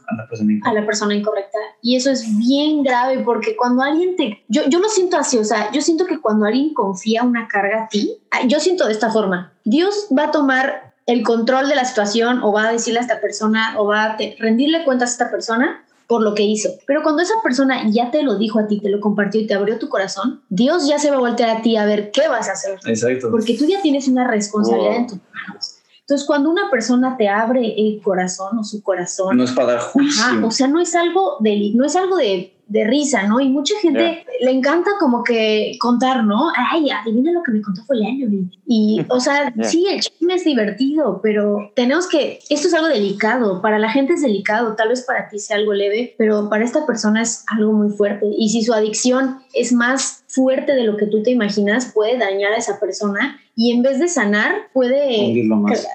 a 0.63 0.73
la, 0.73 0.85
persona 0.85 1.13
incorrecta. 1.13 1.57
Y 1.81 1.97
eso 1.97 2.09
es 2.09 2.37
bien 2.37 2.83
grave 2.83 3.19
porque 3.19 3.55
cuando 3.55 3.83
alguien 3.83 4.15
te... 4.15 4.43
Yo, 4.47 4.63
yo 4.69 4.79
lo 4.79 4.87
siento 4.87 5.17
así, 5.17 5.37
o 5.37 5.43
sea, 5.43 5.71
yo 5.71 5.81
siento 5.81 6.05
que 6.05 6.21
cuando 6.21 6.45
alguien 6.45 6.73
confía 6.73 7.23
una 7.23 7.47
carga 7.47 7.83
a 7.83 7.87
ti, 7.89 8.17
yo 8.47 8.59
siento 8.61 8.85
de 8.85 8.93
esta 8.93 9.11
forma. 9.11 9.53
Dios 9.65 10.07
va 10.17 10.25
a 10.25 10.31
tomar 10.31 10.93
el 11.05 11.23
control 11.23 11.67
de 11.69 11.75
la 11.75 11.85
situación 11.85 12.41
o 12.41 12.51
va 12.51 12.69
a 12.69 12.71
decirle 12.71 12.99
a 12.99 13.03
esta 13.03 13.21
persona 13.21 13.75
o 13.77 13.85
va 13.85 14.03
a 14.03 14.17
rendirle 14.39 14.83
cuentas 14.83 15.09
a 15.09 15.11
esta 15.11 15.31
persona 15.31 15.84
por 16.07 16.21
lo 16.21 16.35
que 16.35 16.43
hizo. 16.43 16.69
Pero 16.85 17.03
cuando 17.03 17.21
esa 17.21 17.35
persona 17.43 17.89
ya 17.89 18.11
te 18.11 18.23
lo 18.23 18.37
dijo 18.37 18.59
a 18.59 18.67
ti, 18.67 18.79
te 18.79 18.89
lo 18.89 18.99
compartió 18.99 19.41
y 19.41 19.47
te 19.47 19.53
abrió 19.53 19.79
tu 19.79 19.89
corazón, 19.89 20.41
Dios 20.49 20.87
ya 20.87 20.99
se 20.99 21.09
va 21.09 21.17
a 21.17 21.19
voltear 21.19 21.49
a 21.49 21.61
ti 21.61 21.77
a 21.77 21.85
ver 21.85 22.11
qué 22.11 22.27
vas 22.27 22.49
a 22.49 22.53
hacer. 22.53 22.79
Exacto. 22.85 23.31
Porque 23.31 23.57
tú 23.57 23.65
ya 23.65 23.81
tienes 23.81 24.07
una 24.07 24.27
responsabilidad 24.27 24.95
en 24.95 25.07
tus 25.07 25.17
manos. 25.33 25.75
Entonces, 26.01 26.27
cuando 26.27 26.51
una 26.51 26.69
persona 26.69 27.17
te 27.17 27.27
abre 27.27 27.73
el 27.77 27.99
corazón 28.03 28.59
o 28.59 28.63
su 28.63 28.83
corazón, 28.83 29.37
no 29.37 29.43
es 29.43 29.51
para 29.51 29.73
dar 29.73 29.81
juicio. 29.81 30.23
o 30.45 30.51
sea, 30.51 30.67
no 30.67 30.79
es 30.79 30.93
algo 30.93 31.37
de, 31.39 31.71
no 31.73 31.83
es 31.83 31.95
algo 31.95 32.17
de 32.17 32.54
de 32.67 32.83
risa, 32.85 33.23
¿no? 33.27 33.39
Y 33.39 33.49
mucha 33.49 33.75
gente 33.79 34.25
le 34.39 34.51
encanta 34.51 34.91
como 34.99 35.23
que 35.23 35.77
contar, 35.79 36.23
¿no? 36.23 36.49
Ay, 36.55 36.89
adivina 36.89 37.31
lo 37.31 37.43
que 37.43 37.51
me 37.51 37.61
contó 37.61 37.83
fulano. 37.85 38.27
Y, 38.65 39.05
o 39.09 39.19
sea, 39.19 39.53
sí, 39.61 39.85
el 39.87 40.01
chisme 40.01 40.35
es 40.35 40.43
divertido, 40.43 41.19
pero 41.21 41.71
tenemos 41.75 42.07
que, 42.07 42.39
esto 42.49 42.67
es 42.67 42.73
algo 42.73 42.87
delicado, 42.87 43.61
para 43.61 43.77
la 43.77 43.89
gente 43.91 44.13
es 44.13 44.21
delicado, 44.21 44.75
tal 44.75 44.89
vez 44.89 45.03
para 45.03 45.29
ti 45.29 45.39
sea 45.39 45.57
algo 45.57 45.73
leve, 45.73 46.15
pero 46.17 46.49
para 46.49 46.63
esta 46.63 46.85
persona 46.85 47.21
es 47.21 47.45
algo 47.55 47.73
muy 47.73 47.89
fuerte. 47.89 48.25
Y 48.37 48.49
si 48.49 48.63
su 48.63 48.73
adicción 48.73 49.39
es 49.53 49.71
más 49.71 50.23
fuerte 50.27 50.73
de 50.73 50.83
lo 50.83 50.97
que 50.97 51.05
tú 51.05 51.21
te 51.21 51.31
imaginas, 51.31 51.91
puede 51.93 52.17
dañar 52.17 52.53
a 52.53 52.57
esa 52.57 52.79
persona 52.79 53.39
y 53.55 53.71
en 53.71 53.83
vez 53.83 53.99
de 53.99 54.07
sanar, 54.07 54.53
puede 54.73 55.47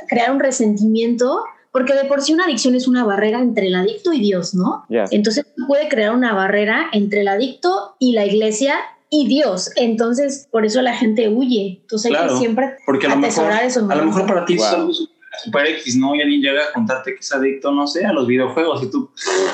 crear 0.09 0.33
un 0.33 0.40
resentimiento 0.40 1.42
porque 1.72 1.94
de 1.94 2.04
por 2.04 2.22
sí 2.22 2.33
una 2.33 2.44
adicción 2.44 2.74
es 2.74 2.88
una 2.88 3.04
barrera 3.04 3.40
entre 3.40 3.68
el 3.68 3.74
adicto 3.74 4.12
y 4.12 4.20
Dios, 4.20 4.54
¿no? 4.54 4.85
Entonces 5.11 5.46
puede 5.68 5.88
crear 5.88 6.14
una 6.14 6.35
barrera 6.35 6.87
entre 6.92 7.20
el 7.20 7.28
adicto 7.28 7.96
y 7.98 8.12
la 8.12 8.26
iglesia 8.26 8.74
y 9.09 9.26
Dios. 9.26 9.70
Entonces, 9.76 10.48
por 10.50 10.64
eso 10.64 10.83
la 10.83 10.96
gente 10.96 11.28
huye. 11.28 11.80
Entonces 11.83 12.12
hay 12.12 12.28
que 12.28 12.37
siempre 12.37 12.76
porque 12.87 13.06
a 13.06 13.11
lo 13.11 13.16
mejor, 13.16 13.50
A 13.50 13.94
lo 13.96 14.04
mejor 14.04 14.26
para 14.26 14.44
ti 14.44 14.54
es 14.54 14.64
algo 14.64 14.92
super 14.92 15.66
X, 15.66 15.96
¿no? 15.96 16.14
Y 16.14 16.22
alguien 16.22 16.40
llega 16.40 16.62
a 16.62 16.72
contarte 16.72 17.14
que 17.14 17.20
es 17.20 17.33
adicto, 17.33 17.70
no 17.72 17.87
sé, 17.87 18.04
a 18.04 18.12
los 18.12 18.26
videojuegos 18.26 18.83
y 18.83 18.90
tú, 18.90 19.11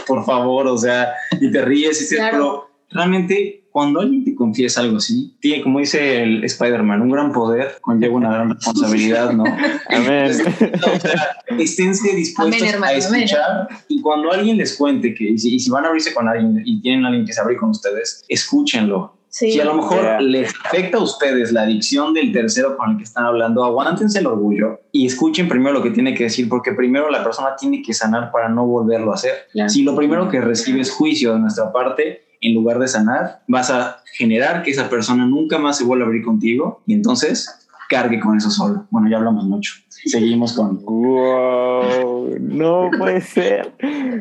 por 0.07 0.25
favor, 0.25 0.67
o 0.67 0.79
sea, 0.79 1.13
y 1.41 1.51
te 1.51 1.63
ríes 1.63 2.01
y 2.01 2.15
claro. 2.15 2.31
pero 2.33 2.71
realmente 2.91 3.66
cuando 3.77 4.01
alguien 4.01 4.25
te 4.25 4.35
confiesa 4.35 4.81
algo 4.81 4.97
así, 4.97 5.37
tiene, 5.39 5.63
como 5.63 5.81
dice 5.81 6.23
el 6.23 6.43
Spider-Man, 6.43 7.03
un 7.03 7.11
gran 7.11 7.31
poder 7.31 7.77
conlleva 7.83 8.15
una 8.15 8.33
gran 8.33 8.49
responsabilidad, 8.55 9.33
¿no? 9.33 9.45
Amén. 9.91 10.31
o 10.31 10.99
sea, 10.99 11.37
esténse 11.59 12.17
dispuestos 12.17 12.63
a 12.83 12.93
escuchar 12.95 13.69
y 13.87 14.01
cuando 14.01 14.33
alguien 14.33 14.57
les 14.57 14.75
cuente 14.79 15.15
que, 15.15 15.25
y 15.25 15.39
si, 15.39 15.69
van 15.69 15.85
a 15.85 15.89
abrirse 15.89 16.15
con 16.15 16.27
alguien 16.27 16.63
y 16.65 16.81
tienen 16.81 17.05
a 17.05 17.09
alguien 17.09 17.27
que 17.27 17.35
se 17.35 17.41
abre 17.43 17.55
con 17.59 17.69
ustedes, 17.69 18.25
escúchenlo. 18.31 19.13
Si 19.29 19.61
a 19.61 19.67
lo 19.67 19.75
mejor 19.75 20.23
les 20.23 20.55
afecta 20.65 20.97
a 20.97 21.03
ustedes 21.03 21.53
la 21.53 21.65
adicción 21.65 22.15
del 22.15 22.33
tercero 22.33 22.79
con 22.79 22.93
el 22.93 22.97
que 22.97 23.05
están 23.05 23.27
hablando, 23.27 23.63
aguántense 23.63 24.21
el 24.21 24.27
orgullo 24.27 24.81
y 24.91 25.05
escuchen 25.05 25.47
primero 25.51 25.75
lo 25.75 25.83
que 25.83 25.91
tiene 25.91 26.15
que 26.15 26.25
decir, 26.25 26.49
porque 26.49 26.73
primero 26.73 27.11
la 27.11 27.23
persona 27.23 27.55
tiene 27.55 27.83
que 27.83 27.93
sanar 27.93 28.33
para 28.33 28.49
no 28.49 28.67
volverlo 28.67 29.13
a 29.13 29.17
hacer. 29.17 29.35
Si 29.69 29.83
lo 29.83 29.95
primero 29.95 30.31
que 30.31 30.41
recibe 30.41 30.81
es 30.81 30.91
juicio 30.91 31.35
de 31.35 31.41
nuestra 31.41 31.71
parte, 31.71 32.23
en 32.47 32.55
lugar 32.55 32.79
de 32.79 32.89
sanar, 32.89 33.43
vas 33.49 33.71
a 33.71 33.99
generar 34.13 34.63
que 34.63 34.71
esa 34.71 34.89
persona 34.89 35.27
nunca 35.27 35.59
más 35.59 35.79
se 35.79 35.85
vuelva 35.85 36.05
a 36.05 36.07
abrir 36.07 36.25
contigo 36.25 36.83
y 36.87 36.95
entonces 36.95 37.67
cargue 37.89 38.21
con 38.21 38.37
eso 38.37 38.51
solo. 38.51 38.87
Bueno, 38.91 39.09
ya 39.11 39.17
hablamos 39.17 39.45
mucho. 39.45 39.75
Seguimos 40.05 40.55
con... 40.55 40.81
¡Wow! 40.85 42.37
No 42.41 42.91
puede 42.97 43.21
ser. 43.21 43.73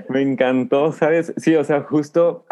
Me 0.10 0.22
encantó, 0.22 0.92
¿sabes? 0.92 1.34
Sí, 1.38 1.56
o 1.56 1.64
sea, 1.64 1.82
justo 1.82 2.46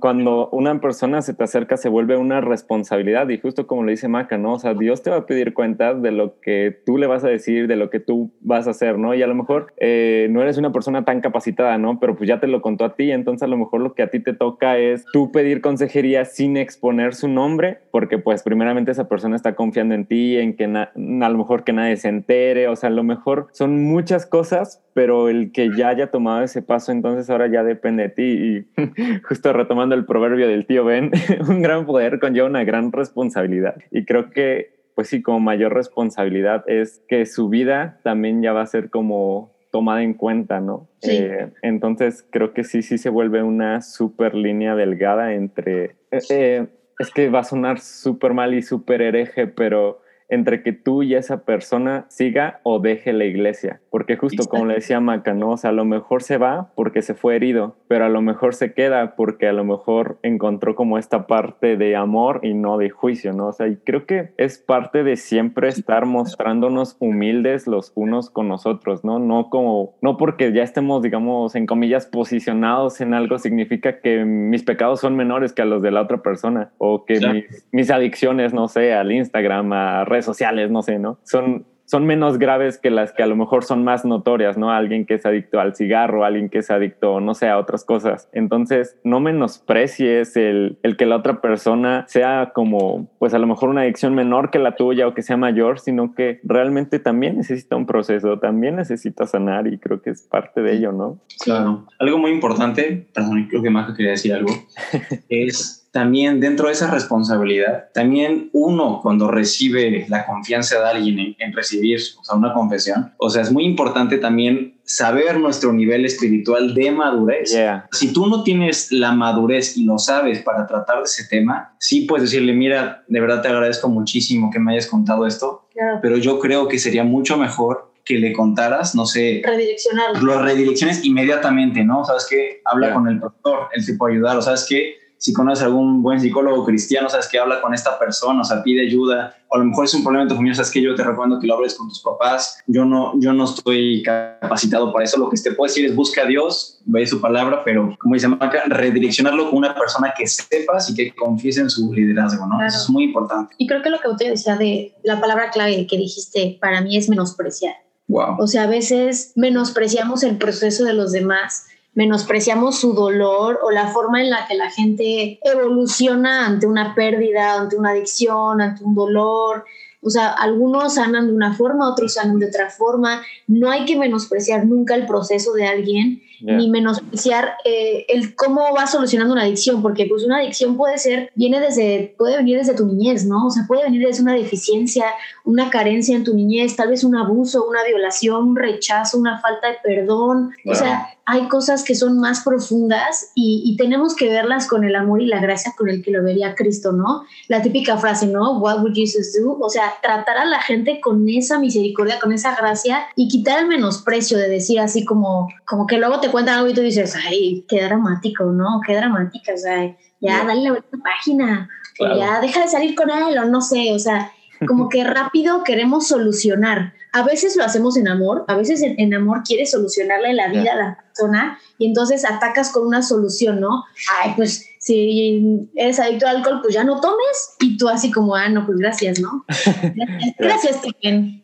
cuando 0.00 0.48
una 0.50 0.80
persona 0.80 1.22
se 1.22 1.34
te 1.34 1.44
acerca 1.44 1.76
se 1.76 1.88
vuelve 1.88 2.16
una 2.16 2.40
responsabilidad 2.40 3.28
y 3.28 3.38
justo 3.38 3.66
como 3.66 3.84
le 3.84 3.92
dice 3.92 4.08
Maca, 4.08 4.38
¿no? 4.38 4.54
O 4.54 4.58
sea, 4.58 4.74
Dios 4.74 5.02
te 5.02 5.10
va 5.10 5.16
a 5.16 5.26
pedir 5.26 5.54
cuentas 5.54 6.02
de 6.02 6.12
lo 6.12 6.40
que 6.40 6.76
tú 6.84 6.98
le 6.98 7.06
vas 7.06 7.24
a 7.24 7.28
decir, 7.28 7.66
de 7.66 7.76
lo 7.76 7.90
que 7.90 8.00
tú 8.00 8.30
vas 8.40 8.66
a 8.66 8.70
hacer, 8.70 8.98
¿no? 8.98 9.14
Y 9.14 9.22
a 9.22 9.26
lo 9.26 9.34
mejor 9.34 9.72
eh, 9.78 10.28
no 10.30 10.42
eres 10.42 10.58
una 10.58 10.72
persona 10.72 11.04
tan 11.04 11.20
capacitada, 11.20 11.78
¿no? 11.78 11.98
Pero 11.98 12.16
pues 12.16 12.28
ya 12.28 12.40
te 12.40 12.46
lo 12.46 12.62
contó 12.62 12.84
a 12.84 12.94
ti, 12.94 13.10
entonces 13.10 13.42
a 13.42 13.48
lo 13.48 13.56
mejor 13.56 13.80
lo 13.80 13.94
que 13.94 14.02
a 14.02 14.10
ti 14.10 14.20
te 14.20 14.32
toca 14.32 14.78
es 14.78 15.04
tú 15.12 15.32
pedir 15.32 15.60
consejería 15.60 16.24
sin 16.24 16.56
exponer 16.56 17.14
su 17.14 17.28
nombre, 17.28 17.78
porque 17.90 18.18
pues 18.18 18.42
primeramente 18.42 18.90
esa 18.90 19.08
persona 19.08 19.36
está 19.36 19.54
confiando 19.54 19.94
en 19.94 20.06
ti, 20.06 20.36
en 20.36 20.56
que 20.56 20.64
a 20.64 20.90
lo 20.94 21.38
mejor 21.38 21.64
que 21.64 21.72
nadie 21.72 21.96
se 21.96 22.08
entere 22.08 22.51
o 22.68 22.76
sea, 22.76 22.88
a 22.88 22.92
lo 22.92 23.02
mejor 23.02 23.48
son 23.52 23.84
muchas 23.84 24.26
cosas, 24.26 24.82
pero 24.94 25.28
el 25.28 25.52
que 25.52 25.70
ya 25.76 25.88
haya 25.88 26.10
tomado 26.10 26.42
ese 26.42 26.62
paso, 26.62 26.92
entonces 26.92 27.28
ahora 27.30 27.48
ya 27.48 27.64
depende 27.64 28.04
de 28.04 28.08
ti. 28.08 28.22
Y 28.22 28.66
justo 29.28 29.52
retomando 29.52 29.94
el 29.94 30.04
proverbio 30.04 30.48
del 30.48 30.66
tío 30.66 30.84
Ben, 30.84 31.10
un 31.48 31.62
gran 31.62 31.86
poder 31.86 32.20
conlleva 32.20 32.48
una 32.48 32.64
gran 32.64 32.92
responsabilidad. 32.92 33.76
Y 33.90 34.04
creo 34.04 34.30
que, 34.30 34.74
pues 34.94 35.08
sí, 35.08 35.22
como 35.22 35.40
mayor 35.40 35.74
responsabilidad 35.74 36.64
es 36.66 37.02
que 37.08 37.26
su 37.26 37.48
vida 37.48 37.98
también 38.02 38.42
ya 38.42 38.52
va 38.52 38.62
a 38.62 38.66
ser 38.66 38.90
como 38.90 39.52
tomada 39.70 40.02
en 40.02 40.12
cuenta, 40.12 40.60
¿no? 40.60 40.86
Eh, 41.00 41.50
entonces 41.62 42.24
creo 42.30 42.52
que 42.52 42.62
sí, 42.62 42.82
sí 42.82 42.98
se 42.98 43.08
vuelve 43.08 43.42
una 43.42 43.80
súper 43.80 44.34
línea 44.34 44.76
delgada 44.76 45.32
entre... 45.32 45.96
Eh, 46.10 46.18
eh, 46.28 46.66
es 46.98 47.10
que 47.10 47.30
va 47.30 47.40
a 47.40 47.44
sonar 47.44 47.80
súper 47.80 48.34
mal 48.34 48.54
y 48.54 48.62
súper 48.62 49.00
hereje, 49.00 49.46
pero 49.46 50.01
entre 50.32 50.62
que 50.62 50.72
tú 50.72 51.02
y 51.02 51.14
esa 51.14 51.44
persona 51.44 52.06
siga 52.08 52.60
o 52.62 52.78
deje 52.78 53.12
la 53.12 53.26
iglesia. 53.26 53.80
Porque 53.90 54.16
justo 54.16 54.44
como 54.48 54.64
le 54.64 54.74
decía 54.74 54.98
Maca, 54.98 55.34
¿no? 55.34 55.50
O 55.50 55.56
sea, 55.58 55.70
a 55.70 55.74
lo 55.74 55.84
mejor 55.84 56.22
se 56.22 56.38
va 56.38 56.70
porque 56.74 57.02
se 57.02 57.12
fue 57.12 57.36
herido, 57.36 57.76
pero 57.86 58.06
a 58.06 58.08
lo 58.08 58.22
mejor 58.22 58.54
se 58.54 58.72
queda 58.72 59.14
porque 59.14 59.46
a 59.46 59.52
lo 59.52 59.64
mejor 59.64 60.18
encontró 60.22 60.74
como 60.74 60.96
esta 60.96 61.26
parte 61.26 61.76
de 61.76 61.96
amor 61.96 62.40
y 62.42 62.54
no 62.54 62.78
de 62.78 62.88
juicio, 62.88 63.34
¿no? 63.34 63.48
O 63.48 63.52
sea, 63.52 63.68
y 63.68 63.76
creo 63.76 64.06
que 64.06 64.30
es 64.38 64.56
parte 64.56 65.04
de 65.04 65.16
siempre 65.16 65.68
estar 65.68 66.06
mostrándonos 66.06 66.96
humildes 66.98 67.66
los 67.66 67.92
unos 67.94 68.30
con 68.30 68.48
nosotros, 68.48 69.04
¿no? 69.04 69.18
No 69.18 69.50
como, 69.50 69.96
no 70.00 70.16
porque 70.16 70.54
ya 70.54 70.62
estemos, 70.62 71.02
digamos, 71.02 71.54
en 71.56 71.66
comillas, 71.66 72.06
posicionados 72.06 73.02
en 73.02 73.12
algo 73.12 73.38
significa 73.38 74.00
que 74.00 74.24
mis 74.24 74.62
pecados 74.62 75.00
son 75.00 75.14
menores 75.14 75.52
que 75.52 75.60
a 75.60 75.66
los 75.66 75.82
de 75.82 75.90
la 75.90 76.00
otra 76.00 76.22
persona 76.22 76.70
o 76.78 77.04
que 77.04 77.20
mis, 77.20 77.66
mis 77.70 77.90
adicciones, 77.90 78.54
no 78.54 78.68
sé, 78.68 78.94
al 78.94 79.12
Instagram, 79.12 79.70
a 79.74 80.04
redes 80.06 80.21
sociales, 80.24 80.70
no 80.70 80.82
sé, 80.82 80.98
¿no? 80.98 81.18
Son, 81.24 81.66
son 81.92 82.06
menos 82.06 82.38
graves 82.38 82.78
que 82.78 82.90
las 82.90 83.12
que 83.12 83.22
a 83.22 83.26
lo 83.26 83.36
mejor 83.36 83.64
son 83.64 83.84
más 83.84 84.04
notorias, 84.04 84.56
¿no? 84.56 84.70
Alguien 84.70 85.04
que 85.04 85.14
es 85.14 85.26
adicto 85.26 85.60
al 85.60 85.74
cigarro, 85.74 86.24
alguien 86.24 86.48
que 86.48 86.58
es 86.58 86.70
adicto, 86.70 87.20
no 87.20 87.34
sé, 87.34 87.48
a 87.48 87.58
otras 87.58 87.84
cosas. 87.84 88.30
Entonces, 88.32 88.96
no 89.04 89.20
menosprecies 89.20 90.36
el, 90.36 90.78
el 90.82 90.96
que 90.96 91.04
la 91.04 91.16
otra 91.16 91.40
persona 91.40 92.06
sea 92.08 92.52
como, 92.54 93.10
pues 93.18 93.34
a 93.34 93.38
lo 93.38 93.46
mejor 93.46 93.68
una 93.68 93.82
adicción 93.82 94.14
menor 94.14 94.50
que 94.50 94.58
la 94.58 94.74
tuya 94.74 95.06
o 95.06 95.12
que 95.12 95.22
sea 95.22 95.36
mayor, 95.36 95.80
sino 95.80 96.14
que 96.14 96.40
realmente 96.44 96.98
también 96.98 97.36
necesita 97.36 97.76
un 97.76 97.84
proceso, 97.84 98.38
también 98.38 98.76
necesita 98.76 99.26
sanar 99.26 99.66
y 99.66 99.78
creo 99.78 100.00
que 100.00 100.10
es 100.10 100.22
parte 100.22 100.62
de 100.62 100.72
ello, 100.72 100.92
¿no? 100.92 101.20
Claro. 101.44 101.86
Algo 101.98 102.16
muy 102.16 102.30
importante, 102.30 103.06
perdón, 103.12 103.48
creo 103.50 103.62
que 103.62 103.70
Maja 103.70 103.94
quería 103.94 104.12
decir 104.12 104.32
algo, 104.32 104.52
es 105.28 105.81
también 105.92 106.40
dentro 106.40 106.66
de 106.66 106.72
esa 106.72 106.90
responsabilidad, 106.90 107.90
también 107.92 108.48
uno 108.54 109.00
cuando 109.02 109.30
recibe 109.30 110.06
la 110.08 110.24
confianza 110.24 110.80
de 110.80 110.86
alguien 110.86 111.36
en, 111.38 111.52
recibir 111.52 112.00
o 112.18 112.24
sea, 112.24 112.34
una 112.34 112.54
confesión, 112.54 113.12
o 113.18 113.28
sea, 113.28 113.42
es 113.42 113.52
muy 113.52 113.64
importante 113.64 114.16
también 114.16 114.80
saber 114.84 115.38
nuestro 115.38 115.70
nivel 115.72 116.06
espiritual 116.06 116.74
de 116.74 116.90
madurez. 116.92 117.54
Si 117.92 118.12
tú 118.12 118.26
no 118.26 118.42
tienes 118.42 118.90
la 118.90 119.12
madurez 119.12 119.76
y 119.76 119.84
lo 119.84 119.98
sabes 119.98 120.40
para 120.40 120.66
tratar 120.66 120.98
de 120.98 121.04
ese 121.04 121.26
tema, 121.28 121.76
sí 121.78 122.02
puedes 122.02 122.30
decirle, 122.30 122.54
mira, 122.54 123.04
de 123.06 123.20
verdad 123.20 123.42
te 123.42 123.48
agradezco 123.48 123.90
muchísimo 123.90 124.50
que 124.50 124.58
me 124.58 124.72
hayas 124.72 124.86
contado 124.86 125.26
esto, 125.26 125.68
pero 126.00 126.16
yo 126.16 126.38
creo 126.40 126.68
que 126.68 126.78
sería 126.78 127.04
mucho 127.04 127.36
mejor 127.36 127.92
que 128.02 128.18
le 128.18 128.32
contaras, 128.32 128.94
no 128.94 129.06
sé, 129.06 129.42
redireccionarlo. 129.44 130.20
Lo 130.20 130.42
redirecciones 130.42 131.04
inmediatamente, 131.04 131.84
¿no? 131.84 132.04
¿Sabes 132.04 132.26
qué? 132.28 132.60
Habla 132.64 132.94
con 132.94 133.06
el 133.06 133.20
doctor, 133.20 133.68
él 133.72 133.86
te 133.86 133.94
puede 133.94 134.14
ayudar, 134.14 134.38
o 134.38 134.42
sabes 134.42 134.66
qué? 134.68 135.01
Si 135.22 135.32
conoces 135.32 135.64
algún 135.64 136.02
buen 136.02 136.18
psicólogo 136.18 136.64
cristiano, 136.64 137.08
sabes 137.08 137.28
que 137.28 137.38
habla 137.38 137.60
con 137.60 137.72
esta 137.72 137.96
persona, 137.96 138.40
o 138.40 138.44
sea, 138.44 138.60
pide 138.60 138.84
ayuda, 138.84 139.36
o 139.46 139.54
a 139.54 139.58
lo 139.60 139.66
mejor 139.66 139.84
es 139.84 139.94
un 139.94 140.02
problema 140.02 140.24
de 140.24 140.30
tu 140.30 140.34
familia, 140.34 140.56
sabes 140.56 140.72
que 140.72 140.82
yo 140.82 140.96
te 140.96 141.04
recomiendo 141.04 141.38
que 141.38 141.46
lo 141.46 141.54
hables 141.54 141.74
con 141.74 141.88
tus 141.88 142.02
papás, 142.02 142.58
yo 142.66 142.84
no, 142.84 143.12
yo 143.20 143.32
no 143.32 143.44
estoy 143.44 144.02
capacitado 144.02 144.92
para 144.92 145.04
eso, 145.04 145.20
lo 145.20 145.30
que 145.30 145.36
te 145.36 145.52
puedo 145.52 145.68
decir 145.68 145.86
es 145.86 145.94
busca 145.94 146.22
a 146.22 146.26
Dios, 146.26 146.80
ve 146.86 147.06
su 147.06 147.20
palabra, 147.20 147.62
pero 147.64 147.96
como 148.00 148.14
dice 148.16 148.26
Maca, 148.26 148.64
redireccionarlo 148.66 149.48
con 149.48 149.58
una 149.58 149.76
persona 149.76 150.12
que 150.18 150.26
sepas 150.26 150.90
y 150.90 150.94
que 150.96 151.14
confíes 151.14 151.56
en 151.58 151.70
su 151.70 151.92
liderazgo, 151.92 152.44
¿no? 152.48 152.60
Eso 152.66 152.78
es 152.78 152.90
muy 152.90 153.04
importante. 153.04 153.54
Y 153.58 153.68
creo 153.68 153.80
que 153.80 153.90
lo 153.90 154.00
que 154.00 154.08
usted 154.08 154.30
decía 154.30 154.56
de 154.56 154.92
la 155.04 155.20
palabra 155.20 155.52
clave 155.52 155.86
que 155.86 155.98
dijiste 155.98 156.58
para 156.60 156.80
mí 156.80 156.96
es 156.96 157.08
menospreciar. 157.08 157.74
Wow. 158.08 158.38
O 158.40 158.48
sea, 158.48 158.64
a 158.64 158.66
veces 158.66 159.34
menospreciamos 159.36 160.24
el 160.24 160.36
proceso 160.36 160.82
de 160.82 160.94
los 160.94 161.12
demás 161.12 161.66
menospreciamos 161.94 162.78
su 162.78 162.94
dolor 162.94 163.60
o 163.62 163.70
la 163.70 163.88
forma 163.88 164.22
en 164.22 164.30
la 164.30 164.46
que 164.46 164.54
la 164.54 164.70
gente 164.70 165.38
evoluciona 165.42 166.46
ante 166.46 166.66
una 166.66 166.94
pérdida, 166.94 167.60
ante 167.60 167.76
una 167.76 167.90
adicción, 167.90 168.60
ante 168.60 168.82
un 168.82 168.94
dolor. 168.94 169.64
O 170.00 170.10
sea, 170.10 170.30
algunos 170.30 170.94
sanan 170.94 171.28
de 171.28 171.34
una 171.34 171.54
forma, 171.54 171.90
otros 171.90 172.14
sanan 172.14 172.38
de 172.38 172.46
otra 172.46 172.70
forma. 172.70 173.22
No 173.46 173.70
hay 173.70 173.84
que 173.84 173.96
menospreciar 173.96 174.66
nunca 174.66 174.94
el 174.94 175.06
proceso 175.06 175.52
de 175.52 175.66
alguien, 175.66 176.22
ni 176.42 176.68
menospreciar 176.68 177.54
eh, 177.64 178.04
el 178.08 178.34
cómo 178.34 178.62
va 178.74 178.86
solucionando 178.86 179.32
una 179.32 179.42
adicción, 179.42 179.82
porque 179.82 180.06
pues 180.06 180.24
una 180.24 180.38
adicción 180.38 180.76
puede 180.76 180.98
ser, 180.98 181.30
viene 181.34 181.60
desde, 181.60 182.14
puede 182.18 182.36
venir 182.36 182.58
desde 182.58 182.74
tu 182.74 182.86
niñez, 182.86 183.24
¿no? 183.24 183.46
O 183.46 183.50
sea, 183.50 183.64
puede 183.66 183.84
venir 183.84 184.06
desde 184.06 184.22
una 184.22 184.34
deficiencia, 184.34 185.06
una 185.44 185.70
carencia 185.70 186.16
en 186.16 186.24
tu 186.24 186.34
niñez, 186.34 186.76
tal 186.76 186.88
vez 186.88 187.04
un 187.04 187.16
abuso, 187.16 187.66
una 187.66 187.84
violación, 187.84 188.48
un 188.48 188.56
rechazo, 188.56 189.18
una 189.18 189.40
falta 189.40 189.68
de 189.68 189.76
perdón. 189.82 190.50
O 190.66 190.74
sea, 190.74 191.08
hay 191.24 191.48
cosas 191.48 191.84
que 191.84 191.94
son 191.94 192.18
más 192.18 192.42
profundas 192.42 193.30
y, 193.34 193.62
y, 193.64 193.76
tenemos 193.76 194.16
que 194.16 194.28
verlas 194.28 194.66
con 194.66 194.82
el 194.82 194.96
amor 194.96 195.22
y 195.22 195.26
la 195.26 195.40
gracia 195.40 195.72
con 195.76 195.88
el 195.88 196.02
que 196.02 196.10
lo 196.10 196.22
vería 196.22 196.56
Cristo, 196.56 196.92
¿no? 196.92 197.22
La 197.46 197.62
típica 197.62 197.96
frase, 197.96 198.26
¿no? 198.26 198.58
What 198.58 198.80
would 198.80 198.94
Jesus 198.94 199.32
do? 199.32 199.56
O 199.60 199.68
sea, 199.68 199.94
tratar 200.02 200.38
a 200.38 200.44
la 200.44 200.60
gente 200.60 201.00
con 201.00 201.28
esa 201.28 201.60
misericordia, 201.60 202.18
con 202.18 202.32
esa 202.32 202.56
gracia 202.56 203.06
y 203.14 203.28
quitar 203.28 203.60
el 203.60 203.68
menosprecio 203.68 204.36
de 204.36 204.48
decir 204.48 204.80
así 204.80 205.04
como, 205.04 205.48
como 205.64 205.86
que 205.86 205.98
luego 205.98 206.18
te 206.20 206.28
cuentan 206.32 206.56
algo 206.56 206.70
y 206.70 206.74
tú 206.74 206.80
dices, 206.80 207.14
ay, 207.14 207.64
qué 207.68 207.82
dramático, 207.82 208.44
¿no? 208.46 208.80
Qué 208.84 208.96
dramática, 208.96 209.52
o 209.54 209.56
sea, 209.56 209.96
ya 210.20 210.44
dale 210.44 210.62
la 210.62 210.70
vuelta 210.70 210.96
página, 211.04 211.68
o 212.00 212.16
ya 212.16 212.40
deja 212.40 212.62
de 212.62 212.68
salir 212.68 212.94
con 212.96 213.10
él, 213.10 213.38
o 213.38 213.44
no 213.44 213.60
sé, 213.60 213.92
o 213.92 213.98
sea, 213.98 214.32
como 214.66 214.88
que 214.88 215.04
rápido 215.04 215.62
queremos 215.62 216.08
solucionar. 216.08 216.94
A 217.12 217.22
veces 217.22 217.56
lo 217.56 217.64
hacemos 217.64 217.96
en 217.96 218.08
amor, 218.08 218.44
a 218.48 218.56
veces 218.56 218.82
en, 218.82 219.14
amor 219.14 219.42
quieres 219.44 219.70
solucionarle 219.70 220.32
la 220.32 220.48
vida 220.48 220.72
a 220.72 220.76
la 220.76 221.04
persona 221.04 221.58
y 221.76 221.86
entonces 221.86 222.24
atacas 222.24 222.72
con 222.72 222.86
una 222.86 223.02
solución, 223.02 223.60
¿no? 223.60 223.84
Ay, 224.22 224.32
pues 224.34 224.66
si 224.78 225.68
eres 225.74 226.00
adicto 226.00 226.26
al 226.26 226.36
alcohol, 226.36 226.60
pues 226.62 226.74
ya 226.74 226.84
no 226.84 227.00
tomes 227.00 227.54
y 227.60 227.76
tú 227.76 227.88
así 227.88 228.10
como, 228.10 228.34
ah, 228.34 228.48
no, 228.48 228.64
pues 228.64 228.78
gracias, 228.78 229.20
¿no? 229.20 229.44
Gracias, 229.94 230.34
gracias 230.38 230.80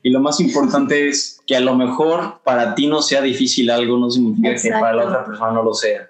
Y 0.03 0.11
lo 0.11 0.21
más 0.21 0.41
importante 0.41 1.09
es 1.09 1.41
que 1.47 1.55
a 1.55 1.61
lo 1.61 1.77
mejor 1.77 2.41
para 2.45 2.75
ti 2.75 2.87
no 2.87 3.01
sea 3.03 3.21
difícil 3.21 3.71
algo, 3.71 3.99
no 3.99 4.11
significa 4.11 4.55
que 4.55 4.71
para 4.71 4.95
la 4.95 5.05
otra 5.05 5.25
persona 5.25 5.53
no 5.53 5.63
lo 5.63 5.75
sea. 5.75 6.09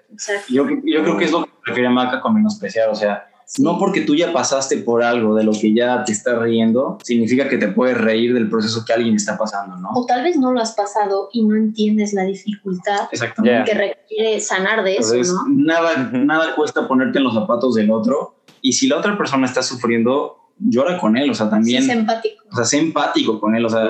Yo, 0.49 0.65
yo 0.83 1.03
creo 1.03 1.17
que 1.17 1.25
es 1.25 1.31
lo 1.31 1.43
que 1.43 1.51
prefiere 1.63 1.89
Maca 1.89 2.21
con 2.21 2.33
menospreciar, 2.33 2.89
o 2.89 2.95
sea, 2.95 3.28
no 3.57 3.79
porque 3.79 4.01
tú 4.01 4.15
ya 4.15 4.31
pasaste 4.31 4.77
por 4.77 5.03
algo 5.03 5.35
de 5.35 5.43
lo 5.43 5.51
que 5.51 5.73
ya 5.73 6.03
te 6.03 6.11
estás 6.11 6.37
riendo, 6.39 6.99
significa 7.03 7.49
que 7.49 7.57
te 7.57 7.69
puedes 7.69 7.97
reír 7.97 8.33
del 8.33 8.49
proceso 8.49 8.83
que 8.85 8.93
alguien 8.93 9.15
está 9.15 9.37
pasando, 9.37 9.75
¿no? 9.77 9.89
O 9.95 10.05
tal 10.05 10.23
vez 10.23 10.37
no 10.37 10.51
lo 10.51 10.61
has 10.61 10.73
pasado 10.73 11.29
y 11.33 11.43
no 11.43 11.55
entiendes 11.55 12.13
la 12.13 12.23
dificultad 12.23 13.09
que 13.09 13.73
requiere 13.73 14.39
sanar 14.39 14.83
de 14.83 14.97
eso, 14.97 15.15
¿no? 15.15 15.45
Nada, 15.49 16.11
nada 16.13 16.55
cuesta 16.55 16.87
ponerte 16.87 17.17
en 17.17 17.23
los 17.23 17.33
zapatos 17.33 17.75
del 17.75 17.89
otro 17.89 18.35
y 18.61 18.73
si 18.73 18.87
la 18.87 18.97
otra 18.97 19.17
persona 19.17 19.47
está 19.47 19.63
sufriendo, 19.63 20.37
llora 20.59 20.99
con 20.99 21.17
él, 21.17 21.29
o 21.29 21.33
sea, 21.33 21.49
también... 21.49 21.83
Sí, 21.83 21.89
es 21.89 21.97
empático. 21.97 22.38
O 22.51 22.55
sea, 22.55 22.65
sé 22.65 22.79
empático 22.79 23.39
con 23.39 23.55
él, 23.55 23.65
o 23.65 23.69
sea, 23.69 23.89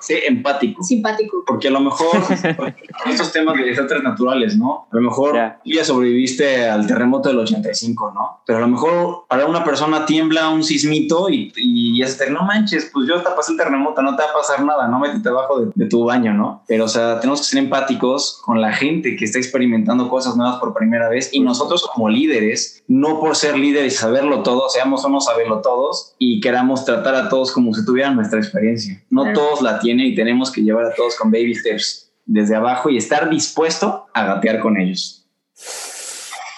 sé 0.00 0.26
empático. 0.26 0.82
Simpático. 0.82 1.44
Porque 1.46 1.68
a 1.68 1.70
lo 1.70 1.80
mejor 1.80 2.16
estos 3.06 3.32
temas 3.32 3.56
de 3.56 3.64
desastres 3.64 4.02
naturales, 4.02 4.56
¿no? 4.56 4.86
A 4.90 4.96
lo 4.96 5.02
mejor 5.02 5.36
ya 5.64 5.84
sobreviviste 5.84 6.68
al 6.68 6.86
terremoto 6.86 7.28
del 7.28 7.38
85, 7.38 8.12
¿no? 8.14 8.40
Pero 8.46 8.58
a 8.58 8.62
lo 8.62 8.68
mejor 8.68 9.24
para 9.28 9.46
una 9.46 9.64
persona 9.64 10.06
tiembla 10.06 10.50
un 10.50 10.62
sismito 10.62 11.28
y, 11.30 11.52
y 11.56 11.98
ya 11.98 12.06
se 12.06 12.24
te, 12.24 12.30
no 12.30 12.42
manches, 12.42 12.90
pues 12.92 13.08
yo 13.08 13.16
hasta 13.16 13.34
pasé 13.34 13.52
el 13.52 13.58
terremoto, 13.58 14.02
no 14.02 14.16
te 14.16 14.22
va 14.22 14.30
a 14.30 14.34
pasar 14.34 14.64
nada, 14.64 14.88
no 14.88 14.98
métete 14.98 15.28
abajo 15.28 15.60
de, 15.60 15.72
de, 15.74 15.86
tu 15.86 16.04
baño, 16.04 16.34
¿no? 16.34 16.62
Pero, 16.68 16.84
o 16.84 16.88
sea, 16.88 17.20
tenemos 17.20 17.40
que 17.40 17.46
ser 17.46 17.58
empáticos 17.58 18.40
con 18.44 18.60
la 18.60 18.72
gente 18.72 19.16
que 19.16 19.24
está 19.24 19.38
experimentando 19.38 20.08
cosas 20.08 20.36
nuevas 20.36 20.56
por 20.58 20.74
primera 20.74 21.08
vez 21.08 21.30
y 21.32 21.40
nosotros 21.40 21.88
como 21.92 22.08
líderes, 22.08 22.84
no 22.88 23.20
por 23.20 23.36
ser 23.36 23.58
líderes 23.58 23.94
y 23.94 23.96
saberlo 23.96 24.42
todo, 24.42 24.68
seamos 24.68 25.04
o 25.04 25.08
no 25.08 25.20
saberlo 25.20 25.60
todos 25.60 26.14
y 26.18 26.40
queramos 26.40 26.84
tratar 26.84 27.14
a 27.14 27.28
todos 27.28 27.52
como 27.52 27.63
si 27.72 27.84
tuvieran 27.84 28.16
nuestra 28.16 28.38
experiencia. 28.38 29.00
No 29.10 29.32
todos 29.32 29.62
la 29.62 29.78
tienen 29.78 30.06
y 30.06 30.14
tenemos 30.14 30.50
que 30.50 30.62
llevar 30.62 30.86
a 30.86 30.94
todos 30.94 31.16
con 31.16 31.30
baby 31.30 31.54
steps 31.54 32.12
desde 32.26 32.56
abajo 32.56 32.90
y 32.90 32.96
estar 32.96 33.30
dispuesto 33.30 34.06
a 34.12 34.24
gatear 34.26 34.60
con 34.60 34.76
ellos. 34.78 35.26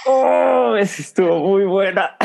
Oh, 0.07 0.77
eso 0.77 1.03
estuvo 1.03 1.39
muy 1.41 1.65
buena. 1.65 2.17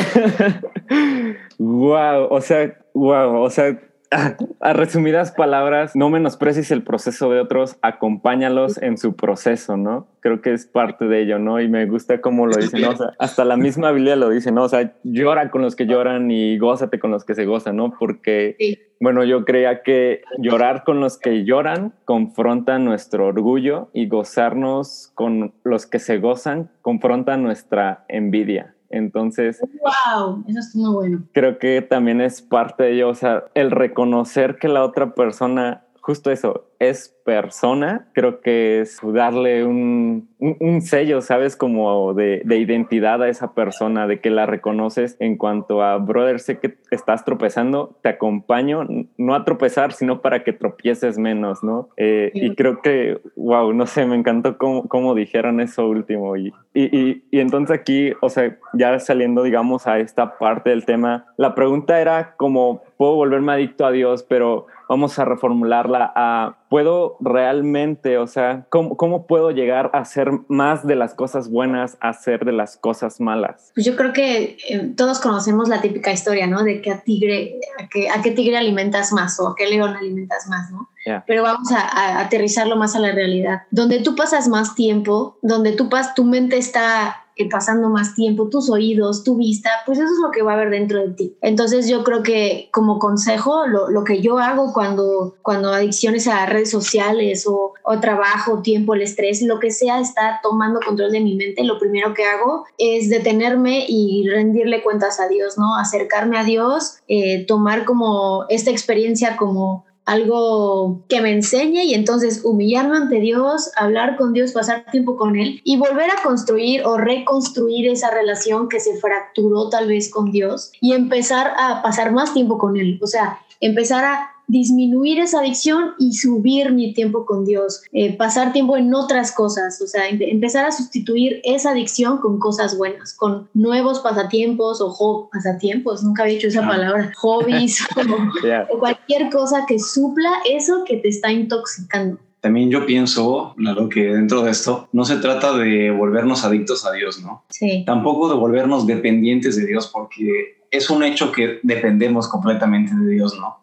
wow, 1.58 2.28
o 2.30 2.40
sea, 2.40 2.78
wow, 2.94 3.42
o 3.42 3.50
sea, 3.50 3.78
a 4.60 4.72
resumidas 4.72 5.32
palabras, 5.32 5.96
no 5.96 6.10
menosprecies 6.10 6.70
el 6.70 6.82
proceso 6.82 7.30
de 7.30 7.40
otros, 7.40 7.78
acompáñalos 7.82 8.80
en 8.80 8.98
su 8.98 9.16
proceso, 9.16 9.76
¿no? 9.76 10.06
Creo 10.20 10.40
que 10.40 10.52
es 10.52 10.66
parte 10.66 11.06
de 11.06 11.22
ello, 11.22 11.38
¿no? 11.38 11.60
Y 11.60 11.68
me 11.68 11.86
gusta 11.86 12.20
cómo 12.20 12.46
lo 12.46 12.56
dicen, 12.56 12.82
¿no? 12.82 12.90
O 12.90 12.96
sea, 12.96 13.12
hasta 13.18 13.44
la 13.44 13.56
misma 13.56 13.90
Biblia 13.92 14.16
lo 14.16 14.28
dice, 14.28 14.52
¿no? 14.52 14.64
O 14.64 14.68
sea, 14.68 14.94
llora 15.02 15.50
con 15.50 15.62
los 15.62 15.76
que 15.76 15.86
lloran 15.86 16.30
y 16.30 16.58
gózate 16.58 16.98
con 16.98 17.10
los 17.10 17.24
que 17.24 17.34
se 17.34 17.44
gozan, 17.44 17.76
¿no? 17.76 17.94
Porque, 17.98 18.56
bueno, 19.00 19.24
yo 19.24 19.44
creía 19.44 19.82
que 19.82 20.22
llorar 20.38 20.84
con 20.84 21.00
los 21.00 21.18
que 21.18 21.44
lloran 21.44 21.94
confronta 22.04 22.78
nuestro 22.78 23.26
orgullo 23.26 23.90
y 23.92 24.08
gozarnos 24.08 25.10
con 25.14 25.54
los 25.64 25.86
que 25.86 25.98
se 25.98 26.18
gozan 26.18 26.70
confronta 26.82 27.36
nuestra 27.36 28.04
envidia. 28.08 28.74
Entonces, 28.92 29.60
wow, 29.80 30.44
eso 30.46 30.58
es 30.60 30.76
muy 30.76 30.92
bueno. 30.92 31.22
Creo 31.32 31.58
que 31.58 31.82
también 31.82 32.20
es 32.20 32.42
parte 32.42 32.84
de 32.84 32.92
ello, 32.92 33.08
o 33.08 33.14
sea, 33.14 33.44
el 33.54 33.70
reconocer 33.70 34.58
que 34.58 34.68
la 34.68 34.84
otra 34.84 35.14
persona, 35.14 35.84
justo 36.00 36.30
eso, 36.30 36.66
es 36.78 37.16
persona, 37.24 38.08
creo 38.12 38.40
que 38.40 38.80
es 38.80 39.00
darle 39.02 39.64
un, 39.64 40.28
un, 40.38 40.80
sello, 40.82 41.20
¿sabes? 41.20 41.56
Como 41.56 42.14
de, 42.14 42.42
de, 42.44 42.58
identidad 42.58 43.22
a 43.22 43.28
esa 43.28 43.54
persona, 43.54 44.06
de 44.06 44.20
que 44.20 44.30
la 44.30 44.46
reconoces 44.46 45.16
en 45.20 45.36
cuanto 45.36 45.82
a, 45.82 45.98
brother, 45.98 46.40
sé 46.40 46.58
que 46.58 46.76
estás 46.90 47.24
tropezando, 47.24 47.96
te 48.02 48.08
acompaño, 48.08 48.86
no 49.16 49.34
a 49.34 49.44
tropezar, 49.44 49.92
sino 49.92 50.20
para 50.20 50.44
que 50.44 50.52
tropieces 50.52 51.18
menos, 51.18 51.62
¿no? 51.62 51.88
Eh, 51.96 52.30
y 52.34 52.54
creo 52.54 52.80
que, 52.82 53.20
wow, 53.36 53.72
no 53.72 53.86
sé, 53.86 54.04
me 54.06 54.16
encantó 54.16 54.58
cómo, 54.58 54.88
cómo 54.88 55.14
dijeron 55.14 55.60
eso 55.60 55.88
último. 55.88 56.36
Y, 56.36 56.52
y, 56.74 57.22
y, 57.30 57.40
entonces 57.40 57.78
aquí, 57.78 58.12
o 58.20 58.28
sea, 58.28 58.56
ya 58.72 58.98
saliendo, 58.98 59.42
digamos, 59.42 59.86
a 59.86 59.98
esta 59.98 60.38
parte 60.38 60.70
del 60.70 60.84
tema, 60.84 61.26
la 61.36 61.54
pregunta 61.54 62.00
era 62.00 62.34
como, 62.36 62.82
puedo 62.96 63.14
volverme 63.14 63.52
adicto 63.52 63.86
a 63.86 63.92
Dios, 63.92 64.22
pero 64.22 64.66
vamos 64.88 65.18
a 65.18 65.24
reformularla 65.24 66.12
a 66.14 66.56
puedo 66.72 67.18
realmente, 67.20 68.16
o 68.16 68.26
sea, 68.26 68.64
¿cómo, 68.70 68.96
¿cómo, 68.96 69.26
puedo 69.26 69.50
llegar 69.50 69.90
a 69.92 69.98
hacer 69.98 70.30
más 70.48 70.86
de 70.86 70.96
las 70.96 71.12
cosas 71.12 71.50
buenas 71.50 71.98
a 72.00 72.08
hacer 72.08 72.46
de 72.46 72.52
las 72.52 72.78
cosas 72.78 73.20
malas? 73.20 73.72
Pues 73.74 73.84
yo 73.84 73.94
creo 73.94 74.14
que 74.14 74.56
eh, 74.70 74.92
todos 74.96 75.20
conocemos 75.20 75.68
la 75.68 75.82
típica 75.82 76.12
historia, 76.12 76.46
¿no? 76.46 76.62
De 76.62 76.80
que 76.80 76.90
a 76.90 77.00
tigre, 77.02 77.60
a, 77.78 77.90
que, 77.90 78.08
a 78.08 78.22
qué 78.22 78.30
tigre 78.30 78.56
alimentas 78.56 79.12
más 79.12 79.38
o 79.38 79.48
a 79.48 79.54
qué 79.54 79.68
león 79.68 79.94
alimentas 79.94 80.48
más, 80.48 80.70
¿no? 80.70 80.88
Pero 81.26 81.42
vamos 81.42 81.70
a, 81.72 81.80
a, 81.80 82.20
aterrizarlo 82.20 82.76
más 82.76 82.96
a 82.96 83.00
la 83.00 83.12
realidad. 83.12 83.64
Donde 83.70 84.00
tú 84.00 84.16
pasas 84.16 84.48
más 84.48 84.74
tiempo, 84.74 85.36
donde 85.42 85.72
tú 85.72 85.90
pas, 85.90 86.14
tu 86.14 86.24
mente 86.24 86.56
está 86.56 87.22
pasando 87.50 87.88
más 87.88 88.14
tiempo, 88.14 88.48
tus 88.48 88.70
oídos, 88.70 89.24
tu 89.24 89.36
vista, 89.36 89.70
pues 89.86 89.98
eso 89.98 90.08
es 90.08 90.20
lo 90.22 90.30
que 90.30 90.42
va 90.42 90.52
a 90.52 90.54
haber 90.54 90.70
dentro 90.70 91.00
de 91.00 91.10
ti. 91.10 91.36
Entonces 91.40 91.88
yo 91.88 92.04
creo 92.04 92.22
que 92.22 92.68
como 92.72 92.98
consejo, 92.98 93.66
lo, 93.66 93.90
lo 93.90 94.04
que 94.04 94.20
yo 94.20 94.38
hago 94.38 94.72
cuando, 94.72 95.36
cuando 95.42 95.72
adicciones 95.72 96.28
a 96.28 96.46
redes 96.46 96.70
sociales 96.70 97.46
o, 97.46 97.74
o, 97.84 98.00
trabajo, 98.00 98.62
tiempo, 98.62 98.94
el 98.94 99.02
estrés, 99.02 99.42
lo 99.42 99.58
que 99.58 99.70
sea, 99.70 100.00
está 100.00 100.40
tomando 100.42 100.80
control 100.84 101.12
de 101.12 101.20
mi 101.20 101.36
mente, 101.36 101.64
lo 101.64 101.78
primero 101.78 102.14
que 102.14 102.24
hago 102.24 102.64
es 102.78 103.08
detenerme 103.08 103.86
y 103.88 104.28
rendirle 104.28 104.82
cuentas 104.82 105.20
a 105.20 105.28
Dios, 105.28 105.58
¿no? 105.58 105.76
Acercarme 105.76 106.38
a 106.38 106.44
Dios, 106.44 106.98
eh, 107.08 107.44
tomar 107.46 107.84
como 107.84 108.44
esta 108.48 108.70
experiencia 108.70 109.36
como 109.36 109.84
algo 110.04 111.04
que 111.08 111.20
me 111.20 111.32
enseñe 111.32 111.84
y 111.84 111.94
entonces 111.94 112.42
humillarme 112.44 112.96
ante 112.96 113.20
Dios, 113.20 113.70
hablar 113.76 114.16
con 114.16 114.32
Dios, 114.32 114.52
pasar 114.52 114.90
tiempo 114.90 115.16
con 115.16 115.36
Él 115.36 115.60
y 115.64 115.76
volver 115.76 116.10
a 116.10 116.22
construir 116.22 116.84
o 116.84 116.98
reconstruir 116.98 117.88
esa 117.88 118.10
relación 118.10 118.68
que 118.68 118.80
se 118.80 118.98
fracturó 118.98 119.68
tal 119.68 119.88
vez 119.88 120.10
con 120.10 120.32
Dios 120.32 120.72
y 120.80 120.92
empezar 120.92 121.52
a 121.56 121.82
pasar 121.82 122.12
más 122.12 122.34
tiempo 122.34 122.58
con 122.58 122.76
Él. 122.76 122.98
O 123.02 123.06
sea, 123.06 123.38
empezar 123.60 124.04
a 124.04 124.31
disminuir 124.48 125.18
esa 125.18 125.40
adicción 125.40 125.92
y 125.98 126.12
subir 126.14 126.72
mi 126.72 126.92
tiempo 126.92 127.24
con 127.24 127.44
Dios, 127.44 127.82
eh, 127.92 128.16
pasar 128.16 128.52
tiempo 128.52 128.76
en 128.76 128.92
otras 128.94 129.32
cosas, 129.32 129.80
o 129.80 129.86
sea, 129.86 130.08
empezar 130.08 130.64
a 130.64 130.72
sustituir 130.72 131.40
esa 131.44 131.70
adicción 131.70 132.18
con 132.18 132.38
cosas 132.38 132.76
buenas, 132.76 133.14
con 133.14 133.48
nuevos 133.54 134.00
pasatiempos 134.00 134.80
o 134.80 135.28
pasatiempos, 135.32 136.02
nunca 136.02 136.22
había 136.22 136.34
dicho 136.34 136.48
esa 136.48 136.66
palabra, 136.66 137.12
hobbies 137.16 137.80
o, 138.70 138.78
cualquier 138.78 139.30
cosa 139.30 139.64
que 139.66 139.78
supla 139.78 140.30
eso 140.50 140.84
que 140.86 140.96
te 140.98 141.08
está 141.08 141.32
intoxicando. 141.32 142.18
También 142.40 142.70
yo 142.70 142.84
pienso, 142.86 143.54
claro, 143.56 143.88
que 143.88 144.02
dentro 144.02 144.42
de 144.42 144.50
esto 144.50 144.88
no 144.92 145.04
se 145.04 145.16
trata 145.16 145.56
de 145.56 145.92
volvernos 145.92 146.44
adictos 146.44 146.84
a 146.84 146.90
Dios, 146.90 147.22
¿no? 147.22 147.44
Sí. 147.50 147.84
Tampoco 147.86 148.28
de 148.28 148.34
volvernos 148.34 148.84
dependientes 148.84 149.54
de 149.54 149.64
Dios, 149.64 149.86
porque 149.86 150.60
es 150.72 150.90
un 150.90 151.04
hecho 151.04 151.30
que 151.30 151.60
dependemos 151.62 152.26
completamente 152.26 152.96
de 152.96 153.12
Dios, 153.12 153.38
¿no? 153.38 153.61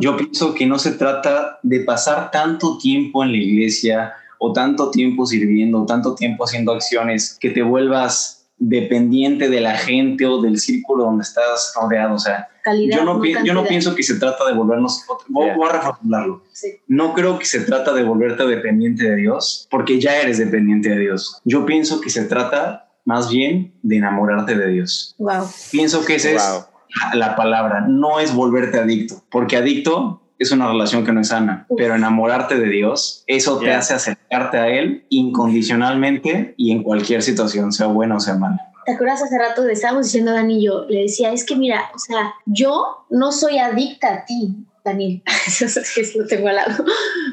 Yo 0.00 0.16
pienso 0.16 0.54
que 0.54 0.66
no 0.66 0.78
se 0.78 0.92
trata 0.92 1.58
de 1.62 1.80
pasar 1.80 2.30
tanto 2.30 2.78
tiempo 2.78 3.24
en 3.24 3.32
la 3.32 3.38
iglesia 3.38 4.12
o 4.38 4.52
tanto 4.52 4.90
tiempo 4.90 5.24
sirviendo, 5.26 5.82
o 5.82 5.86
tanto 5.86 6.14
tiempo 6.14 6.44
haciendo 6.44 6.72
acciones 6.72 7.38
que 7.40 7.50
te 7.50 7.62
vuelvas 7.62 8.46
dependiente 8.58 9.48
de 9.48 9.60
la 9.60 9.76
gente 9.76 10.26
o 10.26 10.40
del 10.40 10.58
círculo 10.58 11.04
donde 11.04 11.22
estás 11.22 11.72
rodeado. 11.80 12.14
O 12.14 12.18
sea, 12.18 12.48
calidad. 12.62 12.98
Yo 12.98 13.04
no, 13.04 13.24
yo 13.24 13.54
no 13.54 13.64
pienso 13.64 13.94
que 13.94 14.02
se 14.02 14.16
trata 14.16 14.46
de 14.46 14.54
volvernos, 14.54 15.02
voy, 15.28 15.48
a 15.48 15.72
reformularlo. 15.72 16.42
No 16.86 17.14
creo 17.14 17.38
que 17.38 17.46
se 17.46 17.60
trata 17.60 17.92
de 17.92 18.04
volverte 18.04 18.46
dependiente 18.46 19.04
de 19.04 19.16
Dios, 19.16 19.66
porque 19.70 20.00
ya 20.00 20.20
eres 20.20 20.38
dependiente 20.38 20.90
de 20.90 20.98
Dios. 21.00 21.40
Yo 21.44 21.64
pienso 21.64 22.00
que 22.00 22.10
se 22.10 22.24
trata 22.24 22.92
más 23.04 23.30
bien 23.30 23.74
de 23.82 23.96
enamorarte 23.96 24.56
de 24.56 24.68
Dios. 24.68 25.14
Wow. 25.18 25.46
Pienso 25.70 26.04
que 26.04 26.14
esa 26.16 26.30
es 26.30 26.66
la 27.14 27.36
palabra, 27.36 27.82
no 27.88 28.20
es 28.20 28.34
volverte 28.34 28.78
adicto, 28.78 29.22
porque 29.30 29.56
adicto 29.56 30.22
es 30.38 30.50
una 30.52 30.68
relación 30.68 31.04
que 31.04 31.12
no 31.12 31.20
es 31.20 31.28
sana, 31.28 31.66
pero 31.76 31.94
enamorarte 31.94 32.58
de 32.58 32.68
Dios, 32.68 33.24
eso 33.26 33.58
te 33.58 33.72
hace 33.72 33.94
acercarte 33.94 34.58
a 34.58 34.68
Él 34.68 35.06
incondicionalmente 35.08 36.54
y 36.56 36.72
en 36.72 36.82
cualquier 36.82 37.22
situación, 37.22 37.72
sea 37.72 37.86
buena 37.86 38.16
o 38.16 38.20
sea 38.20 38.34
mala. 38.34 38.72
¿Te 38.84 38.92
acuerdas 38.92 39.22
hace 39.22 39.38
rato 39.38 39.64
le 39.64 39.72
estábamos 39.72 40.06
diciendo 40.06 40.32
a 40.32 40.34
Dani 40.34 40.58
y 40.58 40.66
yo? 40.66 40.84
Le 40.88 41.02
decía, 41.02 41.32
es 41.32 41.46
que 41.46 41.56
mira, 41.56 41.90
o 41.94 41.98
sea, 41.98 42.34
yo 42.44 43.06
no 43.08 43.32
soy 43.32 43.58
adicta 43.58 44.12
a 44.12 44.24
ti, 44.26 44.66
Daniel. 44.84 45.22
Eso 45.46 45.80
es 45.80 45.94
que 45.94 46.18
lo 46.18 46.26
tengo 46.26 46.48
al 46.48 46.56
lado. 46.56 46.84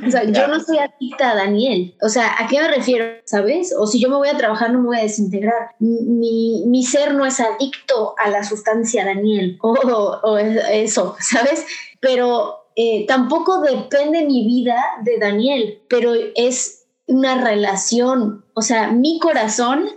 O 0.05 0.09
sea, 0.09 0.23
yo 0.23 0.47
no 0.47 0.59
soy 0.59 0.77
adicta 0.77 1.31
a 1.31 1.35
Daniel. 1.35 1.95
O 2.01 2.09
sea, 2.09 2.35
¿a 2.39 2.47
qué 2.47 2.59
me 2.59 2.67
refiero? 2.69 3.05
¿Sabes? 3.25 3.75
O 3.77 3.85
si 3.85 4.01
yo 4.01 4.09
me 4.09 4.15
voy 4.15 4.29
a 4.29 4.37
trabajar, 4.37 4.71
no 4.71 4.79
me 4.79 4.87
voy 4.87 4.97
a 4.97 5.03
desintegrar. 5.03 5.75
Mi, 5.79 6.63
mi 6.65 6.83
ser 6.83 7.13
no 7.13 7.25
es 7.25 7.39
adicto 7.39 8.15
a 8.17 8.29
la 8.29 8.43
sustancia 8.43 9.05
Daniel. 9.05 9.59
O, 9.63 10.19
o 10.23 10.37
eso, 10.37 11.15
¿sabes? 11.19 11.65
Pero 11.99 12.61
eh, 12.75 13.05
tampoco 13.07 13.61
depende 13.61 14.25
mi 14.25 14.45
vida 14.45 14.81
de 15.03 15.17
Daniel, 15.17 15.81
pero 15.89 16.13
es 16.35 16.85
una 17.07 17.43
relación, 17.43 18.45
o 18.53 18.61
sea, 18.61 18.91
mi 18.91 19.19
corazón 19.19 19.89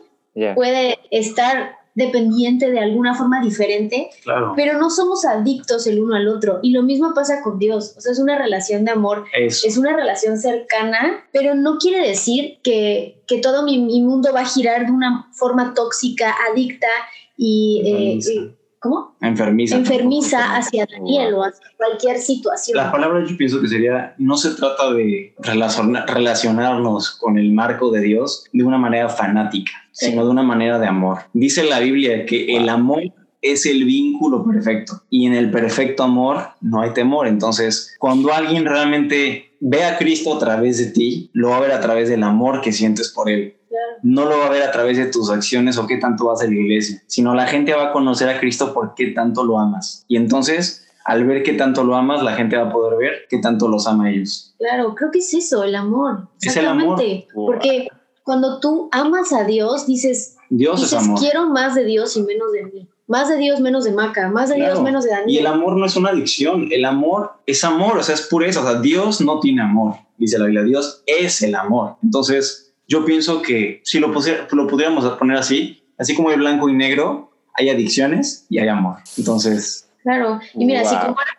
puede 0.57 0.99
estar 1.13 1.79
dependiente 1.95 2.71
de 2.71 2.81
alguna 2.81 3.15
forma 3.15 3.41
diferente, 3.41 4.11
pero 4.57 4.79
no 4.79 4.91
somos 4.91 5.25
adictos 5.25 5.87
el 5.87 6.01
uno 6.01 6.17
al 6.17 6.29
otro. 6.29 6.59
Y 6.63 6.73
lo 6.73 6.83
mismo 6.83 7.15
pasa 7.15 7.43
con 7.43 7.59
Dios, 7.59 7.95
o 7.97 8.01
sea, 8.01 8.13
es 8.13 8.19
una 8.19 8.37
relación 8.37 8.85
de 8.85 8.91
amor, 8.91 9.25
es 9.35 9.77
una 9.77 9.97
relación 9.97 10.39
cercana, 10.39 11.25
pero 11.33 11.55
no 11.55 11.79
quiere 11.79 12.07
decir 12.07 12.59
que, 12.63 13.23
que 13.27 13.39
todo 13.39 13.65
mi, 13.65 13.79
mundo 14.03 14.33
va 14.35 14.41
a 14.41 14.47
girar 14.47 14.87
de 14.87 14.93
una 14.93 15.31
forma 15.33 15.75
tóxica, 15.75 16.35
adicta 16.51 16.89
y... 17.37 18.21
Eh, 18.23 18.55
¿Cómo? 18.85 19.17
Enfermiza. 19.23 19.77
Enfermiza 19.77 20.57
hacia 20.57 20.85
Daniel 20.85 21.33
o 21.33 21.43
hacia 21.43 21.65
cualquier 21.79 22.19
situación. 22.19 22.77
La 22.77 22.93
palabra 22.93 23.25
yo 23.27 23.35
pienso 23.35 23.59
que 23.63 23.67
sería, 23.67 24.15
no 24.19 24.37
se 24.37 24.51
trata 24.51 24.93
de 24.93 25.35
relacionarnos 25.39 27.13
con 27.13 27.39
el 27.39 27.51
marco 27.51 27.91
de 27.91 28.03
Dios 28.03 28.45
de 28.53 28.63
una 28.63 28.77
manera 28.77 29.09
fanática, 29.09 29.73
sino 29.91 30.27
de 30.27 30.31
una 30.31 30.43
manera 30.43 30.79
de 30.79 30.87
amor. 30.87 31.21
Dice 31.33 31.65
la 31.65 31.81
Biblia 31.81 32.27
que 32.27 32.59
el 32.59 32.69
amor 32.69 33.05
es 33.41 33.65
el 33.65 33.87
vínculo 33.87 34.45
perfecto 34.45 35.01
y 35.09 35.25
en 35.25 35.33
el 35.33 35.51
perfecto 35.51 36.03
amor 36.03 36.49
no 36.61 36.83
hay 36.83 36.91
temor. 36.93 37.27
Entonces, 37.27 37.97
cuando 37.99 38.35
alguien 38.35 38.67
realmente 38.67 39.57
ve 39.61 39.83
a 39.85 39.97
Cristo 39.97 40.35
a 40.35 40.39
través 40.39 40.77
de 40.77 40.91
ti, 40.93 41.31
lo 41.33 41.49
va 41.49 41.57
a 41.57 41.61
ver 41.61 41.73
a 41.73 41.81
través 41.81 42.11
del 42.11 42.23
amor 42.23 42.61
que 42.61 42.71
sientes 42.71 43.09
por 43.09 43.31
él 43.31 43.57
no 44.03 44.25
lo 44.25 44.39
va 44.39 44.47
a 44.47 44.51
ver 44.51 44.63
a 44.63 44.71
través 44.71 44.97
de 44.97 45.07
tus 45.07 45.31
acciones 45.31 45.79
o 45.79 45.87
qué 45.87 45.97
tanto 45.97 46.27
vas 46.27 46.43
a 46.43 46.47
la 46.47 46.55
iglesia, 46.55 47.03
sino 47.07 47.35
la 47.35 47.47
gente 47.47 47.75
va 47.75 47.89
a 47.89 47.93
conocer 47.93 48.29
a 48.29 48.39
Cristo 48.39 48.75
por 48.75 48.95
qué 48.95 49.09
tanto 49.09 49.45
lo 49.45 49.59
amas. 49.59 50.05
Y 50.09 50.17
entonces, 50.17 50.87
al 51.05 51.25
ver 51.25 51.43
qué 51.43 51.53
tanto 51.53 51.85
lo 51.85 51.95
amas, 51.95 52.23
la 52.23 52.35
gente 52.35 52.57
va 52.57 52.69
a 52.69 52.73
poder 52.73 52.99
ver 52.99 53.13
qué 53.29 53.39
tanto 53.39 53.69
los 53.69 53.87
ama 53.87 54.07
a 54.07 54.11
ellos. 54.11 54.55
Claro, 54.59 54.95
creo 54.95 55.11
que 55.11 55.19
es 55.19 55.33
eso, 55.35 55.63
el 55.63 55.75
amor. 55.75 56.29
Es 56.41 56.57
el 56.57 56.67
amor. 56.67 57.01
Porque 57.35 57.89
cuando 58.23 58.59
tú 58.61 58.89
amas 58.91 59.33
a 59.33 59.45
Dios, 59.45 59.87
dices, 59.87 60.37
Dios 60.49 60.83
es 60.83 60.93
amor. 60.93 61.21
quiero 61.21 61.49
más 61.51 61.75
de 61.75 61.85
Dios 61.85 62.17
y 62.17 62.23
menos 62.23 62.53
de 62.53 62.65
mí. 62.65 62.89
Más 63.07 63.29
de 63.29 63.37
Dios, 63.37 63.61
menos 63.61 63.85
de 63.85 63.93
Maca, 63.93 64.31
más 64.31 64.49
de 64.49 64.57
Dios, 64.57 64.81
menos 64.81 65.05
de 65.05 65.11
Daniel. 65.11 65.31
Y 65.31 65.39
el 65.39 65.47
amor 65.47 65.77
no 65.77 65.85
es 65.85 65.95
una 65.95 66.09
adicción, 66.09 66.69
el 66.71 66.87
amor 66.87 67.33
es 67.45 67.63
amor, 67.63 67.99
o 67.99 68.03
sea, 68.03 68.15
es 68.15 68.23
pureza, 68.23 68.61
o 68.61 68.65
sea, 68.65 68.81
Dios 68.81 69.21
no 69.21 69.41
tiene 69.41 69.61
amor, 69.61 69.97
dice 70.17 70.39
la 70.39 70.47
Biblia, 70.47 70.65
Dios 70.65 71.03
es 71.05 71.43
el 71.43 71.55
amor. 71.55 71.97
Entonces, 72.03 72.64
yo 72.87 73.05
pienso 73.05 73.43
que 73.43 73.81
si 73.85 73.99
lo, 73.99 74.09
lo 74.09 74.67
pudiéramos 74.67 75.05
poner 75.19 75.37
así, 75.37 75.83
así 75.99 76.15
como 76.15 76.31
hay 76.31 76.37
blanco 76.37 76.69
y 76.69 76.75
negro, 76.75 77.31
hay 77.55 77.71
adicciones 77.71 78.47
y 78.49 78.59
hay 78.59 78.69
amor. 78.69 78.99
Entonces... 79.17 79.89
Claro, 80.03 80.39
y 80.53 80.67
mira, 80.67 80.85
si, 80.85 80.95
comparas, 80.97 81.35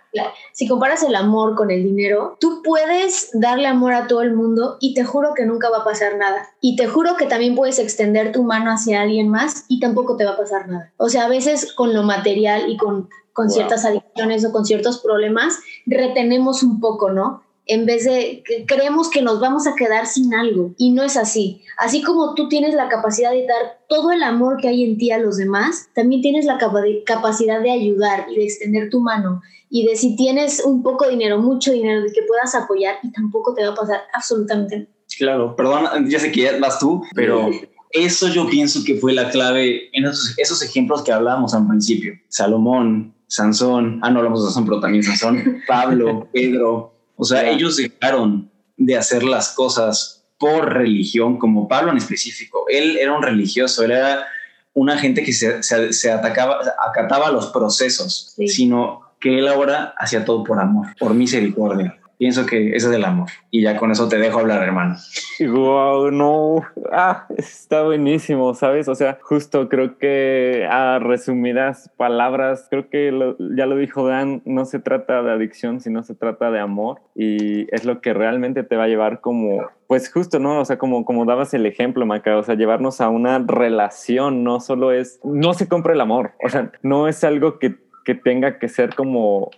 si 0.51 0.67
comparas 0.67 1.03
el 1.03 1.13
amor 1.13 1.53
con 1.53 1.69
el 1.69 1.83
dinero, 1.83 2.35
tú 2.39 2.63
puedes 2.63 3.29
darle 3.33 3.67
amor 3.67 3.93
a 3.93 4.07
todo 4.07 4.23
el 4.23 4.33
mundo 4.33 4.77
y 4.79 4.95
te 4.95 5.03
juro 5.03 5.35
que 5.35 5.45
nunca 5.45 5.69
va 5.69 5.79
a 5.79 5.83
pasar 5.83 6.17
nada. 6.17 6.49
Y 6.61 6.75
te 6.75 6.87
juro 6.87 7.15
que 7.15 7.27
también 7.27 7.53
puedes 7.53 7.77
extender 7.77 8.31
tu 8.31 8.41
mano 8.41 8.71
hacia 8.71 9.03
alguien 9.03 9.29
más 9.29 9.65
y 9.67 9.79
tampoco 9.79 10.17
te 10.17 10.25
va 10.25 10.31
a 10.31 10.37
pasar 10.37 10.67
nada. 10.67 10.91
O 10.97 11.09
sea, 11.09 11.25
a 11.25 11.29
veces 11.29 11.73
con 11.73 11.93
lo 11.93 12.01
material 12.01 12.67
y 12.67 12.77
con, 12.77 13.07
con 13.33 13.51
ciertas 13.51 13.85
adicciones 13.85 14.43
o 14.45 14.51
con 14.51 14.65
ciertos 14.65 14.99
problemas, 14.99 15.59
retenemos 15.85 16.63
un 16.63 16.79
poco, 16.79 17.11
¿no? 17.11 17.43
En 17.67 17.85
vez 17.85 18.05
de 18.05 18.43
que 18.45 18.65
creemos 18.65 19.09
que 19.09 19.21
nos 19.21 19.39
vamos 19.39 19.67
a 19.67 19.75
quedar 19.75 20.05
sin 20.05 20.33
algo 20.33 20.73
y 20.77 20.91
no 20.91 21.03
es 21.03 21.17
así. 21.17 21.63
Así 21.77 22.01
como 22.01 22.35
tú 22.35 22.47
tienes 22.47 22.75
la 22.75 22.89
capacidad 22.89 23.31
de 23.31 23.47
dar 23.47 23.79
todo 23.89 24.11
el 24.11 24.23
amor 24.23 24.57
que 24.61 24.67
hay 24.67 24.83
en 24.83 24.97
ti 24.97 25.11
a 25.11 25.17
los 25.17 25.37
demás, 25.37 25.89
también 25.93 26.21
tienes 26.21 26.45
la 26.45 26.57
capacidad 27.05 27.61
de 27.61 27.71
ayudar 27.71 28.27
y 28.29 28.35
de 28.35 28.43
extender 28.43 28.89
tu 28.89 29.01
mano 29.01 29.41
y 29.69 29.85
de 29.85 29.95
si 29.95 30.15
tienes 30.15 30.63
un 30.63 30.83
poco 30.83 31.05
de 31.05 31.11
dinero, 31.11 31.41
mucho 31.41 31.71
dinero, 31.71 32.01
de 32.01 32.11
que 32.11 32.21
puedas 32.23 32.55
apoyar 32.55 32.95
y 33.03 33.11
tampoco 33.11 33.53
te 33.53 33.63
va 33.63 33.73
a 33.73 33.75
pasar 33.75 34.01
absolutamente 34.13 34.77
nada. 34.77 34.89
Claro, 35.17 35.55
perdón, 35.55 36.09
ya 36.09 36.19
sé 36.19 36.31
que 36.31 36.41
ya 36.41 36.59
vas 36.59 36.79
tú, 36.79 37.03
pero 37.13 37.49
eso 37.91 38.27
yo 38.27 38.47
pienso 38.49 38.83
que 38.85 38.95
fue 38.95 39.13
la 39.13 39.29
clave 39.29 39.89
en 39.93 40.05
esos, 40.05 40.33
esos 40.37 40.61
ejemplos 40.61 41.03
que 41.03 41.11
hablábamos 41.11 41.53
al 41.53 41.67
principio. 41.67 42.13
Salomón, 42.27 43.13
Sansón, 43.27 43.99
ah, 44.01 44.11
no 44.11 44.19
hablamos 44.19 44.41
de 44.41 44.45
Sansón, 44.45 44.65
pero 44.65 44.79
también 44.79 45.03
Sansón, 45.03 45.61
Pablo, 45.67 46.27
Pedro, 46.33 46.94
o 47.15 47.23
sea, 47.23 47.49
ellos 47.49 47.77
dejaron 47.77 48.49
de 48.77 48.97
hacer 48.97 49.23
las 49.23 49.49
cosas 49.53 50.25
por 50.37 50.73
religión, 50.73 51.37
como 51.37 51.67
Pablo 51.67 51.91
en 51.91 51.97
específico. 51.97 52.65
Él 52.69 52.97
era 52.97 53.13
un 53.13 53.23
religioso, 53.23 53.83
él 53.83 53.91
era 53.91 54.25
una 54.73 54.97
gente 54.97 55.23
que 55.23 55.31
se, 55.31 55.63
se, 55.63 56.11
atacaba, 56.11 56.59
acataba 56.85 57.31
los 57.31 57.47
procesos, 57.47 58.35
sino 58.47 59.01
que 59.19 59.39
él 59.39 59.47
ahora 59.47 59.93
hacía 59.97 60.25
todo 60.25 60.43
por 60.43 60.59
amor, 60.59 60.87
por 60.99 61.13
misericordia 61.13 61.97
pienso 62.17 62.45
que 62.45 62.75
ese 62.75 62.87
es 62.89 62.93
el 62.93 63.05
amor. 63.05 63.29
Y 63.51 63.63
ya 63.63 63.77
con 63.77 63.91
eso 63.91 64.07
te 64.07 64.17
dejo 64.17 64.39
hablar, 64.39 64.63
hermano. 64.63 64.95
Wow, 65.39 66.11
no. 66.11 66.63
Ah, 66.91 67.27
está 67.37 67.83
buenísimo, 67.83 68.53
¿sabes? 68.53 68.87
O 68.87 68.95
sea, 68.95 69.17
justo 69.21 69.69
creo 69.69 69.97
que 69.97 70.67
a 70.69 70.99
resumidas 70.99 71.91
palabras, 71.97 72.67
creo 72.69 72.89
que 72.89 73.11
ya 73.55 73.65
lo 73.65 73.77
dijo 73.77 74.07
Dan, 74.07 74.41
no 74.45 74.65
se 74.65 74.79
trata 74.79 75.23
de 75.23 75.31
adicción, 75.31 75.81
sino 75.81 76.03
se 76.03 76.15
trata 76.15 76.51
de 76.51 76.59
amor. 76.59 77.01
Y 77.15 77.73
es 77.73 77.85
lo 77.85 78.01
que 78.01 78.13
realmente 78.13 78.63
te 78.63 78.75
va 78.75 78.83
a 78.83 78.87
llevar 78.87 79.21
como 79.21 79.65
pues 79.87 80.11
justo, 80.11 80.39
¿no? 80.39 80.59
O 80.59 80.65
sea, 80.65 80.77
como, 80.77 81.05
como 81.05 81.25
dabas 81.25 81.53
el 81.53 81.65
ejemplo, 81.65 82.05
Maca, 82.05 82.37
o 82.37 82.43
sea, 82.43 82.55
llevarnos 82.55 83.01
a 83.01 83.09
una 83.09 83.39
relación, 83.39 84.43
no 84.43 84.59
solo 84.59 84.91
es, 84.91 85.19
no 85.23 85.53
se 85.53 85.67
compra 85.67 85.93
el 85.93 86.01
amor, 86.01 86.31
o 86.43 86.49
sea, 86.49 86.71
no 86.81 87.07
es 87.07 87.23
algo 87.23 87.59
que, 87.59 87.75
que 88.03 88.15
tenga 88.15 88.57
que 88.57 88.67
ser 88.67 88.95
como 88.95 89.51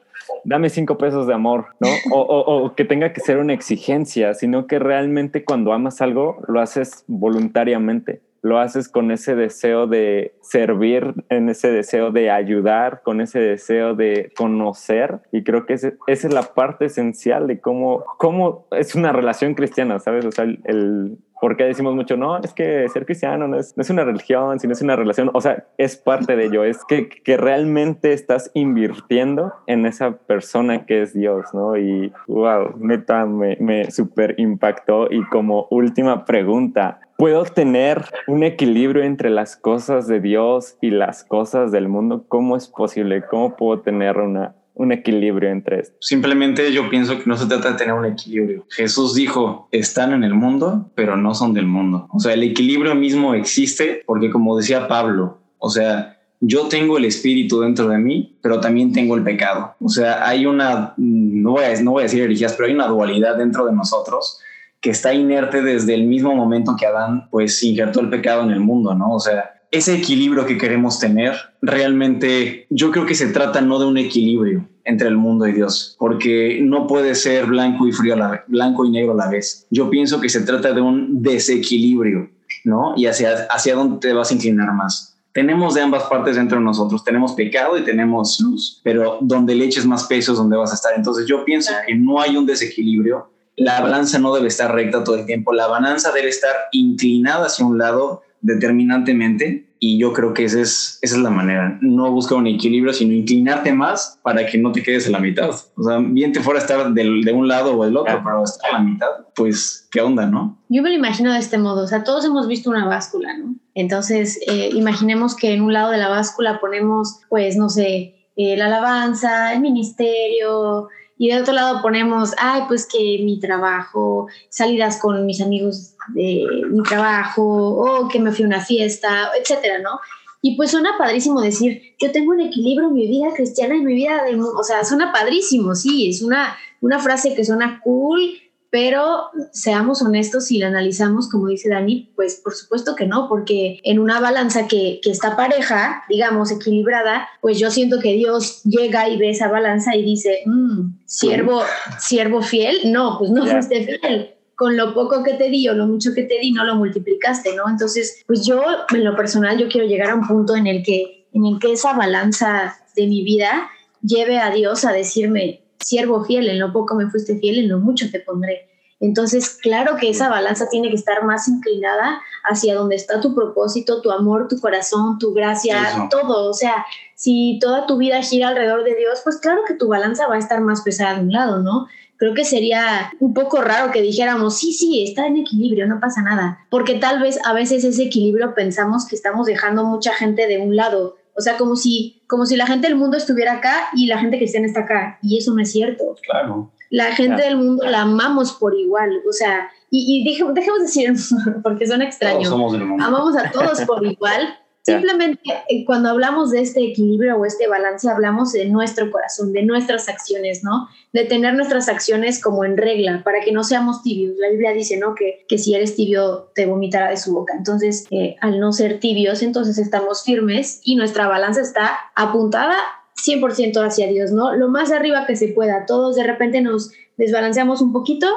dame 0.43 0.69
cinco 0.69 0.97
pesos 0.97 1.28
de 1.28 1.34
amor, 1.34 1.67
¿no? 1.80 1.89
O, 2.11 2.21
o, 2.21 2.75
que 2.75 2.86
tenga 2.86 3.13
que 3.13 3.21
ser 3.21 3.38
una 3.38 3.53
exigencia, 3.53 4.34
sino 4.34 4.67
que 4.67 4.80
realmente 4.80 5.43
cuando 5.43 5.73
amas 5.73 6.01
algo 6.01 6.41
lo 6.47 6.61
haces 6.61 7.03
voluntariamente, 7.07 8.21
lo 8.41 8.59
haces 8.59 8.88
con 8.88 9.11
ese 9.11 9.36
deseo 9.36 9.88
de 9.88 10.34
servir, 10.41 11.13
en 11.30 11.49
ese 11.49 11.71
deseo 11.71 12.11
de 12.11 12.32
ayudar, 12.32 13.01
con 13.03 13.19
ese 13.21 13.39
deseo 13.39 13.95
de 13.95 14.32
conocer. 14.38 15.19
Y 15.32 15.43
creo 15.43 15.65
que 15.65 15.73
esa 15.73 15.97
es 16.07 16.34
la 16.34 16.43
parte 16.43 16.86
esencial 16.86 17.47
de 17.47 17.59
cómo, 17.59 18.05
cómo 18.17 18.67
es 18.71 18.95
una 18.95 19.11
relación 19.11 19.53
cristiana, 19.53 19.99
¿sabes? 19.99 20.25
O 20.25 20.32
sea, 20.32 20.45
el, 20.45 21.17
porque 21.39 21.65
decimos 21.65 21.95
mucho, 21.95 22.17
no, 22.17 22.38
es 22.38 22.53
que 22.53 22.88
ser 22.89 23.05
cristiano 23.05 23.47
no 23.47 23.57
es, 23.57 23.75
no 23.77 23.81
es, 23.81 23.89
una 23.89 24.03
religión, 24.03 24.59
sino 24.59 24.73
es 24.73 24.81
una 24.81 24.95
relación, 24.95 25.29
o 25.33 25.41
sea, 25.41 25.65
es 25.77 25.95
parte 25.95 26.35
de 26.35 26.45
ello, 26.45 26.63
es 26.63 26.83
que, 26.85 27.09
que 27.09 27.38
realmente 27.38 28.13
estás 28.13 28.51
invirtiendo 28.53 29.53
en 29.67 29.85
esa 29.85 30.11
persona 30.11 30.85
que 30.85 31.01
es 31.01 31.13
Dios, 31.13 31.53
¿no? 31.53 31.77
Y 31.77 32.11
wow, 32.27 32.75
neta, 32.79 33.25
me, 33.25 33.57
me 33.59 33.91
super 33.91 34.35
impactó. 34.38 35.11
Y 35.11 35.23
como 35.25 35.67
última 35.69 36.25
pregunta, 36.25 36.99
¿puedo 37.17 37.43
tener 37.43 38.05
un 38.27 38.43
equilibrio 38.43 39.03
entre 39.03 39.29
las 39.29 39.55
cosas 39.55 40.07
de 40.07 40.19
Dios 40.19 40.77
y 40.81 40.91
las 40.91 41.23
cosas 41.23 41.71
del 41.71 41.88
mundo? 41.88 42.25
¿Cómo 42.27 42.55
es 42.55 42.67
posible? 42.67 43.23
¿Cómo 43.29 43.55
puedo 43.55 43.81
tener 43.81 44.17
una, 44.17 44.55
un 44.78 44.91
equilibrio 44.91 45.49
entre 45.49 45.82
esto? 45.82 45.97
Simplemente 45.99 46.71
yo 46.71 46.89
pienso 46.89 47.17
que 47.17 47.25
no 47.25 47.36
se 47.36 47.47
trata 47.47 47.71
de 47.71 47.78
tener 47.78 47.93
un 47.93 48.05
equilibrio. 48.05 48.65
Jesús 48.69 49.13
dijo, 49.15 49.67
están 49.71 50.13
en 50.13 50.23
el 50.23 50.34
mundo, 50.34 50.89
pero 50.95 51.17
no 51.17 51.34
son 51.34 51.53
del 51.53 51.65
mundo. 51.65 52.07
O 52.11 52.19
sea, 52.19 52.34
el 52.34 52.43
equilibrio 52.43 52.95
mismo 52.95 53.34
existe 53.34 54.03
porque 54.05 54.30
como 54.30 54.57
decía 54.57 54.88
Pablo, 54.88 55.39
o 55.57 55.69
sea, 55.69 56.17
yo 56.39 56.67
tengo 56.67 56.97
el 56.97 57.05
espíritu 57.05 57.61
dentro 57.61 57.88
de 57.88 57.97
mí, 57.97 58.38
pero 58.41 58.59
también 58.59 58.93
tengo 58.93 59.15
el 59.15 59.23
pecado. 59.23 59.75
O 59.82 59.89
sea, 59.89 60.28
hay 60.28 60.45
una, 60.45 60.93
no 60.97 61.51
voy 61.51 61.63
a, 61.63 61.82
no 61.82 61.91
voy 61.91 62.01
a 62.01 62.03
decir 62.03 62.21
herejías, 62.21 62.53
pero 62.53 62.67
hay 62.67 62.75
una 62.75 62.88
dualidad 62.88 63.38
dentro 63.38 63.65
de 63.65 63.73
nosotros 63.73 64.39
que 64.80 64.91
está 64.91 65.13
inerte 65.13 65.63
desde 65.63 65.95
el 65.95 66.05
mismo 66.05 66.36
momento 66.36 66.75
que 66.80 66.86
Adán 66.86 67.28
pues 67.32 67.63
injertó 67.63 67.99
el 67.99 68.09
pecado 68.09 68.43
en 68.43 68.51
el 68.51 68.59
mundo, 68.59 68.93
¿no? 68.93 69.13
O 69.13 69.19
sea, 69.19 69.57
ese 69.72 69.95
equilibrio 69.95 70.45
que 70.45 70.57
queremos 70.57 70.99
tener, 70.99 71.34
realmente 71.61 72.68
yo 72.70 72.91
creo 72.91 73.05
que 73.05 73.15
se 73.15 73.28
trata 73.28 73.61
no 73.61 73.80
de 73.80 73.86
un 73.86 73.97
equilibrio 73.97 74.68
entre 74.86 75.09
el 75.09 75.18
mundo 75.18 75.45
y 75.47 75.51
Dios, 75.51 75.95
porque 75.99 76.59
no 76.61 76.88
puede 76.88 77.15
ser 77.15 77.45
blanco 77.45 77.88
y 77.88 77.91
frío 77.91 78.13
a 78.13 78.18
la 78.18 78.28
vez, 78.30 78.41
blanco 78.47 78.86
y 78.86 78.91
negro 78.91 79.11
a 79.11 79.15
la 79.15 79.30
vez. 79.30 79.68
Yo 79.70 79.89
pienso 79.89 80.22
que 80.22 80.30
se 80.30 80.41
trata 80.41 80.72
de 80.72 80.82
un 80.82 81.22
desequilibrio, 81.22 82.30
¿no? 82.63 82.93
Y 82.95 83.05
hacia, 83.05 83.47
hacia 83.49 83.76
dónde 83.76 83.99
te 83.99 84.13
vas 84.13 84.32
a 84.32 84.36
inclinar 84.36 84.74
más. 84.74 85.18
Tenemos 85.34 85.76
de 85.76 85.82
ambas 85.82 86.03
partes 86.03 86.38
dentro 86.38 86.57
de 86.57 86.63
nosotros, 86.63 87.03
tenemos 87.03 87.34
pecado 87.34 87.78
y 87.78 87.84
tenemos 87.84 88.39
luz, 88.39 88.82
pero 88.84 89.20
donde 89.22 89.53
le 89.53 89.65
eches 89.65 89.86
más 89.86 90.05
peso 90.05 90.32
es 90.32 90.38
donde 90.38 90.57
vas 90.57 90.72
a 90.72 90.76
estar. 90.76 90.93
Entonces 90.95 91.28
yo 91.28 91.43
pienso 91.43 91.74
que 91.86 91.93
no 91.93 92.22
hay 92.22 92.38
un 92.38 92.45
desequilibrio, 92.45 93.30
la 93.57 93.82
balanza 93.82 94.20
no 94.20 94.34
debe 94.34 94.47
estar 94.47 94.74
recta 94.74 95.03
todo 95.03 95.15
el 95.15 95.26
tiempo, 95.26 95.51
la 95.51 95.68
balanza 95.68 96.11
debe 96.11 96.30
estar 96.30 96.55
inclinada 96.72 97.47
hacia 97.47 97.65
un 97.65 97.78
lado 97.78 98.22
determinantemente 98.41 99.67
y 99.79 99.99
yo 99.99 100.13
creo 100.13 100.33
que 100.33 100.43
esa 100.43 100.61
es, 100.61 100.99
esa 101.01 101.15
es 101.17 101.21
la 101.21 101.29
manera, 101.29 101.77
no 101.81 102.11
buscar 102.11 102.38
un 102.38 102.47
equilibrio, 102.47 102.93
sino 102.93 103.13
inclinarte 103.13 103.73
más 103.73 104.19
para 104.23 104.45
que 104.45 104.57
no 104.57 104.71
te 104.71 104.81
quedes 104.81 105.05
en 105.05 105.11
la 105.11 105.19
mitad. 105.19 105.49
O 105.75 105.83
sea, 105.83 105.99
bien 105.99 106.31
te 106.31 106.39
fuera 106.39 106.59
a 106.59 106.63
estar 106.63 106.93
del, 106.93 107.23
de 107.23 107.33
un 107.33 107.47
lado 107.47 107.77
o 107.77 107.85
del 107.85 107.95
otro, 107.95 108.21
pero 108.23 108.43
estar 108.43 108.71
a 108.71 108.73
la 108.73 108.83
mitad, 108.83 109.07
pues, 109.35 109.88
¿qué 109.91 110.01
onda, 110.01 110.25
no? 110.25 110.57
Yo 110.69 110.81
me 110.81 110.89
lo 110.89 110.95
imagino 110.95 111.31
de 111.31 111.39
este 111.39 111.57
modo, 111.57 111.83
o 111.83 111.88
sea, 111.88 112.03
todos 112.03 112.25
hemos 112.25 112.47
visto 112.47 112.69
una 112.69 112.88
báscula, 112.88 113.38
¿no? 113.38 113.55
Entonces, 113.75 114.39
eh, 114.47 114.69
imaginemos 114.73 115.35
que 115.35 115.53
en 115.53 115.61
un 115.61 115.73
lado 115.73 115.91
de 115.91 115.97
la 115.97 116.09
báscula 116.09 116.59
ponemos, 116.59 117.19
pues, 117.29 117.55
no 117.55 117.69
sé, 117.69 118.15
eh, 118.35 118.57
la 118.57 118.65
alabanza, 118.65 119.53
el 119.53 119.61
ministerio, 119.61 120.89
y 121.18 121.30
de 121.30 121.41
otro 121.41 121.53
lado 121.53 121.82
ponemos, 121.82 122.34
ay, 122.38 122.63
pues 122.68 122.86
que 122.86 123.22
mi 123.24 123.39
trabajo, 123.39 124.28
salidas 124.49 124.99
con 124.99 125.26
mis 125.26 125.41
amigos 125.41 125.95
de 126.09 126.45
mi 126.70 126.84
trabajo, 126.84 127.43
o 127.43 128.07
que 128.07 128.20
me 128.20 128.32
fui 128.32 128.43
a 128.43 128.47
una 128.47 128.61
fiesta, 128.61 129.32
etcétera, 129.39 129.80
¿no? 129.80 129.99
Y 130.41 130.55
pues 130.55 130.72
suena 130.72 130.91
padrísimo 130.97 131.41
decir, 131.41 131.95
yo 131.99 132.11
tengo 132.11 132.32
un 132.32 132.41
equilibrio 132.41 132.89
en 132.89 132.93
mi 132.93 133.07
vida 133.07 133.34
cristiana 133.36 133.76
y 133.76 133.82
mi 133.82 133.95
vida 133.95 134.24
de... 134.24 134.39
O 134.39 134.63
sea, 134.63 134.86
suena 134.86 135.11
padrísimo, 135.11 135.74
sí, 135.74 136.09
es 136.09 136.22
una, 136.22 136.55
una 136.82 136.99
frase 136.99 137.34
que 137.34 137.43
suena 137.43 137.82
cool, 137.84 138.22
pero 138.70 139.30
seamos 139.53 140.01
honestos 140.01 140.45
si 140.45 140.57
la 140.57 140.68
analizamos, 140.68 141.30
como 141.30 141.47
dice 141.47 141.70
Dani, 141.70 142.11
pues 142.15 142.41
por 142.43 142.53
supuesto 142.53 142.95
que 142.95 143.05
no, 143.05 143.30
porque 143.30 143.80
en 143.84 143.99
una 143.99 144.20
balanza 144.20 144.68
que, 144.68 144.99
que, 145.01 145.09
está 145.09 145.36
pareja, 145.36 146.03
digamos, 146.09 146.51
equilibrada, 146.51 147.28
pues 147.41 147.59
yo 147.59 147.72
siento 147.72 147.99
que 147.99 148.13
Dios 148.13 148.63
llega 148.63 149.07
y 149.09 149.18
ve 149.18 149.30
esa 149.30 149.47
balanza 149.47 149.95
y 149.95 150.03
dice, 150.03 150.41
mm, 150.45 150.99
siervo, 151.05 151.61
siervo 151.99 152.41
fiel, 152.41 152.91
no, 152.91 153.18
pues 153.18 153.32
no 153.32 153.45
fuiste 153.45 153.99
fiel. 154.01 154.34
Con 154.55 154.76
lo 154.76 154.93
poco 154.93 155.24
que 155.24 155.34
te 155.36 155.49
di 155.49 155.68
o 155.70 155.74
lo 155.74 155.86
mucho 155.86 156.13
que 156.15 156.24
te 156.24 156.39
di, 156.39 156.51
no 156.51 156.63
lo 156.63 156.76
multiplicaste, 156.76 157.55
¿no? 157.55 157.70
Entonces, 157.70 158.24
pues 158.26 158.45
yo, 158.45 158.63
en 158.89 159.03
lo 159.03 159.15
personal, 159.15 159.57
yo 159.57 159.68
quiero 159.70 159.88
llegar 159.88 160.09
a 160.09 160.15
un 160.15 160.28
punto 160.28 160.55
en 160.55 160.65
el 160.65 160.84
que, 160.84 161.28
en 161.32 161.45
el 161.45 161.59
que 161.59 161.74
esa 161.74 161.93
balanza 161.93 162.76
de 162.95 163.05
mi 163.05 163.24
vida 163.24 163.70
lleve 164.01 164.39
a 164.39 164.49
Dios 164.49 164.84
a 164.84 164.91
decirme, 164.91 165.61
siervo 165.80 166.23
fiel, 166.25 166.49
en 166.49 166.59
lo 166.59 166.71
poco 166.73 166.95
me 166.95 167.09
fuiste 167.09 167.39
fiel, 167.39 167.59
en 167.59 167.69
lo 167.69 167.80
mucho 167.80 168.09
te 168.11 168.19
pondré. 168.19 168.67
Entonces, 168.99 169.57
claro 169.61 169.95
que 169.99 170.09
esa 170.09 170.28
balanza 170.30 170.69
tiene 170.69 170.89
que 170.89 170.95
estar 170.95 171.23
más 171.23 171.47
inclinada 171.47 172.19
hacia 172.43 172.75
donde 172.75 172.95
está 172.95 173.21
tu 173.21 173.36
propósito, 173.36 174.01
tu 174.01 174.11
amor, 174.11 174.47
tu 174.47 174.59
corazón, 174.59 175.19
tu 175.19 175.34
gracia, 175.34 176.07
todo. 176.09 176.49
O 176.49 176.53
sea, 176.53 176.86
si 177.13 177.59
toda 177.61 177.86
tu 177.86 177.97
vida 177.97 178.21
gira 178.23 178.47
alrededor 178.47 178.84
de 178.84 178.95
Dios, 178.95 179.21
pues 179.23 179.38
claro 179.38 179.61
que 179.67 179.75
tu 179.75 179.88
balanza 179.88 180.28
va 180.28 180.36
a 180.36 180.39
estar 180.39 180.61
más 180.61 180.82
pesada 180.82 181.15
de 181.15 181.21
un 181.21 181.32
lado, 181.32 181.61
¿no? 181.61 181.88
Creo 182.17 182.34
que 182.34 182.45
sería 182.45 183.11
un 183.19 183.36
poco 183.36 183.61
raro 183.61 183.91
que 183.91 184.01
dijéramos, 184.01 184.57
sí, 184.57 184.73
sí, 184.73 185.03
está 185.03 185.28
en 185.28 185.38
equilibrio, 185.38 185.86
no 185.86 185.99
pasa 185.99 186.23
nada. 186.23 186.65
Porque 186.71 186.95
tal 186.95 187.21
vez 187.21 187.39
a 187.45 187.53
veces 187.53 187.84
ese 187.84 188.05
equilibrio 188.05 188.55
pensamos 188.55 189.05
que 189.05 189.15
estamos 189.15 189.45
dejando 189.45 189.84
mucha 189.84 190.13
gente 190.13 190.47
de 190.47 190.57
un 190.57 190.75
lado 190.75 191.17
o 191.38 191.41
sea, 191.41 191.55
como 191.57 191.75
si, 191.75 192.23
como 192.27 192.45
si 192.45 192.55
la 192.55 192.65
gente 192.65 192.88
del 192.88 192.97
mundo 192.97 193.15
estuviera 193.15 193.53
acá 193.53 193.89
y 193.93 194.07
la 194.07 194.17
gente 194.17 194.38
cristiana 194.38 194.65
está 194.65 194.81
acá. 194.81 195.19
Y 195.21 195.38
eso 195.38 195.53
no 195.53 195.61
es 195.61 195.71
cierto. 195.71 196.15
Claro. 196.23 196.71
La 196.89 197.13
gente 197.13 197.43
del 197.43 197.57
mundo 197.57 197.85
la 197.85 198.01
amamos 198.01 198.53
por 198.53 198.73
igual. 198.75 199.21
O 199.29 199.31
sea, 199.31 199.69
y, 199.91 200.21
y 200.21 200.23
dejemos 200.23 200.81
decir, 200.81 201.13
porque 201.63 201.85
suena 201.85 202.05
extraño. 202.05 202.38
Todos 202.38 202.49
somos 202.49 202.73
del 202.73 202.85
mundo. 202.85 203.03
Amamos 203.03 203.38
a 203.38 203.51
todos 203.51 203.81
por 203.81 204.03
igual. 204.05 204.57
Simplemente 204.88 205.41
eh, 205.67 205.83
cuando 205.85 206.09
hablamos 206.09 206.51
de 206.51 206.61
este 206.61 206.81
equilibrio 206.81 207.35
o 207.35 207.45
este 207.45 207.67
balance, 207.67 208.09
hablamos 208.09 208.53
de 208.53 208.65
nuestro 208.65 209.11
corazón, 209.11 209.51
de 209.51 209.63
nuestras 209.63 210.07
acciones, 210.07 210.63
¿no? 210.63 210.88
De 211.11 211.25
tener 211.25 211.55
nuestras 211.55 211.89
acciones 211.89 212.41
como 212.41 212.63
en 212.63 212.77
regla, 212.77 213.21
para 213.25 213.41
que 213.41 213.51
no 213.51 213.65
seamos 213.65 214.01
tibios. 214.01 214.38
La 214.38 214.49
Biblia 214.49 214.71
dice, 214.71 214.95
¿no? 214.95 215.13
Que, 215.13 215.45
que 215.49 215.57
si 215.57 215.75
eres 215.75 215.95
tibio, 215.97 216.51
te 216.55 216.65
vomitará 216.65 217.09
de 217.09 217.17
su 217.17 217.33
boca. 217.33 217.53
Entonces, 217.57 218.05
eh, 218.11 218.38
al 218.39 218.61
no 218.61 218.71
ser 218.71 219.01
tibios, 219.01 219.41
entonces 219.43 219.77
estamos 219.77 220.23
firmes 220.23 220.79
y 220.85 220.95
nuestra 220.95 221.27
balanza 221.27 221.59
está 221.59 221.97
apuntada 222.15 222.77
100% 223.25 223.85
hacia 223.85 224.07
Dios, 224.07 224.31
¿no? 224.31 224.55
Lo 224.55 224.69
más 224.69 224.91
arriba 224.91 225.25
que 225.25 225.35
se 225.35 225.49
pueda. 225.49 225.85
Todos 225.85 226.15
de 226.15 226.23
repente 226.23 226.61
nos 226.61 226.93
desbalanceamos 227.17 227.81
un 227.81 227.91
poquito, 227.91 228.27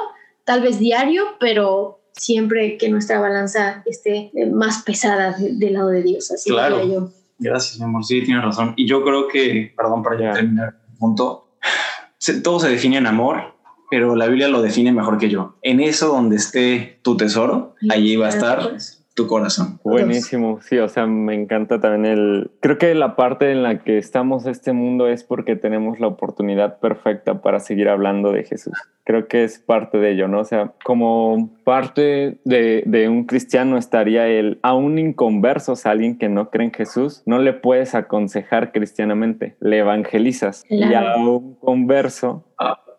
tal 0.43 0.61
vez 0.61 0.79
diario, 0.79 1.23
pero 1.39 2.00
siempre 2.13 2.77
que 2.77 2.89
nuestra 2.89 3.19
balanza 3.19 3.83
esté 3.85 4.31
eh, 4.33 4.45
más 4.51 4.83
pesada 4.83 5.35
del 5.37 5.73
lado 5.73 5.89
de 5.89 6.03
Dios. 6.03 6.31
Así 6.31 6.49
claro. 6.49 6.85
yo. 6.85 7.09
Gracias, 7.39 7.79
mi 7.79 7.85
amor. 7.85 8.05
Sí, 8.05 8.21
tienes 8.23 8.43
razón. 8.43 8.73
Y 8.77 8.87
yo 8.87 9.03
creo 9.03 9.27
que, 9.27 9.73
perdón 9.75 10.03
para 10.03 10.19
ya 10.19 10.33
terminar 10.33 10.75
el 10.91 10.97
punto, 10.97 11.55
todo 12.43 12.59
se 12.59 12.69
define 12.69 12.97
en 12.97 13.07
amor, 13.07 13.55
pero 13.89 14.15
la 14.15 14.27
Biblia 14.27 14.47
lo 14.47 14.61
define 14.61 14.91
mejor 14.91 15.17
que 15.17 15.29
yo. 15.29 15.57
En 15.61 15.79
eso 15.79 16.09
donde 16.09 16.35
esté 16.35 16.99
tu 17.01 17.17
tesoro, 17.17 17.75
allí 17.89 18.15
va 18.15 18.27
a 18.27 18.29
estar 18.29 18.77
tu 19.21 19.27
corazón. 19.27 19.79
Buenísimo, 19.83 20.59
sí, 20.61 20.77
o 20.77 20.87
sea, 20.87 21.05
me 21.05 21.33
encanta 21.33 21.79
también 21.79 22.05
el... 22.05 22.51
Creo 22.59 22.77
que 22.77 22.93
la 22.95 23.15
parte 23.15 23.51
en 23.51 23.63
la 23.63 23.79
que 23.79 23.97
estamos 23.97 24.45
este 24.45 24.73
mundo 24.73 25.07
es 25.07 25.23
porque 25.23 25.55
tenemos 25.55 25.99
la 25.99 26.07
oportunidad 26.07 26.79
perfecta 26.79 27.41
para 27.41 27.59
seguir 27.59 27.89
hablando 27.89 28.31
de 28.31 28.43
Jesús. 28.43 28.73
Creo 29.03 29.27
que 29.27 29.43
es 29.43 29.59
parte 29.59 29.97
de 29.97 30.11
ello, 30.11 30.27
¿no? 30.27 30.39
O 30.39 30.45
sea, 30.45 30.73
como 30.83 31.49
parte 31.63 32.39
de, 32.45 32.83
de 32.85 33.09
un 33.09 33.25
cristiano 33.25 33.77
estaría 33.77 34.27
el, 34.27 34.59
a 34.61 34.73
un 34.73 34.97
inconverso, 34.99 35.73
a 35.83 35.89
alguien 35.89 36.17
que 36.17 36.29
no 36.29 36.49
cree 36.49 36.67
en 36.67 36.73
Jesús, 36.73 37.23
no 37.25 37.39
le 37.39 37.53
puedes 37.53 37.95
aconsejar 37.95 38.71
cristianamente, 38.71 39.55
le 39.59 39.79
evangelizas. 39.79 40.63
Claro. 40.67 40.91
Y 40.91 40.95
a 40.95 41.15
un 41.17 41.55
converso 41.55 42.45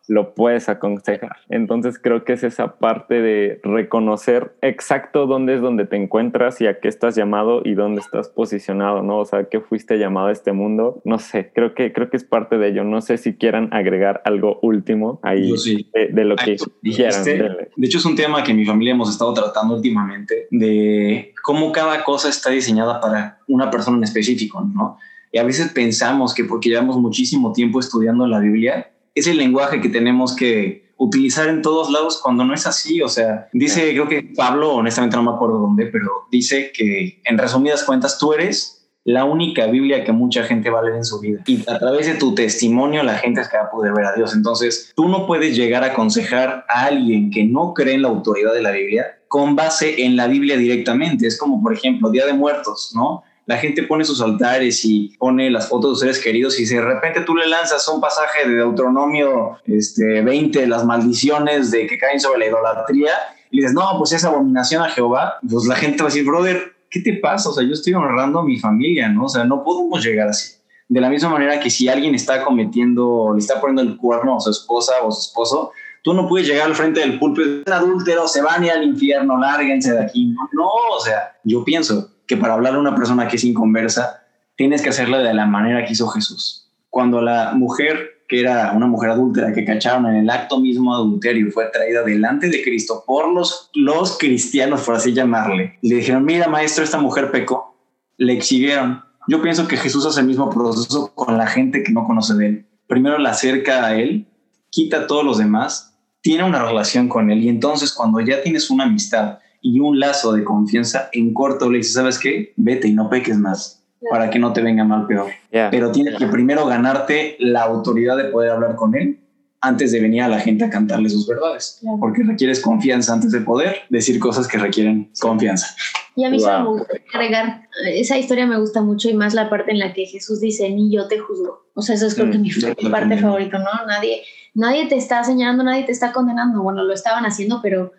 lo 0.09 0.35
puedes 0.35 0.69
aconsejar. 0.69 1.37
Entonces 1.49 1.99
creo 1.99 2.25
que 2.25 2.33
es 2.33 2.45
esa 2.45 2.79
parte 2.79 3.21
de 3.21 3.61
reconocer 3.63 4.55
exacto 4.61 5.27
dónde 5.27 5.55
es 5.55 5.61
donde 5.61 5.87
te 5.87 5.97
encuentras 5.97 6.61
y 6.61 6.67
a 6.67 6.81
qué 6.81 6.89
estás 6.89 7.15
llamado 7.15 7.63
y 7.65 7.75
dónde 7.75 8.01
estás 8.01 8.29
posicionado, 8.29 9.03
¿no? 9.03 9.19
O 9.19 9.25
sea, 9.25 9.45
que 9.45 9.61
fuiste 9.61 9.99
llamado 9.99 10.29
a 10.29 10.33
este 10.33 10.53
mundo. 10.53 11.01
No 11.05 11.19
sé, 11.19 11.53
creo 11.55 11.75
que 11.75 11.93
creo 11.93 12.11
que 12.11 12.17
es 12.17 12.25
parte 12.25 12.59
de 12.59 12.69
ello. 12.69 12.85
No 12.85 13.01
sé 13.01 13.19
si 13.19 13.35
quieran 13.35 13.69
agregar 13.73 14.23
algo 14.25 14.59
último 14.63 15.21
ahí 15.23 15.57
sí. 15.57 15.89
de, 15.93 16.09
de, 16.09 16.25
lo 16.25 16.37
que 16.37 16.53
Ay, 16.53 16.93
quieran. 16.93 17.25
De 17.25 17.87
hecho, 17.87 17.99
es 17.99 18.05
un 18.05 18.17
tema 18.17 18.43
que 18.43 18.55
mi 18.55 18.65
familia 18.65 18.95
hemos 18.95 19.11
estado 19.11 19.33
tratando 19.35 19.77
últimamente 19.77 20.49
de 20.51 21.33
cómo 21.43 21.73
cada 21.73 22.05
cosa 22.05 22.29
está 22.29 22.51
diseñada 22.51 23.01
para 23.01 23.39
una 23.49 23.71
persona 23.71 23.99
en 23.99 24.05
específico, 24.05 24.61
¿no? 24.63 24.99
Y 25.33 25.39
a 25.39 25.45
veces 25.45 25.73
pensamos 25.73 26.35
que 26.35 26.45
porque 26.45 26.69
llevamos 26.69 26.99
muchísimo 26.99 27.53
tiempo 27.53 27.81
estudiando 27.81 28.27
la 28.27 28.39
Biblia, 28.39 28.93
es 29.15 29.27
el 29.27 29.37
lenguaje 29.37 29.81
que 29.81 29.89
tenemos 29.89 30.35
que 30.35 30.93
utilizar 30.97 31.49
en 31.49 31.63
todos 31.63 31.91
lados 31.91 32.21
cuando 32.23 32.45
no 32.45 32.55
es 32.55 32.67
así. 32.67 33.03
O 33.03 33.09
sea, 33.09 33.49
dice, 33.53 33.91
creo 33.93 34.09
que 34.09 34.23
Pablo, 34.37 34.75
honestamente 34.75 35.17
no 35.17 35.25
me 35.25 35.33
acuerdo 35.33 35.59
dónde, 35.59 35.87
pero 35.87 36.27
dice 36.31 36.71
que 36.73 37.21
en 37.25 37.39
resumidas 37.39 37.85
cuentas 37.85 38.19
tú 38.19 38.33
eres 38.33 38.79
la 39.05 39.25
única 39.25 39.67
Biblia 39.67 40.05
que 40.05 40.13
mucha 40.13 40.45
gente 40.45 40.71
va 40.71 40.79
a 40.79 40.83
leer 40.83 40.97
en 40.97 41.05
su 41.05 41.19
vida. 41.19 41.43
Y 41.47 41.63
a 41.69 41.79
través 41.79 42.07
de 42.07 42.15
tu 42.15 42.35
testimonio 42.35 43.03
la 43.03 43.19
gente 43.19 43.41
es 43.41 43.49
que 43.49 43.57
va 43.57 43.65
a 43.65 43.71
poder 43.71 43.93
ver 43.93 44.07
a 44.07 44.15
Dios. 44.15 44.33
Entonces, 44.35 44.93
tú 44.95 45.09
no 45.09 45.27
puedes 45.27 45.57
llegar 45.57 45.83
a 45.83 45.89
aconsejar 45.89 46.65
a 46.69 46.85
alguien 46.85 47.31
que 47.31 47.45
no 47.45 47.75
cree 47.75 47.95
en 47.95 48.03
la 48.03 48.09
autoridad 48.09 48.55
de 48.55 48.63
la 48.63 48.71
Biblia 48.71 49.19
con 49.27 49.57
base 49.57 50.05
en 50.05 50.15
la 50.15 50.29
Biblia 50.29 50.57
directamente. 50.57 51.27
Es 51.27 51.39
como, 51.39 51.61
por 51.63 51.73
ejemplo, 51.73 52.11
Día 52.11 52.27
de 52.27 52.35
Muertos, 52.35 52.93
¿no? 52.95 53.25
La 53.47 53.57
gente 53.57 53.83
pone 53.83 54.05
sus 54.05 54.21
altares 54.21 54.85
y 54.85 55.17
pone 55.19 55.51
las 55.51 55.69
fotos 55.69 55.91
de 55.91 55.95
sus 55.95 56.01
seres 56.01 56.19
queridos 56.21 56.61
y 56.61 56.67
si 56.67 56.77
de 56.77 56.83
repente 56.83 57.23
tú 57.23 57.35
le 57.35 57.47
lanzas 57.47 57.87
un 57.89 58.01
pasaje 58.01 58.49
de 58.49 58.57
Deuteronomio 58.57 59.59
este, 59.67 60.23
20, 60.23 60.67
las 60.67 60.85
maldiciones 60.85 61.71
de 61.71 61.87
que 61.87 61.99
caen 61.99 62.21
sobre 62.21 62.41
la 62.41 62.47
idolatría, 62.47 63.13
y 63.51 63.59
dices, 63.59 63.75
no, 63.75 63.83
pues 63.99 64.13
es 64.13 64.25
abominación 64.25 64.83
a 64.83 64.89
Jehová, 64.89 65.39
pues 65.49 65.67
la 65.67 65.77
gente 65.77 65.99
va 65.99 66.09
a 66.09 66.11
decir, 66.11 66.25
brother, 66.25 66.73
¿qué 66.89 67.01
te 67.01 67.15
pasa? 67.15 67.51
O 67.51 67.53
sea, 67.53 67.63
yo 67.63 67.75
estoy 67.75 67.93
honrando 67.93 68.39
a 68.39 68.45
mi 68.45 68.59
familia, 68.59 69.11
¿no? 69.11 69.25
O 69.25 69.29
sea, 69.29 69.45
no 69.45 69.63
podemos 69.63 70.03
llegar 70.03 70.29
así. 70.29 70.55
De 70.89 71.01
la 71.01 71.11
misma 71.11 71.29
manera 71.29 71.61
que 71.61 71.69
si 71.69 71.87
alguien 71.87 72.15
está 72.15 72.45
cometiendo, 72.45 73.33
le 73.35 73.41
está 73.41 73.61
poniendo 73.61 73.83
el 73.83 73.99
cuerno 73.99 74.37
a 74.37 74.41
su 74.41 74.51
esposa 74.51 74.93
o 75.03 75.11
su 75.11 75.29
esposo, 75.29 75.73
tú 76.03 76.15
no 76.15 76.29
puedes 76.29 76.49
llegar 76.49 76.67
al 76.67 76.75
frente 76.75 77.01
del 77.01 77.21
es 77.21 77.73
adúltero, 77.73 78.27
se 78.27 78.41
van 78.41 78.65
ir 78.65 78.71
al 78.71 78.85
infierno, 78.85 79.39
lárguense 79.39 79.93
de 79.93 80.03
aquí. 80.03 80.29
No, 80.29 80.49
no, 80.53 80.69
o 80.97 81.01
sea, 81.01 81.37
yo 81.45 81.63
pienso 81.63 82.12
que 82.27 82.37
para 82.37 82.55
hablar 82.55 82.75
a 82.75 82.79
una 82.79 82.95
persona 82.95 83.29
que 83.29 83.37
es 83.37 83.45
inconversa, 83.45 84.23
tienes 84.57 84.83
que 84.83 84.91
hacerlo 84.91 85.19
de 85.19 85.35
la 85.35 85.47
manera 85.47 85.85
que 85.85 85.93
hizo 85.93 86.09
Jesús. 86.09 86.71
Cuando 86.89 87.21
la 87.21 87.53
mujer, 87.55 88.25
que 88.29 88.41
era 88.41 88.73
una 88.73 88.87
mujer 88.87 89.11
adúltera, 89.11 89.53
que 89.53 89.65
cacharon 89.65 90.07
en 90.07 90.17
el 90.17 90.31
acto 90.31 90.61
mismo 90.61 90.95
adulterio, 90.95 91.51
fue 91.51 91.67
traída 91.73 92.03
delante 92.03 92.49
de 92.49 92.63
Cristo 92.63 93.03
por 93.07 93.33
los, 93.33 93.71
los 93.75 94.19
cristianos, 94.19 94.83
por 94.83 94.97
así 94.97 95.13
llamarle, 95.13 95.79
y 95.81 95.89
le 95.89 95.97
dijeron, 95.97 96.25
mira 96.25 96.49
maestro, 96.49 96.85
esta 96.85 96.99
mujer 96.99 97.31
pecó. 97.31 97.77
le 98.19 98.35
exhibieron. 98.35 99.03
Yo 99.29 99.41
pienso 99.41 99.69
que 99.69 99.77
Jesús 99.77 100.05
hace 100.05 100.21
el 100.21 100.27
mismo 100.27 100.51
proceso 100.51 101.13
con 101.15 101.39
la 101.39 101.47
gente 101.47 101.83
que 101.83 101.93
no 101.93 102.05
conoce 102.05 102.35
de 102.35 102.47
él. 102.47 102.67
Primero 102.87 103.19
la 103.19 103.31
acerca 103.31 103.87
a 103.87 103.95
él, 103.97 104.27
quita 104.71 104.99
a 104.99 105.07
todos 105.07 105.25
los 105.25 105.39
demás, 105.39 105.93
tiene 106.21 106.45
una 106.45 106.65
relación 106.65 107.09
con 107.09 107.31
él 107.31 107.43
y 107.43 107.49
entonces 107.49 107.93
cuando 107.93 108.21
ya 108.21 108.43
tienes 108.43 108.71
una 108.71 108.85
amistad 108.85 109.39
y 109.63 109.81
un 109.81 109.99
lazo 109.99 110.33
de 110.33 110.45
confianza, 110.45 111.09
en 111.13 111.33
corto 111.33 111.71
le 111.71 111.79
dices, 111.79 111.95
¿sabes 111.95 112.19
qué? 112.19 112.53
Vete 112.57 112.89
y 112.89 112.93
no 112.93 113.09
peques 113.09 113.39
más 113.39 113.83
para 114.11 114.31
que 114.31 114.39
no 114.39 114.53
te 114.53 114.61
venga 114.61 114.85
mal 114.85 115.07
peor. 115.07 115.29
Pero 115.51 115.93
tienes 115.93 116.19
que 116.19 116.27
primero 116.27 116.67
ganarte 116.67 117.37
la 117.39 117.63
autoridad 117.63 118.17
de 118.17 118.25
poder 118.25 118.51
hablar 118.51 118.75
con 118.75 118.95
él 118.95 119.21
antes 119.61 119.93
de 119.93 120.01
venir 120.01 120.23
a 120.23 120.29
la 120.29 120.41
gente 120.41 120.65
a 120.65 120.71
cantarle 120.71 121.09
sus 121.09 121.27
verdades, 121.27 121.81
porque 122.01 122.25
requieres 122.25 122.61
confianza 122.61 123.13
antes 123.13 123.31
de 123.31 123.41
poder 123.41 123.77
decir 123.91 124.19
cosas 124.19 124.49
que 124.49 124.59
requieren 124.59 125.11
confianza. 125.21 125.69
Y 126.17 126.25
a 126.25 126.31
mí 126.31 126.41
se 126.41 126.51
me 126.51 126.65
gusta 126.65 126.95
agregar, 127.15 127.63
esa 127.87 128.19
historia 128.19 128.45
me 128.45 128.59
gusta 128.59 128.83
mucho 128.83 129.09
y 129.09 129.15
más 129.15 129.35
la 129.35 129.49
parte 129.49 129.71
en 129.71 129.79
la 129.79 129.95
que 129.95 130.05
Jesús 130.05 130.41
dice, 130.41 130.69
ni 130.69 130.93
yo 130.93 131.07
te 131.07 131.19
juzgo. 131.19 131.63
O 131.75 131.81
sea, 131.81 131.95
eso 131.95 132.07
es 132.07 132.15
creo 132.15 132.31
que 132.31 132.39
mm, 132.39 132.43
mi 132.43 132.91
parte 132.91 133.17
favorita, 133.17 133.59
¿no? 133.59 133.87
Nadie, 133.87 134.23
nadie 134.53 134.89
te 134.89 134.97
está 134.97 135.23
señalando, 135.23 135.63
nadie 135.63 135.85
te 135.85 135.93
está 135.93 136.13
condenando. 136.13 136.63
Bueno, 136.63 136.83
lo 136.83 136.93
estaban 136.93 137.25
haciendo, 137.25 137.61
pero, 137.63 137.93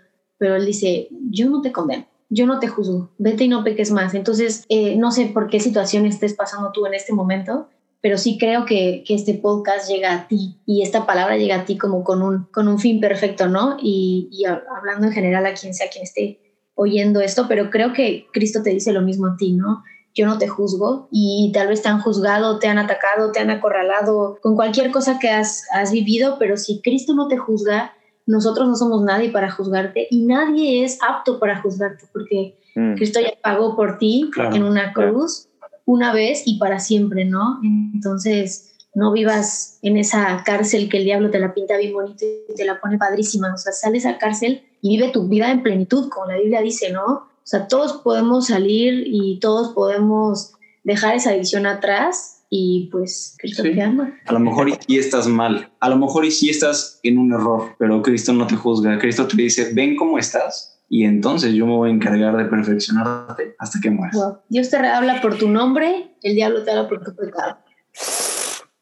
pero 0.44 0.58
él 0.58 0.66
dice, 0.66 1.08
yo 1.32 1.50
no 1.50 1.62
te 1.62 1.72
condeno 1.72 2.06
yo 2.28 2.48
no 2.48 2.60
te 2.60 2.68
juzgo, 2.68 3.12
vete 3.18 3.44
y 3.44 3.48
no 3.48 3.64
peques 3.64 3.92
más. 3.92 4.14
Entonces, 4.14 4.66
eh, 4.68 4.96
no 4.98 5.12
sé 5.12 5.28
por 5.28 5.48
qué 5.48 5.60
situación 5.60 6.06
estés 6.06 6.34
pasando 6.34 6.72
tú 6.74 6.86
en 6.88 6.96
este 6.96 7.14
momento, 7.14 7.70
pero 8.02 8.18
sí 8.18 8.38
creo 8.40 8.66
que, 8.66 9.04
que, 9.06 9.14
este 9.14 9.36
podcast 9.36 9.88
llega 9.88 10.14
a 10.14 10.28
ti 10.28 10.58
y 10.66 10.82
esta 10.82 11.06
palabra 11.06 11.38
llega 11.38 11.58
a 11.58 11.66
ti 11.66 11.78
como 11.78 12.04
con 12.04 12.22
un, 12.22 12.46
con 12.52 12.68
un 12.68 12.80
fin 12.80 13.00
perfecto, 13.00 13.48
¿no? 13.48 13.78
Y, 13.80 14.30
y 14.32 14.46
hablando 14.46 15.08
en 15.08 15.14
general 15.14 15.46
a 15.46 15.54
quien 15.54 15.74
sea 15.76 15.90
quien 15.92 16.04
esté 16.04 16.40
oyendo 16.76 17.22
esto, 17.22 17.46
pero 17.48 17.70
creo 17.70 17.94
que 17.94 18.26
Cristo 18.34 18.64
te 18.64 18.72
dice 18.72 18.92
lo 18.92 19.04
mismo 19.04 19.28
a 19.28 19.38
ti, 19.38 19.54
¿no? 19.54 19.84
Yo 20.16 20.26
no 20.26 20.40
te 20.40 20.48
juzgo 20.48 21.08
y 21.12 21.52
tal 21.54 21.68
vez 21.68 21.84
te 21.84 21.90
han 21.90 22.02
juzgado, 22.02 22.58
te 22.58 22.68
han 22.68 22.80
atacado, 22.80 23.32
te 23.32 23.40
han 23.40 23.52
acorralado 23.52 24.40
con 24.42 24.56
cualquier 24.56 24.92
cosa 24.92 25.20
que 25.20 25.30
has, 25.30 25.64
has 25.72 25.92
vivido, 25.92 26.38
pero 26.40 26.58
si 26.58 26.82
Cristo 26.82 27.14
no 27.14 27.28
te 27.28 27.38
juzga, 27.38 27.94
nosotros 28.26 28.68
no 28.68 28.76
somos 28.76 29.04
nadie 29.04 29.32
para 29.32 29.52
juzgarte 29.52 30.08
y 30.10 30.26
nadie 30.26 30.84
es 30.84 31.00
apto 31.08 31.40
para 31.40 31.62
juzgarte 31.62 32.06
porque 32.12 32.58
mm. 32.76 32.96
Cristo 32.96 33.20
ya 33.20 33.34
pagó 33.42 33.76
por 33.76 33.98
ti 33.98 34.30
en 34.54 34.64
una 34.64 34.94
cruz 34.94 35.50
una 35.86 36.14
vez 36.14 36.44
y 36.46 36.58
para 36.58 36.80
siempre, 36.80 37.26
¿no? 37.26 37.60
Entonces, 37.94 38.74
no 38.96 39.12
vivas 39.12 39.80
en 39.82 39.98
esa 39.98 40.44
cárcel 40.46 40.88
que 40.90 40.98
el 40.98 41.04
diablo 41.04 41.32
te 41.32 41.40
la 41.40 41.54
pinta 41.54 41.78
bien 41.78 41.94
bonito 41.94 42.26
y 42.50 42.54
te 42.56 42.66
la 42.66 42.80
pone 42.80 42.98
padrísima. 42.98 43.54
O 43.54 43.58
sea, 43.58 43.74
sales 43.74 44.06
a 44.06 44.18
cárcel 44.18 44.64
y 44.82 44.98
vive 44.98 45.12
tu 45.12 45.28
vida 45.28 45.52
en 45.52 45.64
plenitud, 45.64 46.10
como 46.10 46.28
la 46.28 46.38
Biblia 46.38 46.62
dice, 46.62 46.92
¿no? 46.92 47.06
O 47.06 47.46
sea, 47.46 47.68
todos 47.68 48.02
podemos 48.04 48.48
salir 48.48 49.04
y 49.08 49.40
todos 49.40 49.74
podemos 49.74 50.54
dejar 50.84 51.16
esa 51.16 51.32
adicción 51.32 51.66
atrás 51.66 52.43
y 52.56 52.88
pues 52.92 53.36
Cristo 53.40 53.64
te 53.64 53.82
ama. 53.82 54.16
A 54.28 54.34
lo 54.34 54.40
mejor 54.40 54.70
y 54.70 54.74
sí 54.74 55.00
estás 55.00 55.28
mal, 55.28 55.72
a 55.80 55.90
lo 55.90 55.98
mejor 55.98 56.24
y 56.24 56.30
sí 56.30 56.52
estás 56.52 57.00
en 57.02 57.18
un 57.18 57.34
error, 57.34 57.76
pero 57.80 58.00
Cristo 58.04 58.32
no 58.32 58.46
te 58.46 58.56
juzga. 58.56 59.00
Cristo 59.00 59.28
te 59.28 59.36
dice, 59.36 59.74
ven 59.74 59.96
cómo 59.96 60.20
estás 60.20 60.80
y 60.88 61.04
entonces 61.04 61.56
yo 61.56 61.66
me 61.66 61.76
voy 61.76 61.90
a 61.90 61.94
encargar 61.94 62.38
de 62.38 62.46
perfeccionarte 62.46 63.56
hasta 63.58 63.80
que 63.82 63.90
mueras. 63.90 64.16
Dios 64.50 64.70
te 64.70 64.78
habla 64.78 65.20
por 65.20 65.36
tu 65.40 65.50
nombre, 65.50 66.16
el 66.22 66.36
diablo 66.36 66.64
te 66.64 66.70
habla 66.70 66.88
por 66.88 67.04
tu 67.04 67.16
pecado. 67.16 67.58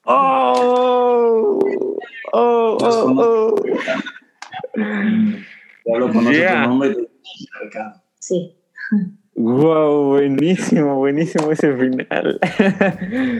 Oh, 0.03 1.59
oh, 2.33 2.77
oh, 2.81 3.15
oh. 3.19 3.55
El 4.73 5.45
diablo 5.85 6.11
conoce 6.11 6.45
tu 6.45 6.57
nombre 6.57 6.89
y 6.89 6.93
tu 6.93 7.07
pecado. 7.63 8.03
Sí. 8.19 8.57
Wow, 9.43 10.03
buenísimo, 10.05 10.97
buenísimo 10.97 11.51
ese 11.51 11.75
final. 11.75 12.39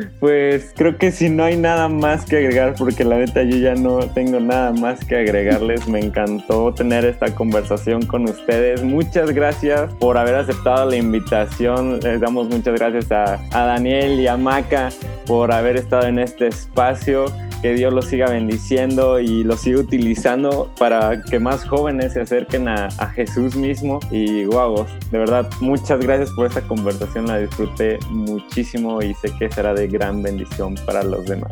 pues 0.20 0.74
creo 0.76 0.98
que 0.98 1.12
si 1.12 1.30
no 1.30 1.44
hay 1.44 1.58
nada 1.58 1.90
más 1.90 2.26
que 2.26 2.38
agregar, 2.38 2.74
porque 2.76 3.04
la 3.04 3.18
neta 3.18 3.44
yo 3.44 3.58
ya 3.58 3.76
no 3.76 4.00
tengo 4.00 4.40
nada 4.40 4.72
más 4.72 5.06
que 5.06 5.18
agregarles. 5.18 5.88
Me 5.88 6.00
encantó 6.00 6.74
tener 6.74 7.06
esta 7.06 7.36
conversación 7.36 8.04
con 8.08 8.28
ustedes. 8.28 8.84
Muchas 8.84 9.30
gracias 9.32 9.94
por 10.00 10.18
haber 10.18 10.34
aceptado 10.36 10.90
la 10.90 10.96
invitación. 10.96 12.00
Les 12.00 12.20
damos 12.20 12.50
muchas 12.50 12.80
gracias 12.80 13.12
a, 13.12 13.40
a 13.52 13.66
Daniel 13.68 14.20
y 14.20 14.26
a 14.26 14.38
Maca 14.38 14.90
por 15.28 15.52
haber 15.52 15.78
estado 15.78 16.08
en 16.08 16.18
este 16.18 16.48
espacio 16.48 17.26
que 17.62 17.74
Dios 17.74 17.94
los 17.94 18.06
siga 18.06 18.30
bendiciendo 18.30 19.20
y 19.20 19.44
los 19.44 19.62
siga 19.62 19.80
utilizando 19.80 20.72
para 20.78 21.22
que 21.22 21.40
más 21.40 21.64
jóvenes 21.66 22.14
se 22.14 22.22
acerquen 22.22 22.68
a, 22.68 22.90
Jesús 23.16 23.56
mismo. 23.56 24.00
Y 24.10 24.46
guau, 24.46 24.86
de 25.12 25.18
verdad, 25.18 25.50
muchas 25.60 26.00
gracias 26.00 26.32
por 26.32 26.48
esta 26.48 26.62
conversación, 26.62 27.28
la 27.28 27.38
disfruté 27.38 28.00
muchísimo 28.10 29.02
y 29.02 29.14
sé 29.16 29.32
que 29.38 29.52
será 29.52 29.74
de 29.74 29.88
gran 29.88 30.22
bendición 30.22 30.76
para 30.86 31.04
los 31.04 31.26
demás. 31.26 31.52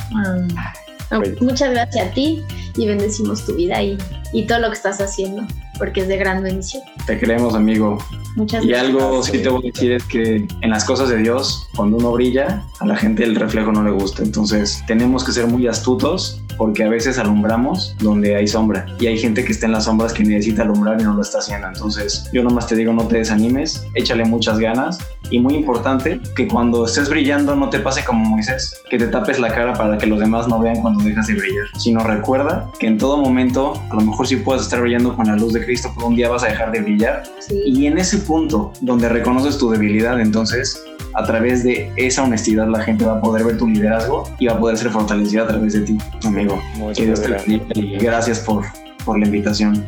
Muchas 1.42 1.72
gracias 1.72 2.08
a 2.08 2.12
ti 2.12 2.44
y 2.76 2.88
bendecimos 2.88 3.46
tu 3.46 3.56
vida 3.56 3.82
y, 3.82 3.98
y 4.34 4.46
todo 4.46 4.60
lo 4.60 4.68
que 4.68 4.76
estás 4.76 5.02
haciendo, 5.02 5.46
porque 5.78 6.02
es 6.02 6.08
de 6.08 6.18
gran 6.18 6.44
bendición. 6.44 6.84
Te 7.06 7.18
queremos, 7.18 7.56
amigo. 7.56 7.98
Muchas 8.36 8.64
y 8.64 8.74
algo 8.74 9.24
sí 9.24 9.40
te 9.40 9.50
voy 9.50 9.68
a 9.68 9.72
decir 9.72 9.92
es 9.94 10.04
que 10.04 10.48
en 10.62 10.70
las 10.70 10.86
cosas 10.86 11.10
de 11.10 11.18
Dios, 11.18 11.68
cuando 11.76 11.98
uno 11.98 12.12
brilla, 12.12 12.64
a 12.80 12.86
la 12.86 12.96
gente 12.96 13.24
el 13.24 13.36
reflejo 13.36 13.72
no 13.72 13.84
le 13.84 13.92
gusta. 13.92 14.24
Entonces 14.24 14.84
tenemos 14.88 15.24
que 15.24 15.32
ser 15.32 15.48
muy 15.48 15.68
astutos 15.68 16.42
porque 16.60 16.84
a 16.84 16.90
veces 16.90 17.18
alumbramos 17.18 17.96
donde 18.00 18.36
hay 18.36 18.48
sombra 18.48 18.86
y 19.00 19.08
hay 19.08 19.18
gente 19.18 19.44
que 19.44 19.54
está 19.54 19.66
en 19.66 19.72
las 19.72 19.86
sombras 19.86 20.14
que 20.14 20.24
necesita 20.24 20.64
alumbrar 20.64 21.00
y 21.00 21.04
no 21.06 21.14
lo 21.14 21.22
está 21.22 21.40
haciendo. 21.40 21.68
Entonces 21.68 22.30
yo 22.34 22.44
nomás 22.44 22.68
te 22.68 22.76
digo 22.76 22.94
no 22.94 23.08
te 23.08 23.18
desanimes, 23.18 23.88
échale 23.96 24.26
muchas 24.26 24.60
ganas 24.60 25.00
y 25.32 25.40
muy 25.40 25.56
importante 25.56 26.20
que 26.36 26.48
cuando 26.48 26.86
estés 26.86 27.10
brillando 27.10 27.56
no 27.56 27.70
te 27.70 27.80
pase 27.80 28.04
como 28.04 28.26
Moisés, 28.26 28.82
que 28.90 28.98
te 28.98 29.08
tapes 29.08 29.40
la 29.40 29.48
cara 29.48 29.74
para 29.74 29.98
que 29.98 30.06
los 30.06 30.20
demás 30.20 30.48
no 30.48 30.60
vean 30.60 30.82
cuando 30.82 31.04
dejas 31.04 31.28
de 31.28 31.36
brillar, 31.36 31.66
sino 31.78 32.04
recuerda 32.04 32.70
que 32.78 32.88
en 32.88 32.98
todo 32.98 33.18
momento 33.18 33.82
a 33.90 33.96
lo 33.96 34.02
mejor 34.02 34.28
sí 34.28 34.36
puedes 34.36 34.64
estar 34.64 34.82
brillando 34.82 35.16
con 35.16 35.28
la 35.28 35.38
luz 35.38 35.54
de 35.54 35.64
Cristo, 35.64 35.92
pero 35.96 36.08
un 36.08 36.16
día 36.16 36.30
vas 36.30 36.44
a 36.44 36.48
dejar 36.48 36.74
de 36.74 36.82
brillar 36.82 37.24
y 37.66 37.86
en 37.86 37.98
ese 37.98 38.18
punto 38.18 38.74
donde 38.82 39.08
reconoces 39.08 39.58
tu 39.58 39.70
debilidad, 39.70 40.20
entonces 40.20 40.84
a 41.20 41.26
través 41.26 41.64
de 41.64 41.92
esa 41.98 42.24
honestidad 42.24 42.68
la 42.68 42.82
gente 42.82 43.06
va 43.06 43.18
a 43.18 43.22
poder 43.22 43.44
ver 43.44 43.58
tu 43.58 43.68
liderazgo 43.68 44.24
y 44.40 44.48
va 44.48 44.54
a 44.54 44.60
poder 44.60 44.78
ser 44.78 44.90
fortalecida 44.90 45.44
a 45.44 45.48
través 45.48 45.74
de 45.74 45.82
ti, 45.82 45.98
amigo. 46.26 46.62
Muchas 46.78 47.22
gracias. 47.22 47.62
Y 47.76 47.98
gracias 47.98 48.40
por, 48.40 48.64
por 49.06 49.20
la 49.20 49.26
invitación. 49.26 49.84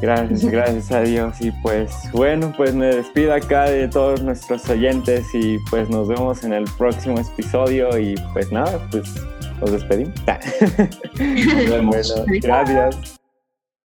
Gracias, 0.00 0.44
gracias 0.44 0.92
a 0.92 1.00
Dios. 1.00 1.40
Y 1.40 1.50
pues 1.62 1.90
bueno, 2.12 2.52
pues 2.56 2.74
me 2.74 2.86
despido 2.86 3.34
acá 3.34 3.64
de 3.64 3.88
todos 3.88 4.22
nuestros 4.22 4.68
oyentes 4.68 5.26
y 5.34 5.58
pues 5.70 5.88
nos 5.88 6.08
vemos 6.08 6.44
en 6.44 6.52
el 6.52 6.64
próximo 6.76 7.18
episodio 7.18 7.98
y 7.98 8.14
pues 8.32 8.52
nada, 8.52 8.78
pues 8.90 9.14
nos 9.60 9.72
despedimos. 9.72 10.14
Nos 11.18 11.70
vemos. 11.70 12.14
gracias. 12.42 13.15